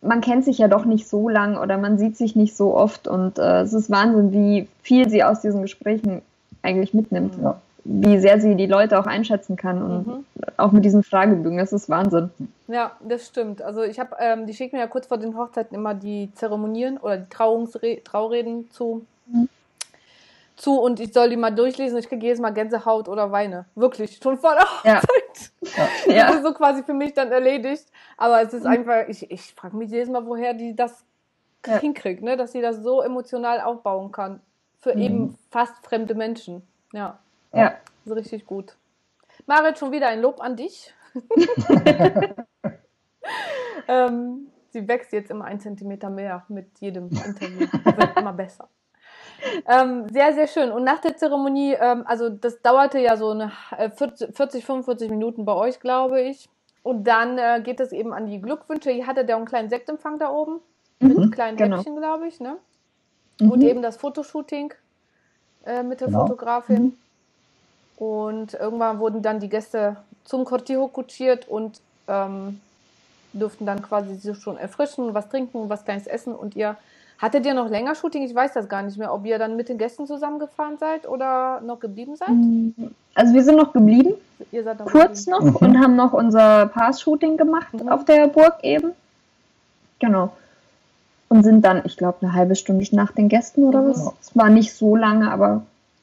man 0.00 0.22
kennt 0.22 0.46
sich 0.46 0.56
ja 0.56 0.68
doch 0.68 0.86
nicht 0.86 1.06
so 1.06 1.28
lang 1.28 1.58
oder 1.58 1.76
man 1.76 1.98
sieht 1.98 2.16
sich 2.16 2.34
nicht 2.34 2.56
so 2.56 2.74
oft 2.74 3.08
und 3.08 3.38
äh, 3.38 3.60
es 3.60 3.74
ist 3.74 3.90
Wahnsinn, 3.90 4.32
wie 4.32 4.68
viel 4.80 5.10
sie 5.10 5.22
aus 5.22 5.42
diesen 5.42 5.60
Gesprächen 5.60 6.22
eigentlich 6.62 6.94
mitnimmt. 6.94 7.36
Ja 7.42 7.60
wie 7.90 8.18
sehr 8.18 8.38
sie 8.38 8.54
die 8.54 8.66
Leute 8.66 9.00
auch 9.00 9.06
einschätzen 9.06 9.56
kann 9.56 9.82
und 9.82 10.06
mhm. 10.06 10.24
auch 10.58 10.72
mit 10.72 10.84
diesen 10.84 11.02
Fragebögen, 11.02 11.56
das 11.56 11.72
ist 11.72 11.88
Wahnsinn. 11.88 12.30
Ja, 12.66 12.92
das 13.00 13.26
stimmt. 13.26 13.62
Also 13.62 13.82
ich 13.82 13.98
habe, 13.98 14.14
ähm, 14.20 14.46
die 14.46 14.52
schicken 14.52 14.76
mir 14.76 14.82
ja 14.82 14.88
kurz 14.88 15.06
vor 15.06 15.16
den 15.16 15.38
Hochzeiten 15.38 15.74
immer 15.74 15.94
die 15.94 16.30
Zeremonien 16.34 16.98
oder 16.98 17.16
die 17.16 17.30
Trauungsre 17.30 18.02
Traureden 18.04 18.70
zu, 18.70 19.06
mhm. 19.26 19.48
zu 20.56 20.78
und 20.78 21.00
ich 21.00 21.14
soll 21.14 21.30
die 21.30 21.38
mal 21.38 21.50
durchlesen. 21.50 21.98
Ich 21.98 22.10
kriege 22.10 22.26
jedes 22.26 22.40
Mal 22.40 22.50
Gänsehaut 22.50 23.08
oder 23.08 23.32
Weine. 23.32 23.64
Wirklich, 23.74 24.20
schon 24.22 24.36
vor 24.36 24.54
der 24.54 24.64
Hochzeit. 24.64 25.50
Ja. 25.74 25.88
ja. 26.14 26.26
Das 26.26 26.36
ist 26.36 26.42
so 26.42 26.52
quasi 26.52 26.82
für 26.82 26.94
mich 26.94 27.14
dann 27.14 27.32
erledigt. 27.32 27.86
Aber 28.18 28.42
es 28.42 28.52
ist 28.52 28.64
mhm. 28.64 28.70
einfach, 28.70 29.08
ich, 29.08 29.30
ich 29.30 29.54
frage 29.54 29.74
mich 29.78 29.90
jedes 29.90 30.10
Mal, 30.10 30.26
woher 30.26 30.52
die 30.52 30.76
das 30.76 31.04
ja. 31.66 31.78
hinkriegt, 31.78 32.22
ne? 32.22 32.36
dass 32.36 32.52
sie 32.52 32.60
das 32.60 32.82
so 32.82 33.00
emotional 33.00 33.62
aufbauen 33.62 34.12
kann. 34.12 34.40
Für 34.78 34.94
mhm. 34.94 35.00
eben 35.00 35.38
fast 35.50 35.74
fremde 35.86 36.14
Menschen. 36.14 36.60
Ja. 36.92 37.18
Ja. 37.52 37.74
So 38.04 38.14
richtig 38.14 38.46
gut. 38.46 38.76
Marit, 39.46 39.78
schon 39.78 39.92
wieder 39.92 40.08
ein 40.08 40.20
Lob 40.20 40.40
an 40.40 40.56
dich. 40.56 40.94
ähm, 43.88 44.48
sie 44.70 44.86
wächst 44.88 45.12
jetzt 45.12 45.30
immer 45.30 45.44
ein 45.44 45.60
Zentimeter 45.60 46.10
mehr 46.10 46.44
mit 46.48 46.78
jedem 46.80 47.08
Interview. 47.08 47.66
Wird 47.84 48.16
immer 48.16 48.32
besser. 48.32 48.68
Ähm, 49.66 50.08
sehr, 50.10 50.32
sehr 50.34 50.48
schön. 50.48 50.70
Und 50.72 50.84
nach 50.84 51.00
der 51.00 51.16
Zeremonie, 51.16 51.74
ähm, 51.74 52.04
also 52.06 52.28
das 52.28 52.60
dauerte 52.60 52.98
ja 52.98 53.16
so 53.16 53.30
eine 53.30 53.52
40, 53.94 54.64
45 54.64 55.10
Minuten 55.10 55.44
bei 55.44 55.54
euch, 55.54 55.80
glaube 55.80 56.20
ich. 56.20 56.48
Und 56.82 57.04
dann 57.04 57.38
äh, 57.38 57.60
geht 57.62 57.80
es 57.80 57.92
eben 57.92 58.12
an 58.12 58.26
die 58.26 58.40
Glückwünsche. 58.40 58.90
Ihr 58.90 59.06
hattet 59.06 59.28
ja 59.28 59.36
einen 59.36 59.46
kleinen 59.46 59.68
Sektempfang 59.68 60.18
da 60.18 60.30
oben. 60.30 60.60
Mhm, 61.00 61.14
mit 61.14 61.32
kleinen 61.32 61.56
genau. 61.56 61.78
Häppchen, 61.78 61.96
glaube 61.96 62.26
ich, 62.26 62.40
ne? 62.40 62.56
Mhm. 63.40 63.50
Und 63.50 63.62
eben 63.62 63.82
das 63.82 63.96
Fotoshooting 63.96 64.74
äh, 65.64 65.82
mit 65.82 66.00
der 66.00 66.08
genau. 66.08 66.22
Fotografin. 66.22 66.82
Mhm. 66.82 66.98
Und 67.98 68.54
irgendwann 68.54 69.00
wurden 69.00 69.22
dann 69.22 69.40
die 69.40 69.48
Gäste 69.48 69.96
zum 70.24 70.44
Cortijo 70.44 70.86
kutschiert 70.86 71.48
und 71.48 71.80
ähm, 72.06 72.60
durften 73.32 73.66
dann 73.66 73.82
quasi 73.82 74.14
sich 74.14 74.38
schon 74.38 74.56
erfrischen, 74.56 75.14
was 75.14 75.28
trinken, 75.28 75.68
was 75.68 75.84
kleines 75.84 76.06
essen. 76.06 76.34
Und 76.34 76.54
ihr 76.54 76.76
hattet 77.18 77.44
ihr 77.44 77.54
noch 77.54 77.68
länger 77.68 77.96
Shooting? 77.96 78.22
Ich 78.22 78.34
weiß 78.34 78.52
das 78.52 78.68
gar 78.68 78.82
nicht 78.82 78.98
mehr, 78.98 79.12
ob 79.12 79.26
ihr 79.26 79.38
dann 79.38 79.56
mit 79.56 79.68
den 79.68 79.78
Gästen 79.78 80.06
zusammengefahren 80.06 80.78
seid 80.78 81.08
oder 81.08 81.60
noch 81.60 81.80
geblieben 81.80 82.14
seid? 82.14 82.28
Mm, 82.30 82.70
also 83.14 83.34
wir 83.34 83.42
sind 83.42 83.56
noch 83.56 83.72
geblieben, 83.72 84.14
ihr 84.52 84.62
seid 84.62 84.78
noch 84.78 84.86
kurz 84.86 85.24
geblieben. 85.24 85.52
noch 85.52 85.60
mhm. 85.60 85.66
und 85.66 85.80
haben 85.80 85.96
noch 85.96 86.12
unser 86.12 86.66
Pass-Shooting 86.66 87.36
gemacht 87.36 87.74
mhm. 87.74 87.88
auf 87.88 88.04
der 88.04 88.28
Burg 88.28 88.62
eben. 88.62 88.92
Genau. 89.98 90.32
Und 91.28 91.42
sind 91.42 91.64
dann, 91.64 91.82
ich 91.84 91.96
glaube, 91.96 92.18
eine 92.22 92.32
halbe 92.32 92.54
Stunde 92.54 92.86
nach 92.92 93.10
den 93.10 93.28
Gästen 93.28 93.64
oder 93.64 93.82
mhm. 93.82 93.90
was. 93.90 94.12
Es 94.20 94.36
war 94.36 94.50
nicht 94.50 94.72
so 94.72 94.94
lange, 94.94 95.32
aber 95.32 95.62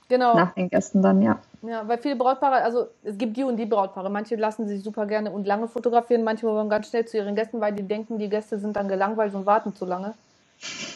genau. 0.10 0.36
nach 0.36 0.54
den 0.54 0.70
Gästen 0.70 1.02
dann, 1.02 1.22
ja. 1.22 1.40
Ja, 1.68 1.88
weil 1.88 1.98
viele 1.98 2.16
Brautpaare, 2.16 2.64
also 2.64 2.88
es 3.04 3.18
gibt 3.18 3.38
die 3.38 3.44
und 3.44 3.58
die 3.58 3.66
Brautpaare. 3.66 4.10
Manche 4.10 4.36
lassen 4.36 4.68
sich 4.68 4.84
super 4.84 5.06
gerne 5.06 5.32
und 5.32 5.48
lange 5.48 5.68
fotografieren, 5.68 6.24
manche 6.24 6.46
wollen 6.46 6.70
ganz 6.70 6.90
schnell 6.90 7.06
zu 7.06 7.18
ihren 7.18 7.36
Gästen, 7.36 7.62
weil 7.62 7.74
die 7.74 7.84
denken, 7.84 8.20
die 8.20 8.30
Gäste 8.30 8.60
sind 8.60 8.76
dann 8.76 8.88
gelangweilt 8.88 9.34
und 9.34 9.46
warten 9.46 9.76
zu 9.76 9.86
lange. 9.86 10.14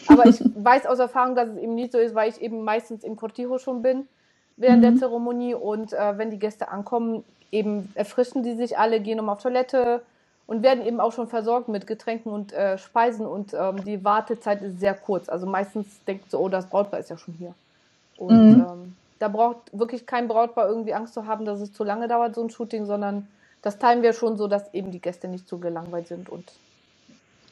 Aber 0.08 0.26
ich 0.26 0.40
weiß 0.54 0.86
aus 0.86 0.98
Erfahrung, 0.98 1.34
dass 1.34 1.48
es 1.48 1.56
eben 1.58 1.74
nicht 1.74 1.92
so 1.92 1.98
ist, 1.98 2.14
weil 2.14 2.30
ich 2.30 2.40
eben 2.40 2.62
meistens 2.62 3.04
im 3.04 3.16
Cortijo 3.16 3.58
schon 3.58 3.82
bin 3.82 4.06
während 4.56 4.78
mhm. 4.78 4.82
der 4.82 4.96
Zeremonie 4.96 5.54
und 5.54 5.92
äh, 5.92 6.18
wenn 6.18 6.30
die 6.30 6.38
Gäste 6.38 6.68
ankommen, 6.68 7.24
eben 7.50 7.90
erfrischen 7.94 8.42
die 8.42 8.54
sich 8.54 8.78
alle, 8.78 9.00
gehen 9.00 9.18
um 9.18 9.28
auf 9.28 9.42
Toilette 9.42 10.02
und 10.46 10.62
werden 10.62 10.84
eben 10.84 11.00
auch 11.00 11.12
schon 11.12 11.28
versorgt 11.28 11.68
mit 11.68 11.86
Getränken 11.86 12.30
und 12.32 12.52
äh, 12.52 12.76
Speisen 12.76 13.26
und 13.26 13.54
ähm, 13.54 13.84
die 13.84 14.04
Wartezeit 14.04 14.62
ist 14.62 14.80
sehr 14.80 14.94
kurz. 14.94 15.28
Also 15.28 15.46
meistens 15.46 15.86
denkt 16.06 16.30
so, 16.30 16.38
oh, 16.38 16.48
das 16.48 16.66
Brautpaar 16.66 17.00
ist 17.00 17.08
ja 17.08 17.16
schon 17.16 17.34
hier. 17.34 17.54
Und 18.16 18.56
mhm. 18.56 18.66
ähm, 18.68 18.96
da 19.20 19.28
braucht 19.28 19.78
wirklich 19.78 20.06
kein 20.06 20.26
Brautpaar 20.26 20.66
irgendwie 20.66 20.94
Angst 20.94 21.14
zu 21.14 21.26
haben, 21.26 21.44
dass 21.44 21.60
es 21.60 21.72
zu 21.72 21.84
lange 21.84 22.08
dauert, 22.08 22.34
so 22.34 22.42
ein 22.42 22.50
Shooting, 22.50 22.86
sondern 22.86 23.28
das 23.62 23.78
teilen 23.78 24.02
wir 24.02 24.14
schon 24.14 24.36
so, 24.36 24.48
dass 24.48 24.72
eben 24.74 24.90
die 24.90 25.00
Gäste 25.00 25.28
nicht 25.28 25.46
zu 25.46 25.58
gelangweilt 25.58 26.08
sind 26.08 26.28
und 26.28 26.50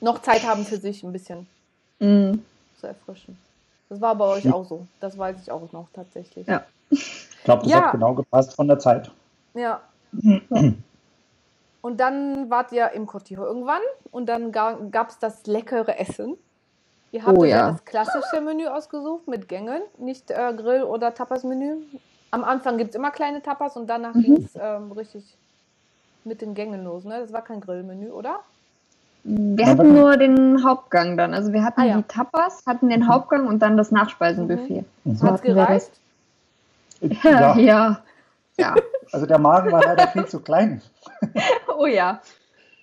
noch 0.00 0.22
Zeit 0.22 0.44
haben 0.44 0.64
für 0.64 0.78
sich 0.78 1.02
ein 1.02 1.12
bisschen 1.12 1.46
mhm. 1.98 2.42
zu 2.80 2.86
erfrischen. 2.86 3.38
Das 3.90 4.00
war 4.00 4.14
bei 4.14 4.24
euch 4.24 4.50
auch 4.52 4.64
so. 4.64 4.86
Das 5.00 5.16
weiß 5.16 5.36
ich 5.42 5.52
auch 5.52 5.70
noch 5.72 5.88
tatsächlich. 5.92 6.46
Ja. 6.46 6.64
Ich 6.90 7.44
glaube, 7.44 7.62
das 7.62 7.70
ja. 7.70 7.84
hat 7.84 7.92
genau 7.92 8.14
gepasst 8.14 8.54
von 8.54 8.66
der 8.66 8.78
Zeit. 8.78 9.10
Ja. 9.54 9.82
Und 11.80 12.00
dann 12.00 12.50
wart 12.50 12.72
ihr 12.72 12.90
im 12.90 13.06
Cortijo 13.06 13.44
irgendwann 13.44 13.80
und 14.10 14.26
dann 14.26 14.50
gab 14.50 15.10
es 15.10 15.18
das 15.20 15.46
leckere 15.46 15.98
Essen. 15.98 16.36
Ihr 17.10 17.24
habt 17.24 17.38
oh, 17.38 17.44
ja. 17.44 17.72
das 17.72 17.84
klassische 17.84 18.40
Menü 18.40 18.66
ausgesucht 18.66 19.28
mit 19.28 19.48
Gängen, 19.48 19.80
nicht 19.98 20.30
äh, 20.30 20.52
Grill- 20.54 20.82
oder 20.82 21.14
Tapas-Menü. 21.14 21.76
Am 22.30 22.44
Anfang 22.44 22.76
gibt 22.76 22.90
es 22.90 22.96
immer 22.96 23.10
kleine 23.10 23.42
Tapas 23.42 23.76
und 23.76 23.86
danach 23.86 24.14
mhm. 24.14 24.22
ging 24.22 24.36
es 24.44 24.58
ähm, 24.60 24.92
richtig 24.92 25.36
mit 26.24 26.42
den 26.42 26.54
Gängen 26.54 26.84
los. 26.84 27.04
Ne? 27.04 27.20
Das 27.20 27.32
war 27.32 27.42
kein 27.42 27.60
Grillmenü, 27.60 28.10
oder? 28.10 28.40
Wir 29.24 29.66
hatten 29.66 29.94
nur 29.94 30.16
den 30.16 30.64
Hauptgang 30.64 31.16
dann. 31.16 31.34
Also 31.34 31.52
wir 31.52 31.64
hatten 31.64 31.80
ah, 31.80 31.84
ja. 31.84 31.96
die 31.96 32.02
Tapas, 32.04 32.64
hatten 32.66 32.88
den 32.88 33.08
Hauptgang 33.08 33.46
und 33.46 33.60
dann 33.60 33.76
das 33.76 33.90
Nachspeisenbuffet. 33.90 34.84
Mhm. 35.04 35.16
So 35.16 35.26
Hat 35.26 35.36
es 35.36 35.42
gereicht? 35.42 35.90
Ja. 37.00 37.56
ja. 37.58 38.00
ja. 38.58 38.74
Also 39.12 39.26
der 39.26 39.38
Magen 39.38 39.72
war 39.72 39.82
leider 39.82 40.08
viel 40.08 40.26
zu 40.26 40.40
klein. 40.40 40.82
oh 41.78 41.86
ja. 41.86 42.20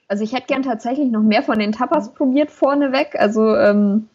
Also 0.07 0.23
ich 0.23 0.33
hätte 0.33 0.47
gern 0.47 0.63
tatsächlich 0.63 1.09
noch 1.11 1.21
mehr 1.21 1.41
von 1.41 1.57
den 1.57 1.71
Tapas 1.71 2.13
probiert 2.13 2.51
vorneweg. 2.51 3.15
Also 3.17 3.55
ähm, 3.55 4.09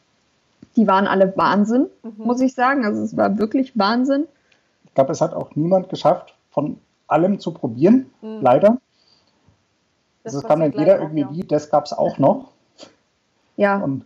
die 0.77 0.87
waren 0.87 1.07
alle 1.07 1.37
Wahnsinn, 1.37 1.87
mhm. 2.03 2.15
muss 2.25 2.41
ich 2.41 2.55
sagen. 2.55 2.85
Also 2.85 3.03
es 3.03 3.17
war 3.17 3.39
wirklich 3.39 3.79
Wahnsinn. 3.79 4.27
Ich 4.85 4.95
glaube, 4.95 5.13
es 5.13 5.21
hat 5.21 5.35
auch 5.35 5.55
niemand 5.55 5.89
geschafft, 5.89 6.35
von 6.51 6.79
allem 7.07 7.39
zu 7.41 7.53
probieren, 7.53 8.11
mhm. 8.23 8.41
leider. 8.41 8.79
Das 10.23 10.35
also 10.35 10.39
es 10.39 10.49
kam 10.49 10.61
dann 10.61 10.73
jeder 10.73 11.01
irgendwie, 11.01 11.25
auch, 11.25 11.33
ja. 11.33 11.45
das 11.49 11.71
gab 11.71 11.85
es 11.87 11.93
auch 11.93 12.19
noch. 12.19 12.51
Ja. 13.57 13.77
Und 13.79 14.05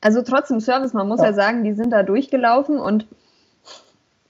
also 0.00 0.22
trotzdem 0.22 0.60
Service, 0.60 0.92
man 0.92 1.08
muss 1.08 1.20
ja. 1.20 1.26
ja 1.26 1.32
sagen, 1.32 1.64
die 1.64 1.74
sind 1.74 1.90
da 1.90 2.02
durchgelaufen 2.02 2.78
und 2.78 3.06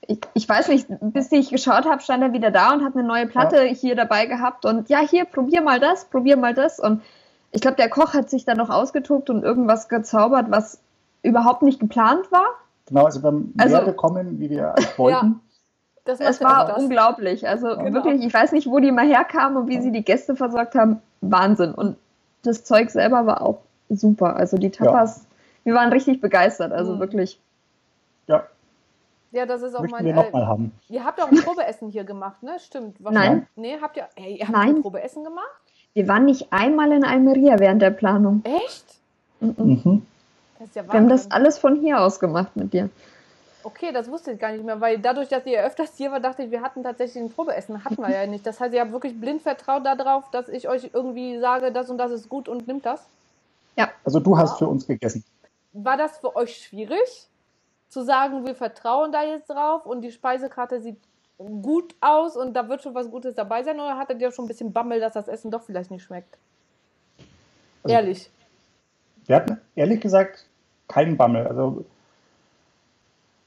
ich, 0.07 0.19
ich, 0.35 0.49
weiß 0.49 0.69
nicht, 0.69 0.89
bis 1.01 1.31
ich 1.31 1.51
geschaut 1.51 1.87
habe, 1.87 2.03
stand 2.03 2.23
er 2.23 2.33
wieder 2.33 2.51
da 2.51 2.73
und 2.73 2.85
hat 2.85 2.95
eine 2.95 3.05
neue 3.05 3.27
Platte 3.27 3.65
ja. 3.65 3.73
hier 3.73 3.95
dabei 3.95 4.27
gehabt 4.27 4.67
und 4.67 4.89
ja, 4.91 4.99
hier, 4.99 5.25
probier 5.25 5.63
mal 5.63 5.81
das, 5.81 6.07
probier 6.07 6.37
mal 6.37 6.55
das. 6.55 6.81
Und 6.81 7.03
ich 7.53 7.61
glaube, 7.61 7.77
der 7.77 7.89
Koch 7.89 8.15
hat 8.15 8.31
sich 8.31 8.45
dann 8.45 8.57
noch 8.57 8.71
ausgetobt 8.71 9.31
und 9.31 9.45
irgendwas 9.45 9.89
gezaubert, 9.89 10.47
was 10.51 10.81
überhaupt 11.23 11.63
nicht 11.63 11.81
geplant 11.81 12.33
war. 12.33 12.47
Genau, 12.87 13.05
also 13.05 13.21
beim 13.21 13.53
also, 13.59 13.77
mehr 13.77 13.85
bekommen, 13.85 14.41
wie 14.41 14.51
wir 14.51 14.75
wollten. 14.97 15.41
Ja, 16.07 16.15
es 16.19 16.41
war 16.41 16.67
das. 16.67 16.83
unglaublich. 16.83 17.47
Also 17.47 17.77
genau. 17.77 17.93
wirklich, 17.93 18.25
ich 18.25 18.35
weiß 18.35 18.53
nicht, 18.53 18.67
wo 18.67 18.81
die 18.81 18.91
mal 18.91 19.07
herkamen 19.07 19.57
und 19.57 19.69
wie 19.69 19.81
sie 19.81 19.93
die 19.93 20.05
Gäste 20.05 20.35
versorgt 20.35 20.75
haben. 20.75 21.01
Wahnsinn. 21.21 21.73
Und 21.73 21.97
das 22.43 22.65
Zeug 22.65 22.91
selber 22.91 23.27
war 23.27 23.43
auch 23.43 23.61
super. 23.89 24.35
Also 24.35 24.57
die 24.57 24.71
Tapas, 24.71 25.19
ja. 25.19 25.25
wir 25.65 25.75
waren 25.75 25.93
richtig 25.93 26.21
begeistert. 26.21 26.73
Also 26.73 26.97
mhm. 26.97 27.01
wirklich. 27.01 27.39
Ja, 28.27 28.43
ja, 29.33 29.47
das 29.47 29.63
ist 29.63 29.75
auch 29.75 29.81
Möchten 29.81 29.97
mein. 29.97 30.05
Wir 30.05 30.15
noch 30.15 30.31
mal 30.31 30.47
haben. 30.47 30.73
Ihr 30.89 31.05
habt 31.05 31.21
auch 31.21 31.31
ein 31.31 31.39
Probeessen 31.39 31.89
hier 31.89 32.05
gemacht, 32.05 32.43
ne? 32.43 32.59
Stimmt. 32.61 33.01
Nein. 33.01 33.47
Nee, 33.57 33.79
habt 33.81 33.97
ihr. 33.97 34.07
Hey, 34.15 34.37
ihr 34.37 34.47
habt 34.47 34.57
Nein. 34.57 34.77
ein 34.77 34.83
Probeessen 34.83 35.25
gemacht? 35.25 35.62
Wir 35.95 36.09
waren 36.09 36.25
nicht 36.25 36.53
einmal 36.53 36.93
in 36.93 37.05
Almeria 37.05 37.59
während 37.59 37.83
der 37.83 37.91
Planung. 37.91 38.43
Echt? 38.45 38.85
Mhm. 39.41 40.07
Das 40.59 40.69
ist 40.69 40.77
ja 40.77 40.87
wir 40.87 40.93
haben 40.93 41.09
das 41.09 41.31
alles 41.31 41.59
von 41.59 41.77
hier 41.81 42.01
aus 42.01 42.21
gemacht 42.21 42.57
mit 42.57 42.73
dir. 42.73 42.89
Okay, 43.65 43.93
das 43.93 44.11
wusste 44.11 44.33
ich 44.33 44.41
gar 44.41 44.53
nicht 44.53 44.65
mehr, 44.65 44.81
weil 44.81 44.99
dadurch, 44.99 45.29
dass 45.29 45.47
ihr 45.47 45.63
öfters 45.63 45.97
hier 45.97 46.11
war, 46.11 46.19
dachte 46.19 46.43
ich, 46.43 46.51
wir 46.51 46.63
hatten 46.63 46.83
tatsächlich 46.83 47.23
ein 47.23 47.31
Probeessen. 47.31 47.85
Hatten 47.85 48.03
wir 48.03 48.11
ja 48.11 48.27
nicht. 48.27 48.45
Das 48.45 48.61
heißt, 48.61 48.75
ihr 48.75 48.81
habt 48.81 48.93
wirklich 48.93 49.21
blind 49.21 49.43
vertraut 49.43 49.85
darauf, 49.87 50.31
dass 50.31 50.49
ich 50.49 50.69
euch 50.69 50.91
irgendwie 50.93 51.39
sage, 51.39 51.71
das 51.71 51.89
und 51.89 51.99
das 51.99 52.11
ist 52.11 52.29
gut 52.29 52.49
und 52.49 52.67
nimmt 52.67 52.87
das? 52.87 53.05
Ja. 53.77 53.91
Also 54.05 54.19
du 54.19 54.37
hast 54.37 54.59
für 54.59 54.67
uns 54.67 54.87
gegessen. 54.87 55.25
War 55.73 55.97
das 55.97 56.19
für 56.19 56.35
euch 56.35 56.57
schwierig? 56.57 57.29
zu 57.93 58.03
sagen, 58.03 58.47
wir 58.47 58.55
vertrauen 58.55 59.13
da 59.13 59.23
jetzt 59.23 59.51
drauf 59.51 59.85
und 59.85 60.01
die 60.01 60.13
Speisekarte 60.13 60.81
sieht 60.81 60.97
gut 61.63 61.95
aus 62.01 62.37
und 62.37 62.55
da 62.55 62.69
wird 62.69 62.83
schon 62.83 62.95
was 62.95 63.11
Gutes 63.11 63.35
dabei 63.35 63.63
sein 63.63 63.77
oder 63.77 63.99
hattet 63.99 64.21
ihr 64.21 64.31
schon 64.33 64.45
ein 64.45 64.49
bisschen 64.49 64.73
Bammel, 64.73 65.01
dass 65.01 65.15
das 65.15 65.29
Essen 65.29 65.51
doch 65.51 65.63
vielleicht 65.63 65.91
nicht 65.91 66.03
schmeckt? 66.03 66.39
Also, 67.83 67.95
ehrlich. 67.95 68.31
Wir 69.27 69.37
hatten 69.37 69.61
ehrlich 69.75 70.01
gesagt 70.01 70.47
keinen 70.89 71.17
Bammel. 71.17 71.47
Also 71.47 71.85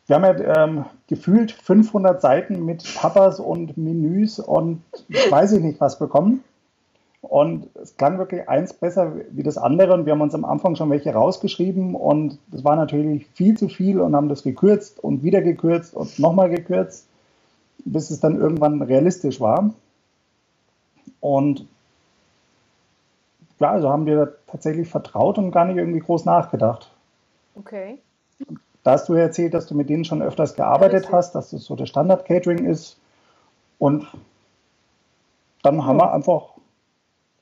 wir 0.07 0.15
haben 0.15 0.23
ja 0.23 0.63
ähm, 0.63 0.85
gefühlt 1.07 1.51
500 1.51 2.21
Seiten 2.21 2.63
mit 2.65 2.83
Tapas 2.95 3.39
und 3.39 3.75
Menüs 3.77 4.39
und 4.39 4.83
weiß 5.29 5.53
ich 5.53 5.63
nicht 5.63 5.81
was 5.81 5.97
bekommen. 5.97 6.43
Und 7.21 7.67
es 7.81 7.97
klang 7.97 8.19
wirklich 8.19 8.47
eins 8.47 8.73
besser 8.73 9.13
wie 9.31 9.41
das 9.41 9.57
andere. 9.57 9.93
Und 9.93 10.05
wir 10.05 10.13
haben 10.13 10.21
uns 10.21 10.35
am 10.35 10.45
Anfang 10.45 10.75
schon 10.75 10.91
welche 10.91 11.11
rausgeschrieben. 11.11 11.95
Und 11.95 12.37
das 12.51 12.63
war 12.63 12.75
natürlich 12.75 13.25
viel 13.33 13.57
zu 13.57 13.67
viel 13.67 13.99
und 13.99 14.15
haben 14.15 14.29
das 14.29 14.43
gekürzt 14.43 15.03
und 15.03 15.23
wieder 15.23 15.41
gekürzt 15.41 15.95
und 15.95 16.19
nochmal 16.19 16.49
gekürzt, 16.49 17.07
bis 17.83 18.09
es 18.09 18.19
dann 18.19 18.39
irgendwann 18.39 18.81
realistisch 18.81 19.39
war. 19.39 19.73
Und 21.19 21.67
klar, 23.57 23.71
also 23.73 23.89
haben 23.89 24.05
wir 24.05 24.37
tatsächlich 24.47 24.89
vertraut 24.89 25.37
und 25.37 25.51
gar 25.51 25.65
nicht 25.65 25.77
irgendwie 25.77 25.99
groß 25.99 26.25
nachgedacht. 26.25 26.91
Okay. 27.55 27.99
Da 28.83 28.91
hast 28.91 29.09
du 29.09 29.15
ja 29.15 29.21
erzählt, 29.21 29.53
dass 29.53 29.65
du 29.65 29.75
mit 29.75 29.89
denen 29.89 30.05
schon 30.05 30.21
öfters 30.21 30.55
gearbeitet 30.55 31.05
ja, 31.05 31.11
hast, 31.13 31.33
dass 31.33 31.49
das 31.51 31.63
so 31.63 31.75
der 31.75 31.87
Standard-Catering 31.87 32.65
ist. 32.65 32.99
Und 33.79 34.07
dann 35.63 35.83
haben 35.85 35.97
wir 35.97 36.13
einfach 36.13 36.49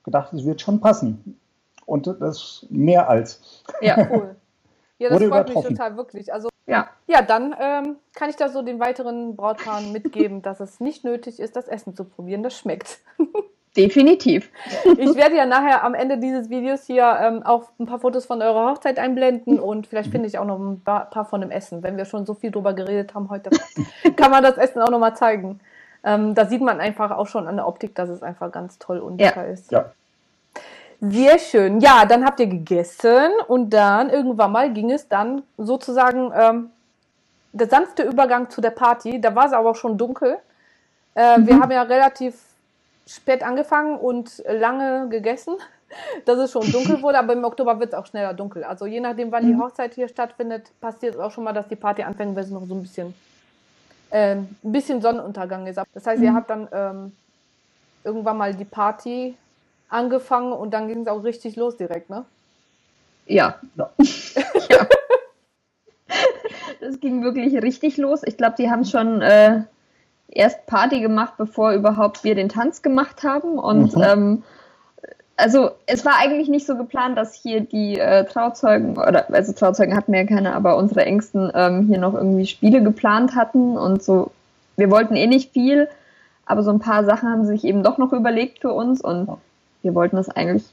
gedacht, 0.04 0.32
es 0.32 0.44
wird 0.44 0.60
schon 0.60 0.80
passen. 0.80 1.38
Und 1.86 2.06
das 2.06 2.66
mehr 2.70 3.08
als. 3.10 3.62
Ja, 3.82 4.08
cool. 4.10 4.36
Ja, 4.98 5.10
das 5.10 5.22
freut 5.22 5.54
mich 5.54 5.64
total, 5.64 5.96
wirklich. 5.96 6.32
Also, 6.32 6.48
ja, 6.66 6.88
ja 7.06 7.22
dann 7.22 7.54
ähm, 7.58 7.96
kann 8.14 8.30
ich 8.30 8.36
da 8.36 8.48
so 8.48 8.62
den 8.62 8.80
weiteren 8.80 9.36
Brautpaaren 9.36 9.92
mitgeben, 9.92 10.42
dass 10.42 10.60
es 10.60 10.80
nicht 10.80 11.04
nötig 11.04 11.40
ist, 11.40 11.56
das 11.56 11.68
Essen 11.68 11.94
zu 11.94 12.04
probieren. 12.04 12.42
Das 12.42 12.56
schmeckt. 12.56 12.98
Definitiv. 13.76 14.50
Ich 14.98 15.16
werde 15.16 15.34
ja 15.34 15.46
nachher 15.46 15.82
am 15.82 15.94
Ende 15.94 16.18
dieses 16.18 16.48
Videos 16.48 16.84
hier 16.84 17.18
ähm, 17.20 17.42
auch 17.42 17.70
ein 17.80 17.86
paar 17.86 17.98
Fotos 17.98 18.24
von 18.24 18.40
eurer 18.40 18.70
Hochzeit 18.70 19.00
einblenden 19.00 19.58
und 19.58 19.88
vielleicht 19.88 20.12
finde 20.12 20.28
ich 20.28 20.38
auch 20.38 20.44
noch 20.44 20.60
ein 20.60 20.80
paar 20.80 21.24
von 21.24 21.40
dem 21.40 21.50
Essen. 21.50 21.82
Wenn 21.82 21.96
wir 21.96 22.04
schon 22.04 22.24
so 22.24 22.34
viel 22.34 22.52
drüber 22.52 22.72
geredet 22.72 23.14
haben 23.14 23.30
heute, 23.30 23.50
kann 24.16 24.30
man 24.30 24.44
das 24.44 24.58
Essen 24.58 24.80
auch 24.80 24.90
noch 24.90 25.00
mal 25.00 25.16
zeigen. 25.16 25.58
Ähm, 26.04 26.36
da 26.36 26.46
sieht 26.46 26.60
man 26.60 26.80
einfach 26.80 27.10
auch 27.10 27.26
schon 27.26 27.48
an 27.48 27.56
der 27.56 27.66
Optik, 27.66 27.96
dass 27.96 28.10
es 28.10 28.22
einfach 28.22 28.52
ganz 28.52 28.78
toll 28.78 28.98
und 28.98 29.18
lecker 29.18 29.44
ja. 29.44 29.52
ist. 29.52 29.72
Ja. 29.72 29.86
Sehr 31.00 31.38
schön. 31.38 31.80
Ja, 31.80 32.04
dann 32.04 32.24
habt 32.24 32.40
ihr 32.40 32.46
gegessen 32.46 33.32
und 33.48 33.70
dann 33.70 34.10
irgendwann 34.10 34.52
mal 34.52 34.72
ging 34.72 34.90
es 34.90 35.08
dann 35.08 35.42
sozusagen 35.56 36.32
ähm, 36.34 36.70
der 37.52 37.68
sanfte 37.68 38.02
Übergang 38.02 38.50
zu 38.50 38.60
der 38.60 38.70
Party. 38.70 39.20
Da 39.20 39.34
war 39.34 39.46
es 39.46 39.52
aber 39.52 39.70
auch 39.70 39.76
schon 39.76 39.96
dunkel. 39.98 40.38
Äh, 41.14 41.38
mhm. 41.38 41.46
Wir 41.46 41.60
haben 41.60 41.70
ja 41.70 41.82
relativ 41.82 42.34
spät 43.06 43.42
angefangen 43.42 43.96
und 43.96 44.42
lange 44.48 45.08
gegessen, 45.08 45.54
dass 46.24 46.38
es 46.38 46.52
schon 46.52 46.70
dunkel 46.72 47.02
wurde, 47.02 47.18
aber 47.18 47.32
im 47.32 47.44
Oktober 47.44 47.78
wird 47.78 47.92
es 47.92 47.98
auch 47.98 48.06
schneller 48.06 48.34
dunkel. 48.34 48.64
Also 48.64 48.86
je 48.86 49.00
nachdem, 49.00 49.30
wann 49.30 49.46
die 49.46 49.52
mhm. 49.52 49.62
Hochzeit 49.62 49.94
hier 49.94 50.08
stattfindet, 50.08 50.70
passiert 50.80 51.14
es 51.14 51.20
auch 51.20 51.30
schon 51.30 51.44
mal, 51.44 51.52
dass 51.52 51.68
die 51.68 51.76
Party 51.76 52.02
anfängt, 52.02 52.34
wenn 52.34 52.44
es 52.44 52.50
noch 52.50 52.66
so 52.66 52.74
ein 52.74 52.82
bisschen 52.82 53.14
ähm, 54.10 54.56
ein 54.62 54.72
bisschen 54.72 55.02
Sonnenuntergang 55.02 55.66
ist. 55.66 55.80
Das 55.92 56.06
heißt, 56.06 56.20
mhm. 56.20 56.24
ihr 56.24 56.34
habt 56.34 56.48
dann 56.48 56.68
ähm, 56.72 57.12
irgendwann 58.04 58.36
mal 58.36 58.54
die 58.54 58.64
Party 58.64 59.36
angefangen 59.88 60.52
und 60.52 60.72
dann 60.72 60.88
ging 60.88 61.02
es 61.02 61.08
auch 61.08 61.24
richtig 61.24 61.56
los 61.56 61.76
direkt, 61.76 62.10
ne? 62.10 62.24
Ja. 63.26 63.56
ja. 63.76 63.90
ja. 64.70 64.86
Das 66.80 67.00
ging 67.00 67.22
wirklich 67.22 67.54
richtig 67.62 67.96
los. 67.96 68.22
Ich 68.24 68.36
glaube, 68.36 68.56
die 68.58 68.70
haben 68.70 68.84
schon 68.84 69.22
äh, 69.22 69.62
erst 70.28 70.66
Party 70.66 71.00
gemacht, 71.00 71.34
bevor 71.38 71.72
überhaupt 71.72 72.24
wir 72.24 72.34
den 72.34 72.48
Tanz 72.48 72.82
gemacht 72.82 73.22
haben. 73.22 73.58
Und 73.58 73.96
mhm. 73.96 74.02
ähm, 74.02 74.42
also 75.36 75.70
es 75.86 76.04
war 76.04 76.14
eigentlich 76.18 76.48
nicht 76.48 76.66
so 76.66 76.76
geplant, 76.76 77.16
dass 77.16 77.34
hier 77.34 77.60
die 77.60 77.98
äh, 77.98 78.24
Trauzeugen, 78.24 78.98
oder 78.98 79.32
also 79.32 79.52
Trauzeugen 79.52 79.96
hatten 79.96 80.12
wir 80.12 80.20
ja 80.20 80.26
keine, 80.26 80.54
aber 80.54 80.76
unsere 80.76 81.04
Ängsten 81.04 81.50
ähm, 81.54 81.86
hier 81.86 81.98
noch 81.98 82.14
irgendwie 82.14 82.46
Spiele 82.46 82.82
geplant 82.82 83.34
hatten 83.34 83.76
und 83.76 84.02
so 84.02 84.30
wir 84.76 84.90
wollten 84.90 85.16
eh 85.16 85.26
nicht 85.26 85.52
viel, 85.52 85.88
aber 86.46 86.62
so 86.62 86.70
ein 86.70 86.78
paar 86.78 87.04
Sachen 87.04 87.30
haben 87.30 87.44
sie 87.44 87.52
sich 87.52 87.64
eben 87.64 87.82
doch 87.82 87.98
noch 87.98 88.12
überlegt 88.12 88.60
für 88.60 88.72
uns 88.72 89.00
und 89.00 89.28
wir 89.84 89.94
wollten 89.94 90.16
das 90.16 90.28
eigentlich 90.28 90.64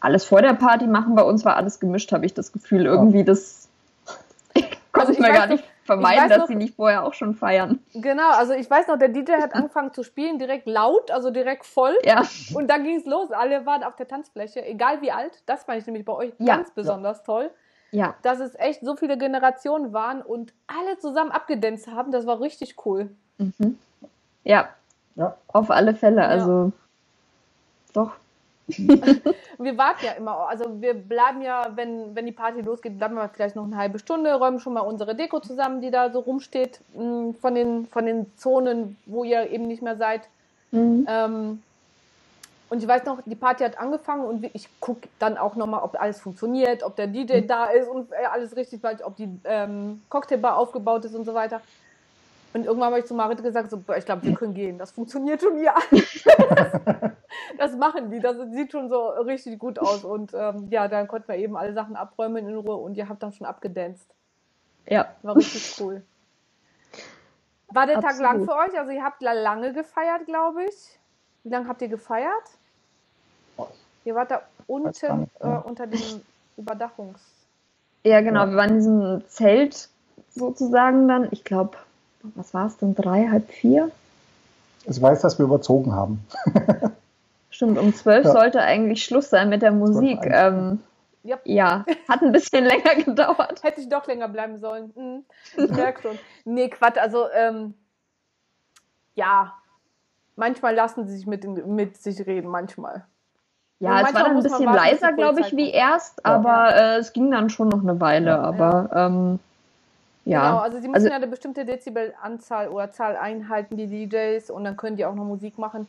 alles 0.00 0.24
vor 0.24 0.42
der 0.42 0.54
Party 0.54 0.86
machen. 0.86 1.14
Bei 1.14 1.22
uns 1.22 1.44
war 1.44 1.56
alles 1.56 1.80
gemischt, 1.80 2.12
habe 2.12 2.26
ich 2.26 2.34
das 2.34 2.52
Gefühl. 2.52 2.86
Irgendwie 2.86 3.24
das 3.24 3.68
konnte 4.54 4.68
also 4.92 5.12
ich 5.12 5.18
mir 5.18 5.32
gar 5.32 5.46
nicht 5.46 5.64
vermeiden, 5.84 6.28
dass 6.28 6.38
noch, 6.38 6.46
sie 6.48 6.54
nicht 6.54 6.76
vorher 6.76 7.04
auch 7.04 7.14
schon 7.14 7.34
feiern. 7.34 7.80
Genau, 7.94 8.30
also 8.32 8.52
ich 8.52 8.70
weiß 8.70 8.88
noch, 8.88 8.98
der 8.98 9.08
DJ 9.08 9.32
hat 9.32 9.54
angefangen 9.54 9.92
zu 9.92 10.02
spielen, 10.02 10.38
direkt 10.38 10.66
laut, 10.66 11.10
also 11.10 11.30
direkt 11.30 11.64
voll. 11.64 11.96
Ja. 12.04 12.22
Und 12.54 12.68
dann 12.68 12.84
ging 12.84 12.96
es 12.96 13.06
los. 13.06 13.30
Alle 13.32 13.64
waren 13.66 13.82
auf 13.82 13.96
der 13.96 14.06
Tanzfläche, 14.06 14.64
egal 14.64 15.00
wie 15.00 15.10
alt. 15.10 15.32
Das 15.46 15.64
fand 15.64 15.78
ich 15.78 15.86
nämlich 15.86 16.04
bei 16.04 16.12
euch 16.12 16.32
ja. 16.38 16.56
ganz 16.56 16.70
besonders 16.70 17.18
ja. 17.18 17.24
toll. 17.24 17.50
Ja. 17.90 18.14
Dass 18.22 18.40
es 18.40 18.54
echt 18.56 18.84
so 18.84 18.96
viele 18.96 19.16
Generationen 19.16 19.94
waren 19.94 20.20
und 20.20 20.52
alle 20.66 20.98
zusammen 20.98 21.30
abgedanzt 21.30 21.88
haben. 21.88 22.12
Das 22.12 22.26
war 22.26 22.40
richtig 22.40 22.76
cool. 22.84 23.10
Mhm. 23.38 23.78
Ja. 24.44 24.68
ja. 25.16 25.36
Auf 25.48 25.70
alle 25.70 25.94
Fälle. 25.94 26.26
Also 26.26 26.72
doch, 27.94 28.12
wir 29.58 29.78
warten 29.78 30.04
ja 30.04 30.12
immer, 30.12 30.48
also 30.48 30.80
wir 30.80 30.94
bleiben 30.94 31.40
ja, 31.40 31.70
wenn, 31.74 32.14
wenn 32.14 32.26
die 32.26 32.32
Party 32.32 32.60
losgeht, 32.60 32.98
bleiben 32.98 33.14
wir 33.14 33.28
vielleicht 33.28 33.56
noch 33.56 33.64
eine 33.64 33.76
halbe 33.76 33.98
Stunde, 33.98 34.34
räumen 34.34 34.60
schon 34.60 34.74
mal 34.74 34.80
unsere 34.80 35.14
Deko 35.14 35.40
zusammen, 35.40 35.80
die 35.80 35.90
da 35.90 36.10
so 36.10 36.20
rumsteht, 36.20 36.80
mm, 36.94 37.30
von 37.40 37.54
den, 37.54 37.86
von 37.86 38.04
den 38.04 38.26
Zonen, 38.36 38.98
wo 39.06 39.24
ihr 39.24 39.50
eben 39.50 39.66
nicht 39.66 39.82
mehr 39.82 39.96
seid. 39.96 40.28
Mhm. 40.70 41.06
Ähm, 41.08 41.62
und 42.70 42.82
ich 42.82 42.88
weiß 42.88 43.06
noch, 43.06 43.20
die 43.24 43.34
Party 43.34 43.64
hat 43.64 43.78
angefangen 43.78 44.24
und 44.24 44.50
ich 44.52 44.68
gucke 44.80 45.08
dann 45.18 45.38
auch 45.38 45.56
nochmal, 45.56 45.82
ob 45.82 45.98
alles 45.98 46.20
funktioniert, 46.20 46.82
ob 46.82 46.96
der 46.96 47.06
DJ 47.06 47.40
mhm. 47.40 47.46
da 47.46 47.66
ist 47.66 47.88
und 47.88 48.12
äh, 48.12 48.26
alles 48.30 48.54
richtig 48.54 48.82
bleibt, 48.82 49.02
ob 49.02 49.16
die 49.16 49.28
ähm, 49.44 50.02
Cocktailbar 50.10 50.58
aufgebaut 50.58 51.06
ist 51.06 51.14
und 51.14 51.24
so 51.24 51.32
weiter. 51.32 51.62
Und 52.52 52.66
irgendwann 52.66 52.90
habe 52.90 53.00
ich 53.00 53.06
zu 53.06 53.14
Marit 53.14 53.42
gesagt, 53.42 53.70
so, 53.70 53.82
ich 53.96 54.04
glaube, 54.04 54.24
wir 54.24 54.34
können 54.34 54.52
gehen. 54.52 54.76
Das 54.76 54.90
funktioniert 54.90 55.40
schon 55.40 55.56
hier. 55.56 55.72
das 57.56 57.74
machen 57.76 58.10
die. 58.10 58.20
Das 58.20 58.36
sieht 58.52 58.72
schon 58.72 58.88
so 58.88 59.08
richtig 59.08 59.58
gut 59.58 59.78
aus. 59.78 60.04
Und 60.04 60.32
ähm, 60.34 60.68
ja, 60.70 60.88
dann 60.88 61.08
konnten 61.08 61.28
wir 61.28 61.36
eben 61.36 61.56
alle 61.56 61.72
Sachen 61.72 61.96
abräumen 61.96 62.48
in 62.48 62.56
Ruhe 62.56 62.76
und 62.76 62.96
ihr 62.96 63.08
habt 63.08 63.22
dann 63.22 63.32
schon 63.32 63.46
abgedanzt. 63.46 64.08
Ja. 64.86 65.08
War 65.22 65.36
richtig 65.36 65.80
cool. 65.80 66.02
War 67.68 67.86
der 67.86 67.98
Absolut. 67.98 68.16
Tag 68.16 68.20
lang 68.20 68.44
für 68.44 68.54
euch? 68.54 68.78
Also 68.78 68.92
ihr 68.92 69.04
habt 69.04 69.22
lange 69.22 69.72
gefeiert, 69.72 70.26
glaube 70.26 70.64
ich. 70.64 70.98
Wie 71.44 71.50
lange 71.50 71.68
habt 71.68 71.82
ihr 71.82 71.88
gefeiert? 71.88 72.44
Ihr 74.04 74.14
wart 74.14 74.30
da 74.30 74.42
unten 74.66 75.28
äh, 75.40 75.46
unter 75.64 75.86
dem 75.86 76.22
Überdachungs. 76.56 77.20
Ja, 78.04 78.20
genau. 78.20 78.46
Wir 78.46 78.56
waren 78.56 78.70
in 78.70 78.76
diesem 78.76 79.28
Zelt 79.28 79.88
sozusagen 80.30 81.08
dann. 81.08 81.28
Ich 81.30 81.44
glaube, 81.44 81.76
was 82.22 82.54
war 82.54 82.66
es 82.66 82.76
denn, 82.78 82.94
drei, 82.94 83.28
halb 83.28 83.50
vier? 83.50 83.90
Ich 84.84 85.00
weiß, 85.00 85.20
dass 85.20 85.38
wir 85.38 85.44
überzogen 85.44 85.92
haben. 85.92 86.26
Stimmt, 87.58 87.76
um 87.76 87.92
zwölf 87.92 88.24
ja. 88.24 88.30
sollte 88.30 88.60
eigentlich 88.60 89.04
Schluss 89.04 89.30
sein 89.30 89.48
mit 89.48 89.62
der 89.62 89.72
Musik. 89.72 90.20
Ähm, 90.22 90.78
yep. 91.24 91.40
Ja, 91.42 91.84
hat 92.08 92.22
ein 92.22 92.30
bisschen 92.30 92.64
länger 92.66 92.94
gedauert. 93.04 93.64
Hätte 93.64 93.80
ich 93.80 93.88
doch 93.88 94.06
länger 94.06 94.28
bleiben 94.28 94.60
sollen. 94.60 94.92
Hm. 94.94 95.24
Ich 95.56 95.70
merke 95.72 96.02
schon. 96.02 96.18
Nee, 96.44 96.68
Quatsch, 96.68 96.98
also 96.98 97.26
ähm, 97.34 97.74
ja, 99.16 99.54
manchmal 100.36 100.76
lassen 100.76 101.08
sie 101.08 101.16
sich 101.16 101.26
mit, 101.26 101.66
mit 101.66 101.96
sich 101.96 102.24
reden, 102.24 102.48
manchmal. 102.48 103.04
Ja, 103.80 104.02
es 104.02 104.14
war 104.14 104.22
dann 104.22 104.36
ein 104.36 104.42
bisschen 104.44 104.72
leiser, 104.72 105.12
glaube 105.14 105.40
ich, 105.40 105.56
wie 105.56 105.72
erst, 105.72 106.24
aber 106.24 106.48
ja. 106.48 106.94
äh, 106.94 106.98
es 106.98 107.12
ging 107.12 107.28
dann 107.32 107.50
schon 107.50 107.66
noch 107.66 107.82
eine 107.82 108.00
Weile. 108.00 108.30
Ja, 108.30 108.40
aber 108.40 108.88
ähm, 108.94 109.40
ja. 110.24 110.50
Genau, 110.50 110.62
also 110.62 110.76
sie 110.76 110.86
müssen 110.86 110.94
also, 110.94 111.08
ja 111.08 111.16
eine 111.16 111.26
bestimmte 111.26 111.64
Dezibelanzahl 111.64 112.68
oder 112.68 112.92
Zahl 112.92 113.16
einhalten, 113.16 113.76
die 113.76 113.88
DJs, 113.88 114.48
und 114.50 114.62
dann 114.62 114.76
können 114.76 114.96
die 114.96 115.04
auch 115.04 115.16
noch 115.16 115.24
Musik 115.24 115.58
machen. 115.58 115.88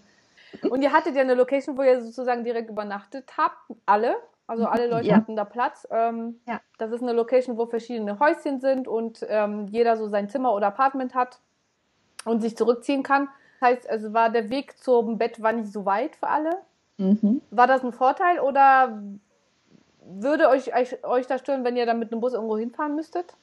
Und 0.70 0.82
ihr 0.82 0.92
hattet 0.92 1.16
ja 1.16 1.22
eine 1.22 1.36
Location, 1.36 1.78
wo 1.78 1.84
ihr 1.84 2.02
sozusagen 2.02 2.44
direkt 2.44 2.70
übernachtet 2.70 3.32
habt, 3.38 3.58
alle. 3.86 4.16
Also 4.48 4.66
alle 4.66 4.88
Leute 4.90 5.08
ja. 5.08 5.16
hatten 5.16 5.36
da 5.36 5.46
Platz. 5.46 5.88
Ähm, 5.92 6.40
ja. 6.48 6.60
Das 6.78 6.92
ist 6.92 7.02
eine 7.02 7.14
Location, 7.14 7.58
wo 7.58 7.66
verschiedene 7.66 8.20
Häuschen 8.20 8.60
sind 8.60 8.88
und 8.88 9.26
ähm, 9.28 9.68
jeder 9.68 9.98
so 9.98 10.08
sein 10.08 10.30
Zimmer 10.30 10.54
oder 10.54 10.68
Apartment 10.68 11.14
hat 11.14 11.40
und 12.26 12.42
sich 12.42 12.58
zurückziehen 12.58 13.04
kann. 13.04 13.30
Das 13.60 13.70
heißt, 13.70 13.90
also 13.90 14.14
war 14.14 14.30
der 14.30 14.50
Weg 14.50 14.78
zum 14.78 15.18
Bett 15.18 15.42
war 15.42 15.52
nicht 15.52 15.72
so 15.72 15.86
weit 15.86 16.16
für 16.16 16.28
alle. 16.28 16.52
Mhm. 16.98 17.42
War 17.52 17.68
das 17.68 17.84
ein 17.84 17.94
Vorteil 17.94 18.40
oder 18.40 19.02
würde 20.06 20.50
euch, 20.50 20.76
euch, 20.76 21.04
euch 21.04 21.28
das 21.28 21.42
stören, 21.42 21.64
wenn 21.64 21.78
ihr 21.78 21.86
dann 21.86 22.00
mit 22.00 22.12
einem 22.12 22.22
Bus 22.22 22.34
irgendwo 22.34 22.58
hinfahren 22.58 22.96
müsstet? 22.96 23.34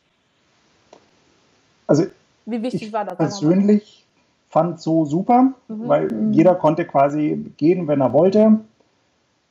Also 1.86 2.06
Wie 2.44 2.62
wichtig 2.62 2.82
ich 2.82 2.92
war 2.92 3.04
das? 3.04 3.16
Persönlich 3.16 4.05
fand 4.48 4.80
so 4.80 5.04
super, 5.04 5.52
mhm. 5.68 5.88
weil 5.88 6.12
mhm. 6.12 6.32
jeder 6.32 6.54
konnte 6.54 6.84
quasi 6.84 7.52
gehen, 7.56 7.88
wenn 7.88 8.00
er 8.00 8.12
wollte. 8.12 8.60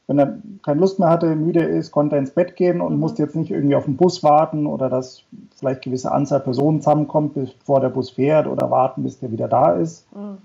Wenn 0.08 0.20
er 0.20 0.38
keine 0.64 0.80
Lust 0.80 1.00
mehr 1.00 1.10
hatte, 1.10 1.36
müde 1.36 1.64
ist, 1.64 1.92
konnte 1.92 2.16
er 2.16 2.20
ins 2.20 2.32
Bett 2.32 2.56
gehen 2.56 2.80
und 2.80 2.94
mhm. 2.94 3.00
musste 3.00 3.24
jetzt 3.24 3.36
nicht 3.36 3.52
irgendwie 3.52 3.76
auf 3.76 3.86
den 3.86 3.98
Bus 3.98 4.24
warten 4.24 4.68
oder 4.68 4.90
dass 4.90 5.24
vielleicht 5.56 5.82
gewisse 5.84 6.12
Anzahl 6.12 6.42
Personen 6.42 6.82
zusammenkommt, 6.82 7.34
bevor 7.34 7.80
der 7.80 7.90
Bus 7.90 8.12
fährt 8.12 8.48
oder 8.48 8.70
warten, 8.70 9.04
bis 9.04 9.20
der 9.20 9.32
wieder 9.32 9.48
da 9.48 9.74
ist. 9.74 10.06
Mhm. 10.16 10.38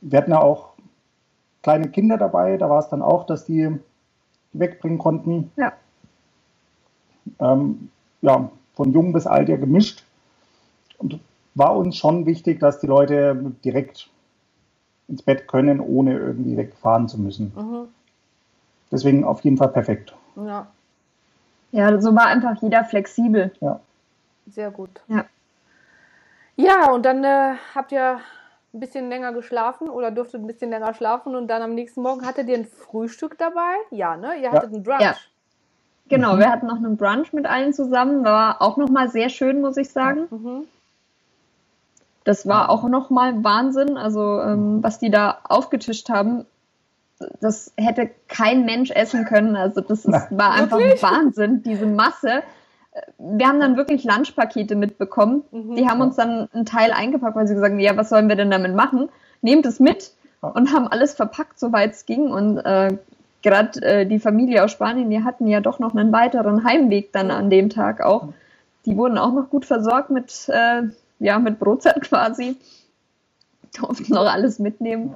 Wir 0.00 0.18
hatten 0.18 0.30
ja 0.30 0.40
auch 0.40 0.70
kleine 1.62 1.88
Kinder 1.88 2.18
dabei, 2.18 2.56
da 2.56 2.70
war 2.70 2.78
es 2.78 2.88
dann 2.88 3.02
auch, 3.02 3.26
dass 3.26 3.44
die 3.44 3.78
wegbringen 4.52 4.98
konnten. 4.98 5.50
Ja. 5.56 5.72
Ähm, 7.40 7.90
ja, 8.22 8.50
von 8.74 8.92
jung 8.92 9.12
bis 9.12 9.26
alt 9.26 9.48
ja 9.48 9.56
gemischt. 9.56 10.04
Und 10.98 11.20
war 11.58 11.76
uns 11.76 11.96
schon 11.96 12.24
wichtig, 12.26 12.60
dass 12.60 12.80
die 12.80 12.86
Leute 12.86 13.52
direkt 13.64 14.08
ins 15.08 15.22
Bett 15.22 15.48
können, 15.48 15.80
ohne 15.80 16.18
irgendwie 16.18 16.56
wegfahren 16.56 17.08
zu 17.08 17.18
müssen. 17.18 17.52
Mhm. 17.56 17.88
Deswegen 18.90 19.24
auf 19.24 19.42
jeden 19.42 19.56
Fall 19.56 19.68
perfekt. 19.68 20.14
Ja. 20.36 20.66
Ja, 21.72 22.00
so 22.00 22.14
war 22.14 22.26
einfach 22.26 22.60
jeder 22.62 22.84
flexibel. 22.84 23.52
Ja. 23.60 23.80
Sehr 24.46 24.70
gut. 24.70 24.90
Ja. 25.08 25.24
Ja, 26.56 26.90
und 26.90 27.04
dann 27.04 27.22
äh, 27.24 27.54
habt 27.74 27.92
ihr 27.92 28.20
ein 28.72 28.80
bisschen 28.80 29.08
länger 29.08 29.32
geschlafen 29.32 29.88
oder 29.88 30.10
durftet 30.10 30.42
ein 30.42 30.46
bisschen 30.46 30.70
länger 30.70 30.94
schlafen 30.94 31.36
und 31.36 31.48
dann 31.48 31.62
am 31.62 31.74
nächsten 31.74 32.02
Morgen 32.02 32.26
hattet 32.26 32.48
ihr 32.48 32.56
ein 32.56 32.64
Frühstück 32.66 33.36
dabei? 33.38 33.74
Ja, 33.90 34.16
ne? 34.16 34.36
Ihr 34.40 34.50
hattet 34.50 34.70
ja. 34.70 34.74
einen 34.76 34.82
Brunch. 34.82 35.00
Ja. 35.00 35.14
Genau, 36.08 36.34
mhm. 36.34 36.38
wir 36.38 36.50
hatten 36.50 36.66
noch 36.66 36.76
einen 36.76 36.96
Brunch 36.96 37.32
mit 37.32 37.46
allen 37.46 37.72
zusammen. 37.72 38.24
War 38.24 38.62
auch 38.62 38.76
nochmal 38.76 39.10
sehr 39.10 39.28
schön, 39.28 39.60
muss 39.60 39.76
ich 39.76 39.90
sagen. 39.90 40.26
Mhm. 40.30 40.64
Das 42.24 42.46
war 42.46 42.70
auch 42.70 42.88
nochmal 42.88 43.42
Wahnsinn. 43.44 43.96
Also, 43.96 44.40
ähm, 44.40 44.82
was 44.82 44.98
die 44.98 45.10
da 45.10 45.38
aufgetischt 45.44 46.08
haben, 46.08 46.44
das 47.40 47.72
hätte 47.76 48.10
kein 48.28 48.64
Mensch 48.64 48.90
essen 48.90 49.24
können. 49.24 49.56
Also, 49.56 49.80
das 49.80 50.04
ist, 50.04 50.12
war 50.30 50.52
einfach 50.52 50.78
wirklich? 50.78 51.02
Wahnsinn, 51.02 51.62
diese 51.62 51.86
Masse. 51.86 52.42
Wir 53.18 53.46
haben 53.46 53.60
dann 53.60 53.76
wirklich 53.76 54.04
Lunchpakete 54.04 54.74
mitbekommen. 54.74 55.44
Mhm. 55.52 55.76
Die 55.76 55.88
haben 55.88 56.00
uns 56.00 56.16
dann 56.16 56.48
einen 56.52 56.66
Teil 56.66 56.92
eingepackt, 56.92 57.36
weil 57.36 57.46
sie 57.46 57.54
gesagt 57.54 57.72
haben, 57.72 57.80
ja, 57.80 57.96
was 57.96 58.08
sollen 58.08 58.28
wir 58.28 58.36
denn 58.36 58.50
damit 58.50 58.74
machen? 58.74 59.08
Nehmt 59.40 59.66
es 59.66 59.78
mit 59.78 60.12
und 60.40 60.72
haben 60.72 60.88
alles 60.88 61.14
verpackt, 61.14 61.58
soweit 61.58 61.92
es 61.92 62.06
ging. 62.06 62.30
Und 62.30 62.58
äh, 62.58 62.96
gerade 63.42 63.82
äh, 63.82 64.06
die 64.06 64.18
Familie 64.18 64.64
aus 64.64 64.72
Spanien, 64.72 65.10
die 65.10 65.24
hatten 65.24 65.46
ja 65.46 65.60
doch 65.60 65.78
noch 65.78 65.94
einen 65.94 66.12
weiteren 66.12 66.64
Heimweg 66.64 67.12
dann 67.12 67.30
an 67.30 67.50
dem 67.50 67.70
Tag 67.70 68.00
auch. 68.00 68.28
Die 68.86 68.96
wurden 68.96 69.18
auch 69.18 69.32
noch 69.32 69.50
gut 69.50 69.64
versorgt 69.64 70.10
mit 70.10 70.48
äh, 70.48 70.84
ja, 71.18 71.38
mit 71.38 71.58
Brotzeit 71.58 72.00
quasi. 72.02 72.56
Durften 73.78 74.14
noch 74.14 74.26
alles 74.26 74.58
mitnehmen. 74.58 75.14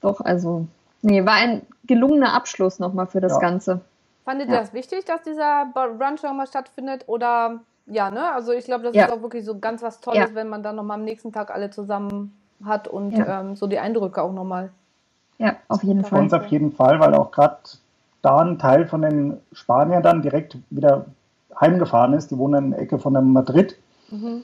Doch, 0.00 0.20
also, 0.20 0.66
nee, 1.02 1.24
war 1.24 1.34
ein 1.34 1.62
gelungener 1.84 2.34
Abschluss 2.34 2.78
nochmal 2.78 3.06
für 3.06 3.20
das 3.20 3.34
ja. 3.34 3.38
Ganze. 3.38 3.80
Fandet 4.24 4.48
ihr 4.48 4.56
das 4.56 4.72
wichtig, 4.72 5.04
dass 5.04 5.22
dieser 5.22 5.66
Brunch 5.72 6.22
nochmal 6.22 6.48
stattfindet? 6.48 7.04
Oder, 7.06 7.60
ja, 7.86 8.10
ne? 8.10 8.32
Also, 8.32 8.52
ich 8.52 8.64
glaube, 8.64 8.84
das 8.84 8.94
ja. 8.94 9.06
ist 9.06 9.12
auch 9.12 9.22
wirklich 9.22 9.44
so 9.44 9.58
ganz 9.58 9.82
was 9.82 10.00
Tolles, 10.00 10.34
wenn 10.34 10.48
man 10.48 10.62
dann 10.62 10.76
nochmal 10.76 10.98
am 10.98 11.04
nächsten 11.04 11.32
Tag 11.32 11.52
alle 11.52 11.70
zusammen 11.70 12.36
hat 12.64 12.88
und 12.88 13.14
ähm, 13.16 13.54
so 13.54 13.66
die 13.66 13.78
Eindrücke 13.78 14.22
auch 14.22 14.32
nochmal. 14.32 14.70
Ja, 15.38 15.56
auf 15.68 15.82
jeden 15.82 16.02
Fall. 16.02 16.18
Für 16.18 16.22
uns 16.22 16.32
auf 16.32 16.46
jeden 16.46 16.72
Fall, 16.72 16.98
weil 16.98 17.14
auch 17.14 17.30
gerade 17.30 17.58
da 18.22 18.38
ein 18.38 18.58
Teil 18.58 18.86
von 18.86 19.02
den 19.02 19.40
Spaniern 19.52 20.02
dann 20.02 20.22
direkt 20.22 20.56
wieder 20.70 21.06
heimgefahren 21.60 22.14
ist. 22.14 22.30
Die 22.30 22.38
wohnen 22.38 22.64
in 22.64 22.70
der 22.72 22.80
Ecke 22.80 22.98
von 22.98 23.12
der 23.12 23.22
Madrid. 23.22 23.76
Mhm. 24.10 24.42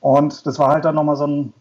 Und 0.00 0.46
das 0.46 0.58
war 0.58 0.68
halt 0.68 0.84
dann 0.84 0.94
nochmal 0.94 1.16
so 1.16 1.26
ein 1.26 1.52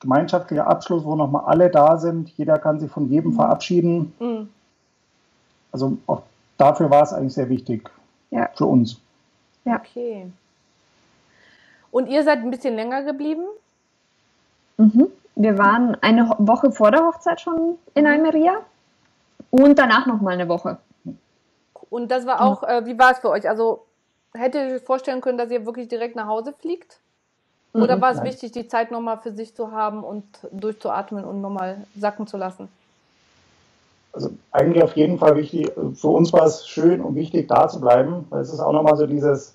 gemeinschaftlicher 0.00 0.66
Abschluss, 0.66 1.04
wo 1.04 1.14
nochmal 1.14 1.44
alle 1.46 1.70
da 1.70 1.98
sind. 1.98 2.30
Jeder 2.30 2.58
kann 2.58 2.80
sich 2.80 2.90
von 2.90 3.08
jedem 3.08 3.32
mhm. 3.32 3.36
verabschieden. 3.36 4.12
Mhm. 4.18 4.48
Also 5.72 5.98
auch 6.06 6.22
dafür 6.58 6.90
war 6.90 7.02
es 7.02 7.12
eigentlich 7.12 7.34
sehr 7.34 7.48
wichtig 7.48 7.88
ja. 8.30 8.48
für 8.54 8.66
uns. 8.66 9.00
Ja. 9.64 9.76
Okay. 9.76 10.30
Und 11.90 12.06
ihr 12.06 12.24
seid 12.24 12.38
ein 12.38 12.50
bisschen 12.50 12.74
länger 12.74 13.02
geblieben? 13.02 13.44
Mhm. 14.78 15.08
Wir 15.36 15.58
waren 15.58 15.96
eine 16.02 16.34
Woche 16.38 16.72
vor 16.72 16.90
der 16.90 17.04
Hochzeit 17.04 17.40
schon 17.40 17.78
in 17.94 18.04
mhm. 18.04 18.10
Almeria 18.10 18.60
und 19.50 19.78
danach 19.78 20.06
nochmal 20.06 20.34
eine 20.34 20.48
Woche. 20.48 20.78
Und 21.88 22.10
das 22.10 22.24
war 22.26 22.40
auch, 22.40 22.62
äh, 22.62 22.86
wie 22.86 22.98
war 22.98 23.12
es 23.12 23.18
für 23.18 23.30
euch? 23.30 23.48
Also 23.48 23.84
hättet 24.32 24.68
ihr 24.68 24.76
euch 24.76 24.82
vorstellen 24.82 25.20
können, 25.20 25.38
dass 25.38 25.50
ihr 25.50 25.66
wirklich 25.66 25.88
direkt 25.88 26.14
nach 26.14 26.26
Hause 26.26 26.52
fliegt? 26.52 27.00
Oder 27.72 27.96
mhm. 27.96 28.00
war 28.00 28.12
es 28.12 28.22
wichtig, 28.22 28.52
die 28.52 28.66
Zeit 28.66 28.90
nochmal 28.90 29.18
für 29.18 29.32
sich 29.32 29.54
zu 29.54 29.70
haben 29.70 30.02
und 30.02 30.24
durchzuatmen 30.50 31.24
und 31.24 31.40
nochmal 31.40 31.84
sacken 31.96 32.26
zu 32.26 32.36
lassen? 32.36 32.68
Also 34.12 34.30
eigentlich 34.50 34.82
auf 34.82 34.96
jeden 34.96 35.18
Fall 35.18 35.36
wichtig. 35.36 35.70
Für 35.94 36.08
uns 36.08 36.32
war 36.32 36.44
es 36.44 36.66
schön 36.66 37.00
und 37.00 37.14
wichtig, 37.14 37.46
da 37.48 37.68
zu 37.68 37.80
bleiben, 37.80 38.26
weil 38.30 38.40
es 38.40 38.52
ist 38.52 38.58
auch 38.58 38.72
nochmal 38.72 38.96
so 38.96 39.06
dieses, 39.06 39.54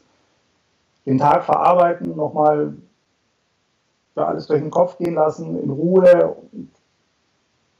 den 1.05 1.17
Tag 1.17 1.43
verarbeiten, 1.43 2.15
nochmal 2.15 2.73
da 4.15 4.27
alles 4.27 4.47
durch 4.47 4.61
den 4.61 4.71
Kopf 4.71 4.97
gehen 4.97 5.15
lassen, 5.15 5.61
in 5.61 5.69
Ruhe. 5.69 6.37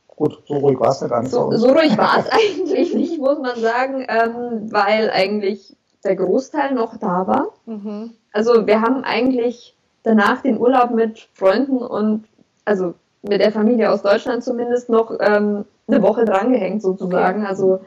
Gut, 0.08 0.44
so 0.48 0.56
ruhig 0.56 0.80
war 0.80 0.90
es 0.90 1.02
nicht 1.02 1.12
an. 1.14 1.26
So, 1.28 1.52
so 1.56 1.70
ruhig 1.70 1.98
war 1.98 2.20
es 2.20 2.30
eigentlich 2.30 2.94
nicht, 2.94 3.20
muss 3.20 3.40
man 3.40 3.58
sagen, 3.58 4.06
ähm, 4.10 4.72
weil 4.72 5.10
eigentlich 5.12 5.76
der 6.04 6.18
Großteil 6.18 6.74
noch 6.74 6.98
da 6.98 7.26
war. 7.26 7.48
Mhm. 7.66 8.12
Also 8.34 8.68
wir 8.68 8.82
haben 8.82 9.06
eigentlich 9.06 9.76
danach 10.06 10.42
den 10.42 10.60
Urlaub 10.60 10.92
mit 10.92 11.28
Freunden 11.34 11.78
und 11.78 12.26
also 12.64 12.94
mit 13.22 13.42
der 13.42 13.52
Familie 13.52 13.92
aus 13.92 14.02
Deutschland 14.02 14.44
zumindest 14.44 14.90
noch 14.90 15.12
ähm, 15.20 15.66
eine 15.88 16.02
Woche 16.02 16.26
drangehängt 16.26 16.82
sozusagen. 16.82 17.42
Okay. 17.42 17.50
Also 17.50 17.80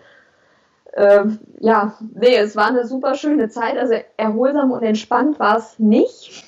äh, 0.93 1.25
ja, 1.61 1.95
nee, 2.15 2.37
es 2.37 2.57
war 2.57 2.69
eine 2.69 2.87
super 2.87 3.15
schöne 3.15 3.49
Zeit. 3.49 3.79
Also 3.79 3.95
erholsam 4.17 4.73
und 4.73 4.83
entspannt 4.83 5.39
war 5.39 5.59
es 5.59 5.79
nicht. 5.79 6.45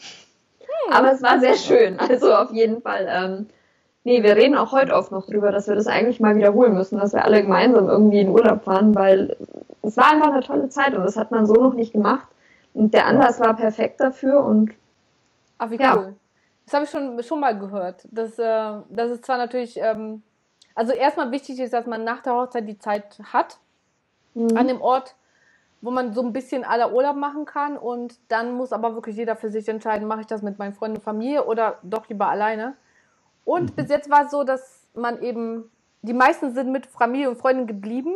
Hm. 0.61 0.93
Aber 0.93 1.13
es 1.13 1.23
war 1.23 1.41
sehr 1.41 1.55
schön. 1.55 1.99
Also 1.99 2.35
auf 2.35 2.53
jeden 2.53 2.83
Fall. 2.83 3.07
Ähm, 3.09 3.47
nee, 4.05 4.23
wir 4.23 4.37
reden 4.37 4.57
auch 4.57 4.73
heute 4.73 4.95
oft 4.95 5.13
noch 5.13 5.27
drüber, 5.27 5.53
dass 5.53 5.69
wir 5.69 5.77
das 5.77 5.87
eigentlich 5.87 6.21
mal 6.21 6.37
wiederholen 6.37 6.75
müssen, 6.75 6.99
dass 6.99 7.13
wir 7.13 7.25
alle 7.25 7.43
gemeinsam 7.43 7.89
irgendwie 7.89 8.21
in 8.21 8.31
Urlaub 8.31 8.65
fahren, 8.65 8.95
weil 8.95 9.37
es 9.83 9.97
war 9.97 10.13
einfach 10.13 10.33
eine 10.33 10.43
tolle 10.43 10.69
Zeit 10.69 10.95
und 10.95 11.05
das 11.05 11.17
hat 11.17 11.31
man 11.31 11.47
so 11.47 11.55
noch 11.55 11.75
nicht 11.75 11.93
gemacht. 11.93 12.29
Und 12.73 12.95
der 12.95 13.07
Anlass 13.07 13.41
war 13.41 13.55
perfekt 13.57 14.01
dafür 14.01 14.45
und 14.45 14.71
Ach, 15.61 15.71
wie 15.71 15.75
cool. 15.75 15.81
Ja. 15.81 16.13
Das 16.65 16.75
habe 16.75 16.85
ich 16.85 16.91
schon, 16.91 17.23
schon 17.23 17.41
mal 17.41 17.57
gehört. 17.59 18.09
Das, 18.11 18.39
äh, 18.39 18.73
das 18.89 19.11
ist 19.11 19.27
zwar 19.27 19.37
natürlich, 19.37 19.77
ähm, 19.77 20.23
also 20.75 20.93
erstmal 20.93 21.31
wichtig 21.31 21.61
ist, 21.61 21.75
dass 21.75 21.87
man 21.87 22.03
nach 22.03 22.23
der 22.23 22.35
Hochzeit 22.35 22.67
die 22.67 22.79
Zeit 22.79 23.21
hat, 23.33 23.59
mhm. 24.35 24.57
an 24.57 24.69
dem 24.69 24.81
Ort, 24.81 25.17
wo 25.83 25.91
man 25.91 26.15
so 26.15 26.23
ein 26.23 26.33
bisschen 26.33 26.65
aller 26.65 26.95
Urlaub 26.95 27.17
machen 27.17 27.45
kann. 27.45 27.77
Und 27.77 28.19
dann 28.29 28.53
muss 28.55 28.73
aber 28.73 28.95
wirklich 28.95 29.17
jeder 29.17 29.37
für 29.37 29.51
sich 29.51 29.69
entscheiden, 29.69 30.09
mache 30.09 30.23
ich 30.23 30.27
das 30.27 30.41
mit 30.41 30.59
meinen 30.59 30.73
Freunden 30.73 30.97
und 30.97 31.03
Familie 31.03 31.45
oder 31.45 31.79
doch 31.83 32.09
lieber 32.09 32.29
alleine. 32.29 32.75
Und 33.45 33.71
mhm. 33.71 33.75
bis 33.75 33.91
jetzt 33.91 34.09
war 34.09 34.25
es 34.25 34.31
so, 34.31 34.43
dass 34.43 34.87
man 34.95 35.21
eben, 35.23 35.71
die 36.01 36.15
meisten 36.15 36.55
sind 36.55 36.73
mit 36.73 36.87
Familie 36.87 37.29
und 37.29 37.37
Freunden 37.37 37.67
geblieben. 37.67 38.15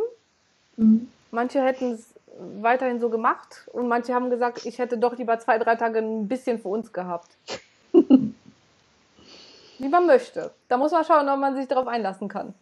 Mhm. 0.77 1.11
Manche 1.29 1.61
hätten 1.61 1.93
es 1.93 2.14
weiterhin 2.37 2.99
so 2.99 3.09
gemacht 3.09 3.67
und 3.71 3.87
manche 3.87 4.13
haben 4.13 4.29
gesagt, 4.29 4.65
ich 4.65 4.77
hätte 4.79 4.97
doch 4.97 5.17
lieber 5.17 5.39
zwei, 5.39 5.57
drei 5.57 5.75
Tage 5.75 5.99
ein 5.99 6.27
bisschen 6.27 6.59
für 6.59 6.67
uns 6.69 6.91
gehabt. 6.91 7.37
Wie 7.93 9.89
man 9.89 10.05
möchte. 10.05 10.51
Da 10.67 10.77
muss 10.77 10.91
man 10.91 11.03
schauen, 11.03 11.27
ob 11.29 11.39
man 11.39 11.55
sich 11.55 11.67
darauf 11.67 11.87
einlassen 11.87 12.27
kann. 12.27 12.53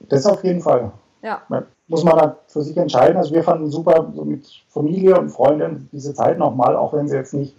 Das 0.00 0.26
auf 0.26 0.42
jeden 0.44 0.60
Fall. 0.60 0.92
Ja. 1.22 1.42
Muss 1.88 2.04
man 2.04 2.18
dann 2.18 2.34
für 2.46 2.62
sich 2.62 2.76
entscheiden. 2.76 3.16
Also 3.16 3.34
wir 3.34 3.42
fanden 3.42 3.70
super 3.70 4.12
so 4.14 4.24
mit 4.24 4.46
Familie 4.68 5.18
und 5.18 5.30
Freunden 5.30 5.88
diese 5.92 6.14
Zeit 6.14 6.38
nochmal, 6.38 6.76
auch 6.76 6.92
wenn 6.92 7.08
sie 7.08 7.16
jetzt 7.16 7.34
nicht 7.34 7.56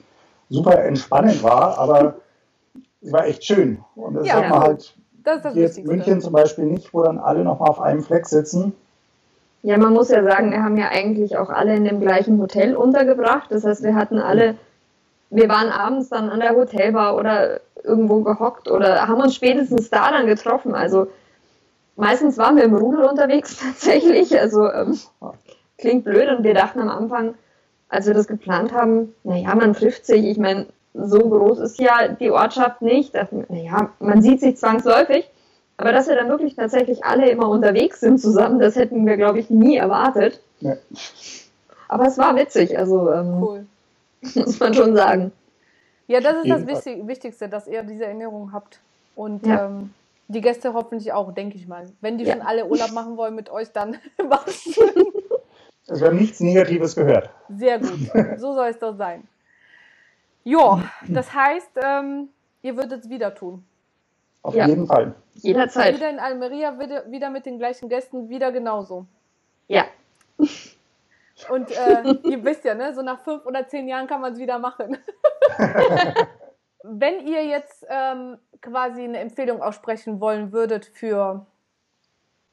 super 0.49 0.83
entspannend 0.83 1.43
war, 1.43 1.77
aber 1.77 2.15
sie 3.01 3.11
war 3.11 3.25
echt 3.25 3.43
schön. 3.43 3.83
Und 3.95 4.15
das 4.15 4.27
ja, 4.27 4.35
hat 4.35 4.49
man 4.49 4.59
halt 4.59 4.95
das 5.23 5.41
das 5.41 5.53
hier 5.53 5.63
jetzt 5.63 5.77
in 5.77 5.85
München 5.85 6.21
zum 6.21 6.33
Beispiel 6.33 6.65
nicht, 6.65 6.93
wo 6.93 7.03
dann 7.03 7.19
alle 7.19 7.43
nochmal 7.43 7.69
auf 7.69 7.81
einem 7.81 8.01
Fleck 8.01 8.25
sitzen. 8.25 8.73
Ja, 9.63 9.77
man 9.77 9.93
muss 9.93 10.09
ja 10.09 10.23
sagen, 10.23 10.51
wir 10.51 10.63
haben 10.63 10.77
ja 10.77 10.89
eigentlich 10.89 11.37
auch 11.37 11.49
alle 11.49 11.75
in 11.75 11.83
dem 11.83 11.99
gleichen 11.99 12.39
Hotel 12.39 12.75
untergebracht. 12.75 13.51
Das 13.51 13.65
heißt, 13.65 13.83
wir 13.83 13.95
hatten 13.95 14.19
alle, 14.19 14.55
wir 15.29 15.49
waren 15.49 15.69
abends 15.69 16.09
dann 16.09 16.29
an 16.29 16.39
der 16.39 16.55
Hotelbar 16.55 17.15
oder 17.15 17.59
irgendwo 17.83 18.21
gehockt 18.21 18.69
oder 18.69 19.07
haben 19.07 19.21
uns 19.21 19.35
spätestens 19.35 19.89
da 19.89 20.11
dann 20.11 20.27
getroffen. 20.27 20.75
Also 20.75 21.07
meistens 21.95 22.37
waren 22.37 22.55
wir 22.55 22.63
im 22.63 22.75
Rudel 22.75 23.05
unterwegs 23.05 23.57
tatsächlich. 23.61 24.39
Also 24.39 24.69
ähm, 24.71 24.97
klingt 25.77 26.05
blöd 26.05 26.29
und 26.29 26.43
wir 26.43 26.53
dachten 26.53 26.79
am 26.79 26.89
Anfang, 26.89 27.33
als 27.89 28.05
wir 28.05 28.13
das 28.13 28.27
geplant 28.27 28.73
haben, 28.73 29.13
naja, 29.23 29.55
man 29.55 29.73
trifft 29.73 30.05
sich. 30.05 30.25
Ich 30.25 30.37
meine, 30.37 30.67
so 30.93 31.19
groß 31.19 31.59
ist 31.59 31.79
ja 31.79 32.07
die 32.07 32.31
Ortschaft 32.31 32.81
nicht. 32.81 33.13
Naja, 33.49 33.91
man 33.99 34.21
sieht 34.21 34.41
sich 34.41 34.57
zwangsläufig. 34.57 35.29
Aber 35.77 35.91
dass 35.91 36.07
wir 36.07 36.15
dann 36.15 36.29
wirklich 36.29 36.55
tatsächlich 36.55 37.05
alle 37.05 37.29
immer 37.29 37.47
unterwegs 37.49 37.99
sind 37.99 38.19
zusammen, 38.19 38.59
das 38.59 38.75
hätten 38.75 39.05
wir, 39.05 39.15
glaube 39.15 39.39
ich, 39.39 39.49
nie 39.49 39.77
erwartet. 39.77 40.41
Ja. 40.59 40.75
Aber 41.87 42.07
es 42.07 42.17
war 42.17 42.35
witzig, 42.35 42.77
also 42.77 43.11
ähm, 43.11 43.43
cool. 43.43 43.65
muss 44.35 44.59
man 44.59 44.73
schon 44.73 44.95
sagen. 44.95 45.31
Ja, 46.07 46.19
das 46.19 46.43
ist 46.43 46.49
das 46.49 46.85
Wichtigste, 46.85 47.47
dass 47.47 47.67
ihr 47.67 47.83
diese 47.83 48.05
Erinnerung 48.05 48.51
habt. 48.53 48.79
Und 49.15 49.45
ja. 49.45 49.65
ähm, 49.65 49.93
die 50.27 50.41
Gäste 50.41 50.73
hoffentlich 50.73 51.13
auch, 51.13 51.33
denke 51.33 51.57
ich 51.57 51.67
mal. 51.67 51.87
Wenn 52.01 52.17
die 52.17 52.25
ja. 52.25 52.33
schon 52.33 52.41
alle 52.41 52.65
Urlaub 52.65 52.91
machen 52.91 53.17
wollen 53.17 53.35
mit 53.35 53.49
euch, 53.49 53.71
dann 53.71 53.97
was. 54.17 54.79
Also 55.87 56.01
wir 56.01 56.07
haben 56.07 56.17
nichts 56.17 56.39
Negatives 56.39 56.95
gehört. 56.95 57.29
Sehr 57.49 57.79
gut. 57.79 57.99
So 58.37 58.53
soll 58.53 58.69
es 58.69 58.79
doch 58.79 58.95
sein. 58.95 59.27
Ja, 60.43 60.81
das 61.07 61.33
heißt, 61.33 61.71
ähm, 61.83 62.29
ihr 62.61 62.77
würdet 62.77 63.03
es 63.03 63.09
wieder 63.09 63.35
tun. 63.35 63.65
Auf 64.47 64.55
ja. 64.55 64.65
jeden 64.65 64.87
Fall. 64.87 65.13
Jederzeit. 65.33 65.95
Wieder 65.95 66.09
in 66.09 66.19
Almeria, 66.19 66.79
wieder, 66.79 67.11
wieder 67.11 67.29
mit 67.29 67.45
den 67.45 67.57
gleichen 67.57 67.89
Gästen, 67.89 68.29
wieder 68.29 68.53
genauso. 68.53 69.05
Ja. 69.67 69.83
Und 71.49 71.69
äh, 71.69 72.13
ihr 72.23 72.45
wisst 72.45 72.63
ja, 72.63 72.73
ne, 72.73 72.95
so 72.95 73.01
nach 73.01 73.19
fünf 73.19 73.45
oder 73.45 73.67
zehn 73.67 73.89
Jahren 73.89 74.07
kann 74.07 74.21
man 74.21 74.31
es 74.31 74.39
wieder 74.39 74.57
machen. 74.57 74.97
Wenn 76.83 77.27
ihr 77.27 77.45
jetzt 77.45 77.85
ähm, 77.89 78.37
quasi 78.61 79.03
eine 79.03 79.19
Empfehlung 79.19 79.61
aussprechen 79.61 80.21
wollen 80.21 80.53
würdet 80.53 80.85
für 80.85 81.45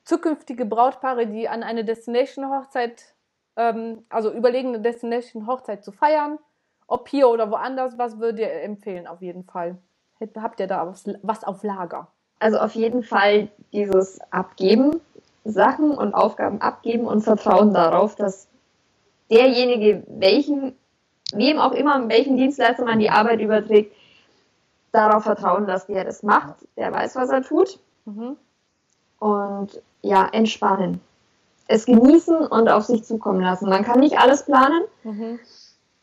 zukünftige 0.03 0.67
Brautpaare, 0.67 1.29
die 1.29 1.49
an 1.49 1.63
eine 1.63 1.85
Destination-Hochzeit, 1.85 3.15
ähm, 3.55 4.05
also 4.09 4.33
überlegen, 4.33 4.71
eine 4.71 4.81
Destination-Hochzeit 4.81 5.85
zu 5.85 5.93
feiern, 5.93 6.41
ob 6.89 7.09
hier 7.09 7.29
oder 7.29 7.53
woanders, 7.53 7.97
was 7.99 8.19
würdet 8.19 8.41
ihr 8.41 8.63
empfehlen 8.63 9.07
auf 9.07 9.23
jeden 9.23 9.45
Fall? 9.45 9.79
Habt 10.37 10.61
ihr 10.61 10.67
da 10.67 10.93
was 11.23 11.45
auf 11.45 11.63
Lager? 11.63 12.09
Also 12.39 12.59
auf 12.59 12.75
jeden 12.75 13.03
Fall 13.03 13.49
dieses 13.73 14.21
Abgeben, 14.31 15.01
Sachen 15.45 15.93
und 15.93 16.15
Aufgaben 16.15 16.61
abgeben 16.61 17.07
und 17.07 17.23
Vertrauen 17.23 17.73
darauf, 17.73 18.17
dass 18.17 18.49
derjenige, 19.31 20.03
welchen, 20.09 20.77
wem 21.33 21.59
auch 21.59 21.73
immer, 21.73 22.09
welchen 22.09 22.37
Dienstleister 22.37 22.85
man 22.85 22.99
die 22.99 23.11
Arbeit 23.11 23.41
überträgt, 23.41 23.95
darauf 24.93 25.25
vertrauen, 25.25 25.67
dass 25.67 25.87
der 25.87 26.05
das 26.05 26.23
macht, 26.23 26.55
der 26.77 26.93
weiß, 26.93 27.17
was 27.17 27.31
er 27.31 27.43
tut. 27.43 27.79
Mhm. 28.05 28.37
Und 29.19 29.83
ja, 30.03 30.29
entspannen. 30.33 31.01
Es 31.67 31.87
genießen 31.87 32.47
und 32.47 32.69
auf 32.69 32.85
sich 32.85 33.05
zukommen 33.05 33.41
lassen. 33.41 33.69
Man 33.69 33.85
kann 33.85 34.01
nicht 34.01 34.19
alles 34.19 34.45
planen. 34.45 34.83
Mhm 35.03 35.39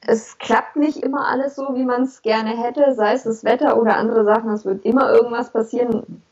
es 0.07 0.37
klappt 0.39 0.75
nicht 0.75 0.97
immer 0.97 1.27
alles 1.27 1.55
so, 1.55 1.75
wie 1.75 1.83
man 1.83 2.03
es 2.03 2.21
gerne 2.21 2.57
hätte, 2.57 2.95
sei 2.95 3.13
es 3.13 3.23
das 3.23 3.43
Wetter 3.43 3.79
oder 3.79 3.97
andere 3.97 4.25
Sachen. 4.25 4.49
Es 4.51 4.65
wird 4.65 4.83
immer 4.83 5.11
irgendwas 5.11 5.51
passieren, 5.51 6.23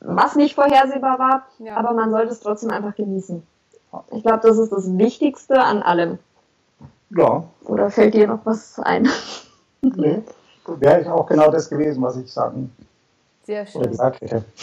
was 0.00 0.36
nicht 0.36 0.54
vorhersehbar 0.54 1.18
war, 1.18 1.46
ja. 1.58 1.76
aber 1.76 1.92
man 1.92 2.10
sollte 2.10 2.32
es 2.32 2.40
trotzdem 2.40 2.70
einfach 2.70 2.94
genießen. 2.94 3.42
Ich 4.12 4.22
glaube, 4.22 4.46
das 4.46 4.58
ist 4.58 4.70
das 4.70 4.96
Wichtigste 4.96 5.60
an 5.60 5.82
allem. 5.82 6.18
Ja. 7.10 7.44
Oder 7.64 7.90
fällt 7.90 8.14
dir 8.14 8.28
noch 8.28 8.40
was 8.44 8.78
ein? 8.78 9.08
Nee, 9.80 10.22
wäre 10.66 11.00
ich 11.00 11.08
auch 11.08 11.26
genau 11.26 11.50
das 11.50 11.70
gewesen, 11.70 12.02
was 12.02 12.16
ich 12.16 12.30
sagen 12.30 12.74
Sehr 13.44 13.66
schön. 13.66 13.80
oder 13.80 13.90
gesagt 13.90 14.20
hätte. 14.20 14.44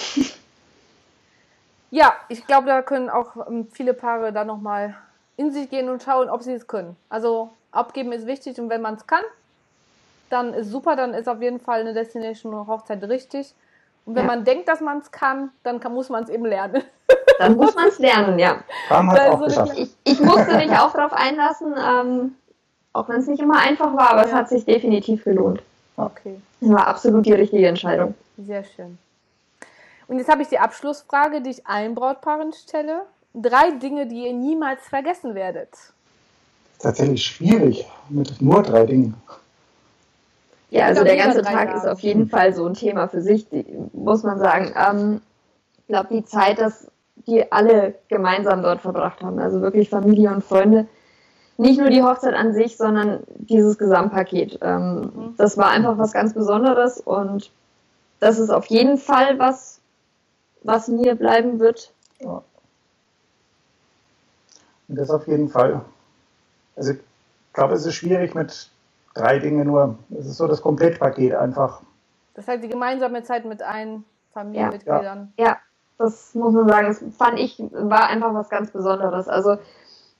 Ja, 1.91 2.13
ich 2.27 2.45
glaube, 2.45 2.67
da 2.67 2.81
können 2.81 3.09
auch 3.09 3.47
ähm, 3.47 3.67
viele 3.71 3.93
Paare 3.93 4.33
da 4.33 4.43
nochmal 4.43 4.95
in 5.37 5.51
sich 5.51 5.69
gehen 5.69 5.87
und 5.87 6.03
schauen, 6.03 6.29
ob 6.29 6.43
sie 6.43 6.51
es 6.51 6.67
können. 6.67 6.97
Also 7.07 7.51
abgeben 7.75 8.11
ist 8.11 8.25
wichtig 8.27 8.59
und 8.59 8.69
wenn 8.69 8.81
man 8.81 8.95
es 8.95 9.07
kann, 9.07 9.23
dann 10.29 10.53
ist 10.53 10.71
super, 10.71 10.95
dann 10.95 11.13
ist 11.13 11.27
auf 11.27 11.41
jeden 11.41 11.59
Fall 11.59 11.81
eine 11.81 11.93
Destination 11.93 12.67
Hochzeit 12.67 13.03
richtig. 13.03 13.53
Und 14.05 14.15
wenn 14.15 14.25
ja. 14.25 14.35
man 14.35 14.43
denkt, 14.43 14.67
dass 14.67 14.81
man 14.81 14.99
es 14.99 15.11
kann, 15.11 15.49
dann 15.63 15.79
kann, 15.79 15.93
muss 15.93 16.09
man 16.09 16.23
es 16.23 16.29
eben 16.29 16.45
lernen. 16.45 16.83
Dann 17.37 17.57
muss 17.57 17.75
man 17.75 17.89
es 17.89 17.99
lernen, 17.99 18.39
ja. 18.39 18.63
auch 18.89 19.45
ich, 19.75 19.89
ich, 20.05 20.19
musste 20.21 20.55
mich 20.55 20.71
auch 20.71 20.93
darauf 20.93 21.11
einlassen, 21.11 21.75
ähm, 21.77 22.35
auch 22.93 23.09
wenn 23.09 23.17
es 23.17 23.27
nicht 23.27 23.41
immer 23.41 23.59
einfach 23.59 23.93
war, 23.93 24.11
aber 24.11 24.21
ja. 24.21 24.27
es 24.27 24.33
hat 24.33 24.47
sich 24.47 24.63
definitiv 24.63 25.25
gelohnt. 25.25 25.61
Okay. 25.97 26.39
Das 26.61 26.69
war 26.69 26.87
absolut 26.87 27.25
die 27.25 27.33
richtige 27.33 27.67
Entscheidung. 27.67 28.15
Sehr 28.37 28.63
schön. 28.63 28.97
Und 30.07 30.17
jetzt 30.17 30.29
habe 30.29 30.43
ich 30.43 30.47
die 30.47 30.59
Abschlussfrage, 30.59 31.41
die 31.41 31.49
ich 31.49 31.67
allen 31.67 31.93
Brautpaaren 31.93 32.53
stelle. 32.53 33.01
Drei 33.33 33.71
Dinge, 33.71 34.07
die 34.07 34.27
ihr 34.27 34.33
niemals 34.33 34.87
vergessen 34.87 35.35
werdet 35.35 35.71
tatsächlich 36.79 37.23
schwierig 37.23 37.85
mit 38.09 38.41
nur 38.41 38.63
drei 38.63 38.85
Dingen. 38.85 39.15
Ja, 40.69 40.87
also 40.87 41.03
der 41.03 41.15
ganze 41.15 41.41
Tag 41.41 41.75
ist 41.75 41.87
auf 41.87 41.99
jeden 42.01 42.27
Fall 42.27 42.53
so 42.53 42.65
ein 42.65 42.73
Thema 42.73 43.07
für 43.07 43.21
sich, 43.21 43.47
die, 43.49 43.65
muss 43.93 44.23
man 44.23 44.39
sagen. 44.39 44.73
Ähm, 44.75 45.21
ich 45.77 45.87
glaube, 45.87 46.07
die 46.11 46.25
Zeit, 46.25 46.59
dass 46.59 46.91
die 47.27 47.51
alle 47.51 47.95
gemeinsam 48.07 48.61
dort 48.61 48.81
verbracht 48.81 49.21
haben, 49.21 49.39
also 49.39 49.61
wirklich 49.61 49.89
Familie 49.89 50.31
und 50.31 50.43
Freunde, 50.43 50.87
nicht 51.57 51.79
nur 51.79 51.89
die 51.89 52.03
Hochzeit 52.03 52.33
an 52.33 52.53
sich, 52.53 52.75
sondern 52.75 53.23
dieses 53.37 53.77
Gesamtpaket. 53.77 54.59
Ähm, 54.61 55.01
mhm. 55.01 55.35
Das 55.37 55.57
war 55.57 55.69
einfach 55.69 55.97
was 55.97 56.11
ganz 56.11 56.33
Besonderes 56.33 56.99
und 56.99 57.51
das 58.19 58.39
ist 58.39 58.49
auf 58.49 58.65
jeden 58.65 58.97
Fall 58.97 59.39
was, 59.39 59.79
was 60.63 60.87
mir 60.87 61.15
bleiben 61.15 61.59
wird. 61.59 61.93
Ja. 62.19 62.43
Das 64.87 65.09
auf 65.09 65.27
jeden 65.27 65.49
Fall. 65.49 65.81
Also 66.75 66.93
ich 66.93 66.99
glaube, 67.53 67.73
es 67.73 67.85
ist 67.85 67.95
schwierig 67.95 68.35
mit 68.35 68.69
drei 69.13 69.39
Dingen 69.39 69.67
nur. 69.67 69.97
Es 70.17 70.25
ist 70.25 70.37
so 70.37 70.47
das 70.47 70.61
Komplettpaket 70.61 71.35
einfach. 71.35 71.81
Das 72.33 72.47
heißt 72.47 72.63
die 72.63 72.69
gemeinsame 72.69 73.23
Zeit 73.23 73.45
mit 73.45 73.61
allen 73.61 74.03
Familienmitgliedern. 74.33 75.33
Ja, 75.37 75.45
ja, 75.45 75.57
das 75.97 76.35
muss 76.35 76.53
man 76.53 76.67
sagen. 76.67 76.87
Das 76.87 77.03
fand 77.17 77.39
ich, 77.39 77.57
war 77.71 78.07
einfach 78.07 78.33
was 78.33 78.49
ganz 78.49 78.71
Besonderes. 78.71 79.27
Also 79.27 79.57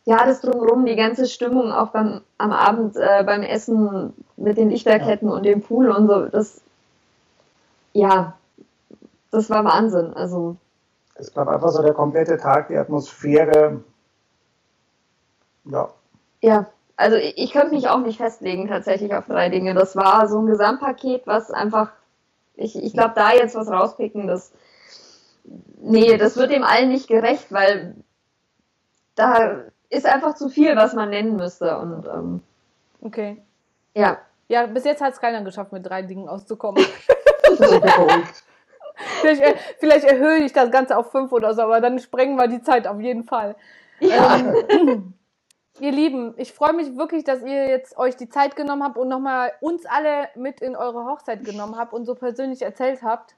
ja, 0.06 0.24
das 0.26 0.42
drumherum, 0.42 0.86
die 0.86 0.96
ganze 0.96 1.26
Stimmung 1.26 1.72
auch 1.72 1.90
beim, 1.90 2.22
am 2.38 2.52
Abend 2.52 2.96
äh, 2.96 3.24
beim 3.26 3.42
Essen 3.42 4.14
mit 4.38 4.58
den 4.58 4.70
Lichterketten 4.70 5.28
ja. 5.28 5.34
und 5.36 5.44
dem 5.44 5.62
Pool 5.62 5.90
und 5.90 6.08
so, 6.08 6.26
das, 6.28 6.62
ja, 7.94 8.38
das 9.32 9.50
war 9.50 9.66
Wahnsinn. 9.66 10.14
Also. 10.14 10.58
Es 11.16 11.34
gab 11.34 11.48
einfach 11.48 11.70
so 11.70 11.82
der 11.82 11.94
komplette 11.94 12.38
Tag, 12.38 12.68
die 12.68 12.78
Atmosphäre, 12.78 13.82
ja. 15.66 15.90
Ja, 16.46 16.68
also 16.96 17.18
ich, 17.18 17.40
ich 17.40 17.52
könnte 17.54 17.74
mich 17.74 17.90
auch 17.90 18.02
nicht 18.02 18.18
festlegen 18.18 18.68
tatsächlich 18.68 19.16
auf 19.16 19.26
drei 19.26 19.50
Dinge. 19.50 19.74
Das 19.74 19.96
war 19.96 20.28
so 20.28 20.40
ein 20.40 20.46
Gesamtpaket, 20.46 21.26
was 21.26 21.50
einfach, 21.50 21.92
ich, 22.54 22.76
ich 22.76 22.94
glaube, 22.94 23.14
da 23.16 23.34
jetzt 23.34 23.56
was 23.56 23.68
rauspicken, 23.68 24.28
das, 24.28 24.54
nee, 25.82 26.18
das 26.18 26.38
wird 26.38 26.52
dem 26.52 26.64
allen 26.64 26.90
nicht 26.90 27.08
gerecht, 27.08 27.52
weil 27.52 27.96
da 29.16 29.64
ist 29.90 30.06
einfach 30.06 30.36
zu 30.36 30.50
viel, 30.50 30.76
was 30.76 30.94
man 30.94 31.10
nennen 31.10 31.36
müsste. 31.36 31.80
Und, 31.80 32.06
ähm, 32.06 32.42
okay. 33.02 33.42
Ja. 33.96 34.20
Ja, 34.48 34.68
bis 34.68 34.84
jetzt 34.84 35.02
hat 35.02 35.14
es 35.14 35.20
keiner 35.20 35.42
geschafft, 35.42 35.72
mit 35.72 35.84
drei 35.84 36.04
Dingen 36.04 36.30
auszukommen. 36.30 36.86
vielleicht, 39.22 39.58
vielleicht 39.80 40.06
erhöhe 40.06 40.44
ich 40.44 40.54
das 40.54 40.70
Ganze 40.70 40.96
auf 40.96 41.10
fünf 41.10 41.32
oder 41.32 41.56
so, 41.56 41.64
aber 41.64 41.82
dann 41.82 41.98
sprengen 41.98 42.36
wir 42.36 42.48
die 42.48 42.62
Zeit 42.62 42.86
auf 42.86 43.00
jeden 43.00 43.24
Fall. 43.24 43.56
Ja. 44.00 44.38
Ähm, 44.70 45.16
ihr 45.80 45.92
Lieben, 45.92 46.34
ich 46.38 46.54
freue 46.54 46.74
mich 46.74 46.96
wirklich, 46.98 47.24
dass 47.24 47.42
ihr 47.42 47.68
jetzt 47.68 47.98
euch 47.98 48.16
die 48.16 48.30
Zeit 48.30 48.56
genommen 48.56 48.84
habt 48.84 48.98
und 48.98 49.08
nochmal 49.08 49.54
uns 49.62 49.86
alle 49.86 50.30
mit 50.36 50.62
in 50.62 50.76
eure 50.76 51.06
Hochzeit 51.06 51.44
genommen 51.44 51.78
habt 51.78 51.94
und 51.94 52.06
so 52.06 52.16
persönlich 52.16 52.62
erzählt 52.62 53.04
habt. 53.04 53.36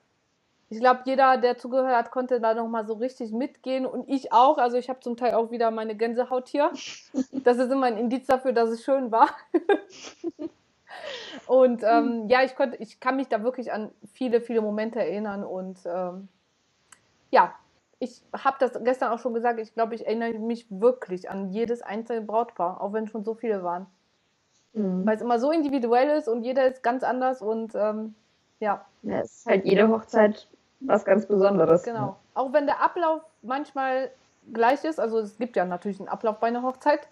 Ich 0.69 0.79
glaube, 0.79 1.01
jeder, 1.05 1.37
der 1.37 1.57
zugehört 1.57 1.95
hat, 1.95 2.11
konnte 2.11 2.41
da 2.41 2.53
nochmal 2.53 2.85
so 2.85 2.95
richtig 2.95 3.31
mitgehen 3.31 3.85
und 3.85 4.09
ich 4.09 4.33
auch. 4.33 4.57
Also 4.57 4.77
ich 4.77 4.89
habe 4.89 4.99
zum 4.99 5.15
Teil 5.15 5.33
auch 5.33 5.49
wieder 5.49 5.71
meine 5.71 5.95
Gänsehaut 5.95 6.49
hier. 6.49 6.71
Das 7.31 7.57
ist 7.57 7.71
immer 7.71 7.85
ein 7.87 7.97
Indiz 7.97 8.27
dafür, 8.27 8.51
dass 8.51 8.69
es 8.69 8.83
schön 8.83 9.11
war. 9.11 9.29
Und 11.47 11.83
ähm, 11.83 12.27
ja, 12.27 12.43
ich 12.43 12.55
konnte, 12.55 12.77
ich 12.77 12.99
kann 12.99 13.15
mich 13.15 13.27
da 13.27 13.43
wirklich 13.43 13.71
an 13.71 13.91
viele, 14.13 14.41
viele 14.41 14.61
Momente 14.61 14.99
erinnern 14.99 15.43
und 15.43 15.79
ähm, 15.85 16.27
ja, 17.29 17.53
ich 17.99 18.21
habe 18.33 18.57
das 18.59 18.71
gestern 18.83 19.11
auch 19.11 19.19
schon 19.19 19.33
gesagt, 19.33 19.59
ich 19.59 19.73
glaube, 19.73 19.95
ich 19.95 20.05
erinnere 20.05 20.33
mich 20.33 20.67
wirklich 20.69 21.29
an 21.29 21.49
jedes 21.49 21.81
einzelne 21.81 22.21
Brautpaar, 22.21 22.81
auch 22.81 22.93
wenn 22.93 23.07
schon 23.07 23.23
so 23.23 23.33
viele 23.33 23.63
waren. 23.63 23.87
Mhm. 24.73 25.05
Weil 25.05 25.15
es 25.15 25.21
immer 25.21 25.39
so 25.39 25.51
individuell 25.51 26.17
ist 26.17 26.27
und 26.27 26.43
jeder 26.43 26.67
ist 26.67 26.83
ganz 26.83 27.03
anders 27.03 27.41
und 27.41 27.73
ähm, 27.75 28.13
ja. 28.59 28.85
ja. 29.01 29.19
Es 29.19 29.37
ist 29.37 29.45
halt 29.47 29.65
jede 29.65 29.87
Hochzeit 29.89 30.47
was 30.79 31.05
ganz 31.05 31.25
Besonderes. 31.25 31.83
Genau. 31.83 32.17
Auch 32.35 32.53
wenn 32.53 32.67
der 32.67 32.81
Ablauf 32.83 33.21
manchmal 33.41 34.11
gleich 34.53 34.83
ist, 34.83 34.99
also 34.99 35.19
es 35.19 35.37
gibt 35.37 35.55
ja 35.55 35.65
natürlich 35.65 35.99
einen 35.99 36.09
Ablauf 36.09 36.39
bei 36.39 36.47
einer 36.47 36.61
Hochzeit, 36.61 37.07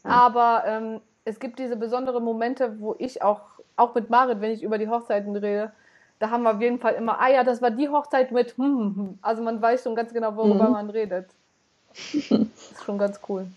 Klar. 0.00 0.14
aber 0.14 0.62
ähm, 0.66 1.00
es 1.24 1.38
gibt 1.38 1.58
diese 1.58 1.76
besonderen 1.76 2.24
Momente, 2.24 2.80
wo 2.80 2.96
ich 2.98 3.22
auch, 3.22 3.42
auch 3.76 3.94
mit 3.94 4.08
Marit, 4.08 4.40
wenn 4.40 4.50
ich 4.50 4.62
über 4.62 4.78
die 4.78 4.88
Hochzeiten 4.88 5.36
rede, 5.36 5.72
da 6.22 6.30
haben 6.30 6.44
wir 6.44 6.54
auf 6.54 6.60
jeden 6.60 6.78
Fall 6.78 6.94
immer, 6.94 7.20
ah 7.20 7.28
ja, 7.28 7.42
das 7.42 7.60
war 7.60 7.72
die 7.72 7.88
Hochzeit 7.88 8.30
mit, 8.30 8.56
hm, 8.56 8.64
hm, 8.64 8.96
hm. 8.96 9.18
also 9.22 9.42
man 9.42 9.60
weiß 9.60 9.82
schon 9.82 9.96
ganz 9.96 10.12
genau, 10.12 10.36
worüber 10.36 10.66
mhm. 10.66 10.72
man 10.72 10.88
redet. 10.88 11.30
Das 11.88 12.14
ist 12.14 12.84
schon 12.84 12.96
ganz 12.96 13.18
cool. 13.28 13.48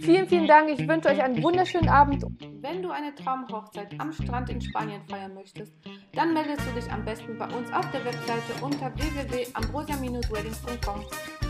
Vielen, 0.00 0.26
vielen 0.26 0.48
Dank. 0.48 0.70
Ich 0.70 0.88
wünsche 0.88 1.08
euch 1.08 1.22
einen 1.22 1.40
wunderschönen 1.40 1.88
Abend. 1.88 2.26
Wenn 2.60 2.82
du 2.82 2.90
eine 2.90 3.14
Traumhochzeit 3.14 3.94
am 3.98 4.12
Strand 4.12 4.50
in 4.50 4.60
Spanien 4.60 5.02
feiern 5.08 5.34
möchtest, 5.34 5.72
dann 6.14 6.34
meldest 6.34 6.62
du 6.66 6.72
dich 6.80 6.90
am 6.90 7.04
besten 7.04 7.38
bei 7.38 7.46
uns 7.46 7.72
auf 7.72 7.88
der 7.92 8.04
Webseite 8.04 8.54
unter 8.60 8.92
www.ambrosia-weddings.com. 8.96 11.04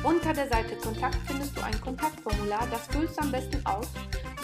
Unter 0.04 0.34
der 0.34 0.48
Seite 0.48 0.76
Kontakt 0.76 1.16
findest 1.26 1.56
du 1.56 1.62
ein 1.62 1.80
Kontaktformular, 1.80 2.68
das 2.70 2.86
füllst 2.88 3.16
du 3.16 3.22
am 3.22 3.32
besten 3.32 3.64
aus 3.64 3.88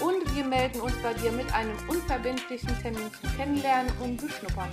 und 0.01 0.35
wir 0.35 0.45
melden 0.45 0.81
uns 0.81 0.97
bei 1.03 1.13
dir 1.13 1.33
mit 1.33 1.55
einem 1.55 1.77
unverbindlichen 1.89 2.75
Termin 2.81 3.11
zum 3.21 3.37
Kennenlernen 3.37 3.93
und 4.03 4.19
Beschnuppern. 4.19 4.71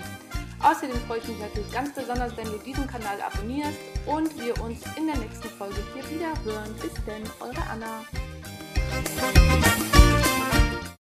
Außerdem 0.65 0.99
freue 1.05 1.19
ich 1.19 1.27
mich 1.27 1.37
natürlich 1.37 1.71
ganz 1.71 1.93
besonders, 1.93 2.35
wenn 2.37 2.45
du 2.45 2.57
diesen 2.57 2.87
Kanal 2.87 3.21
abonnierst 3.21 3.77
und 4.07 4.35
wir 4.39 4.59
uns 4.63 4.81
in 4.97 5.05
der 5.05 5.15
nächsten 5.17 5.47
Folge 5.47 5.75
hier 5.93 6.09
wieder 6.09 6.33
hören. 6.43 6.73
Bis 6.81 6.93
denn, 7.05 7.21
eure 7.39 7.61
Anna. 7.69 8.03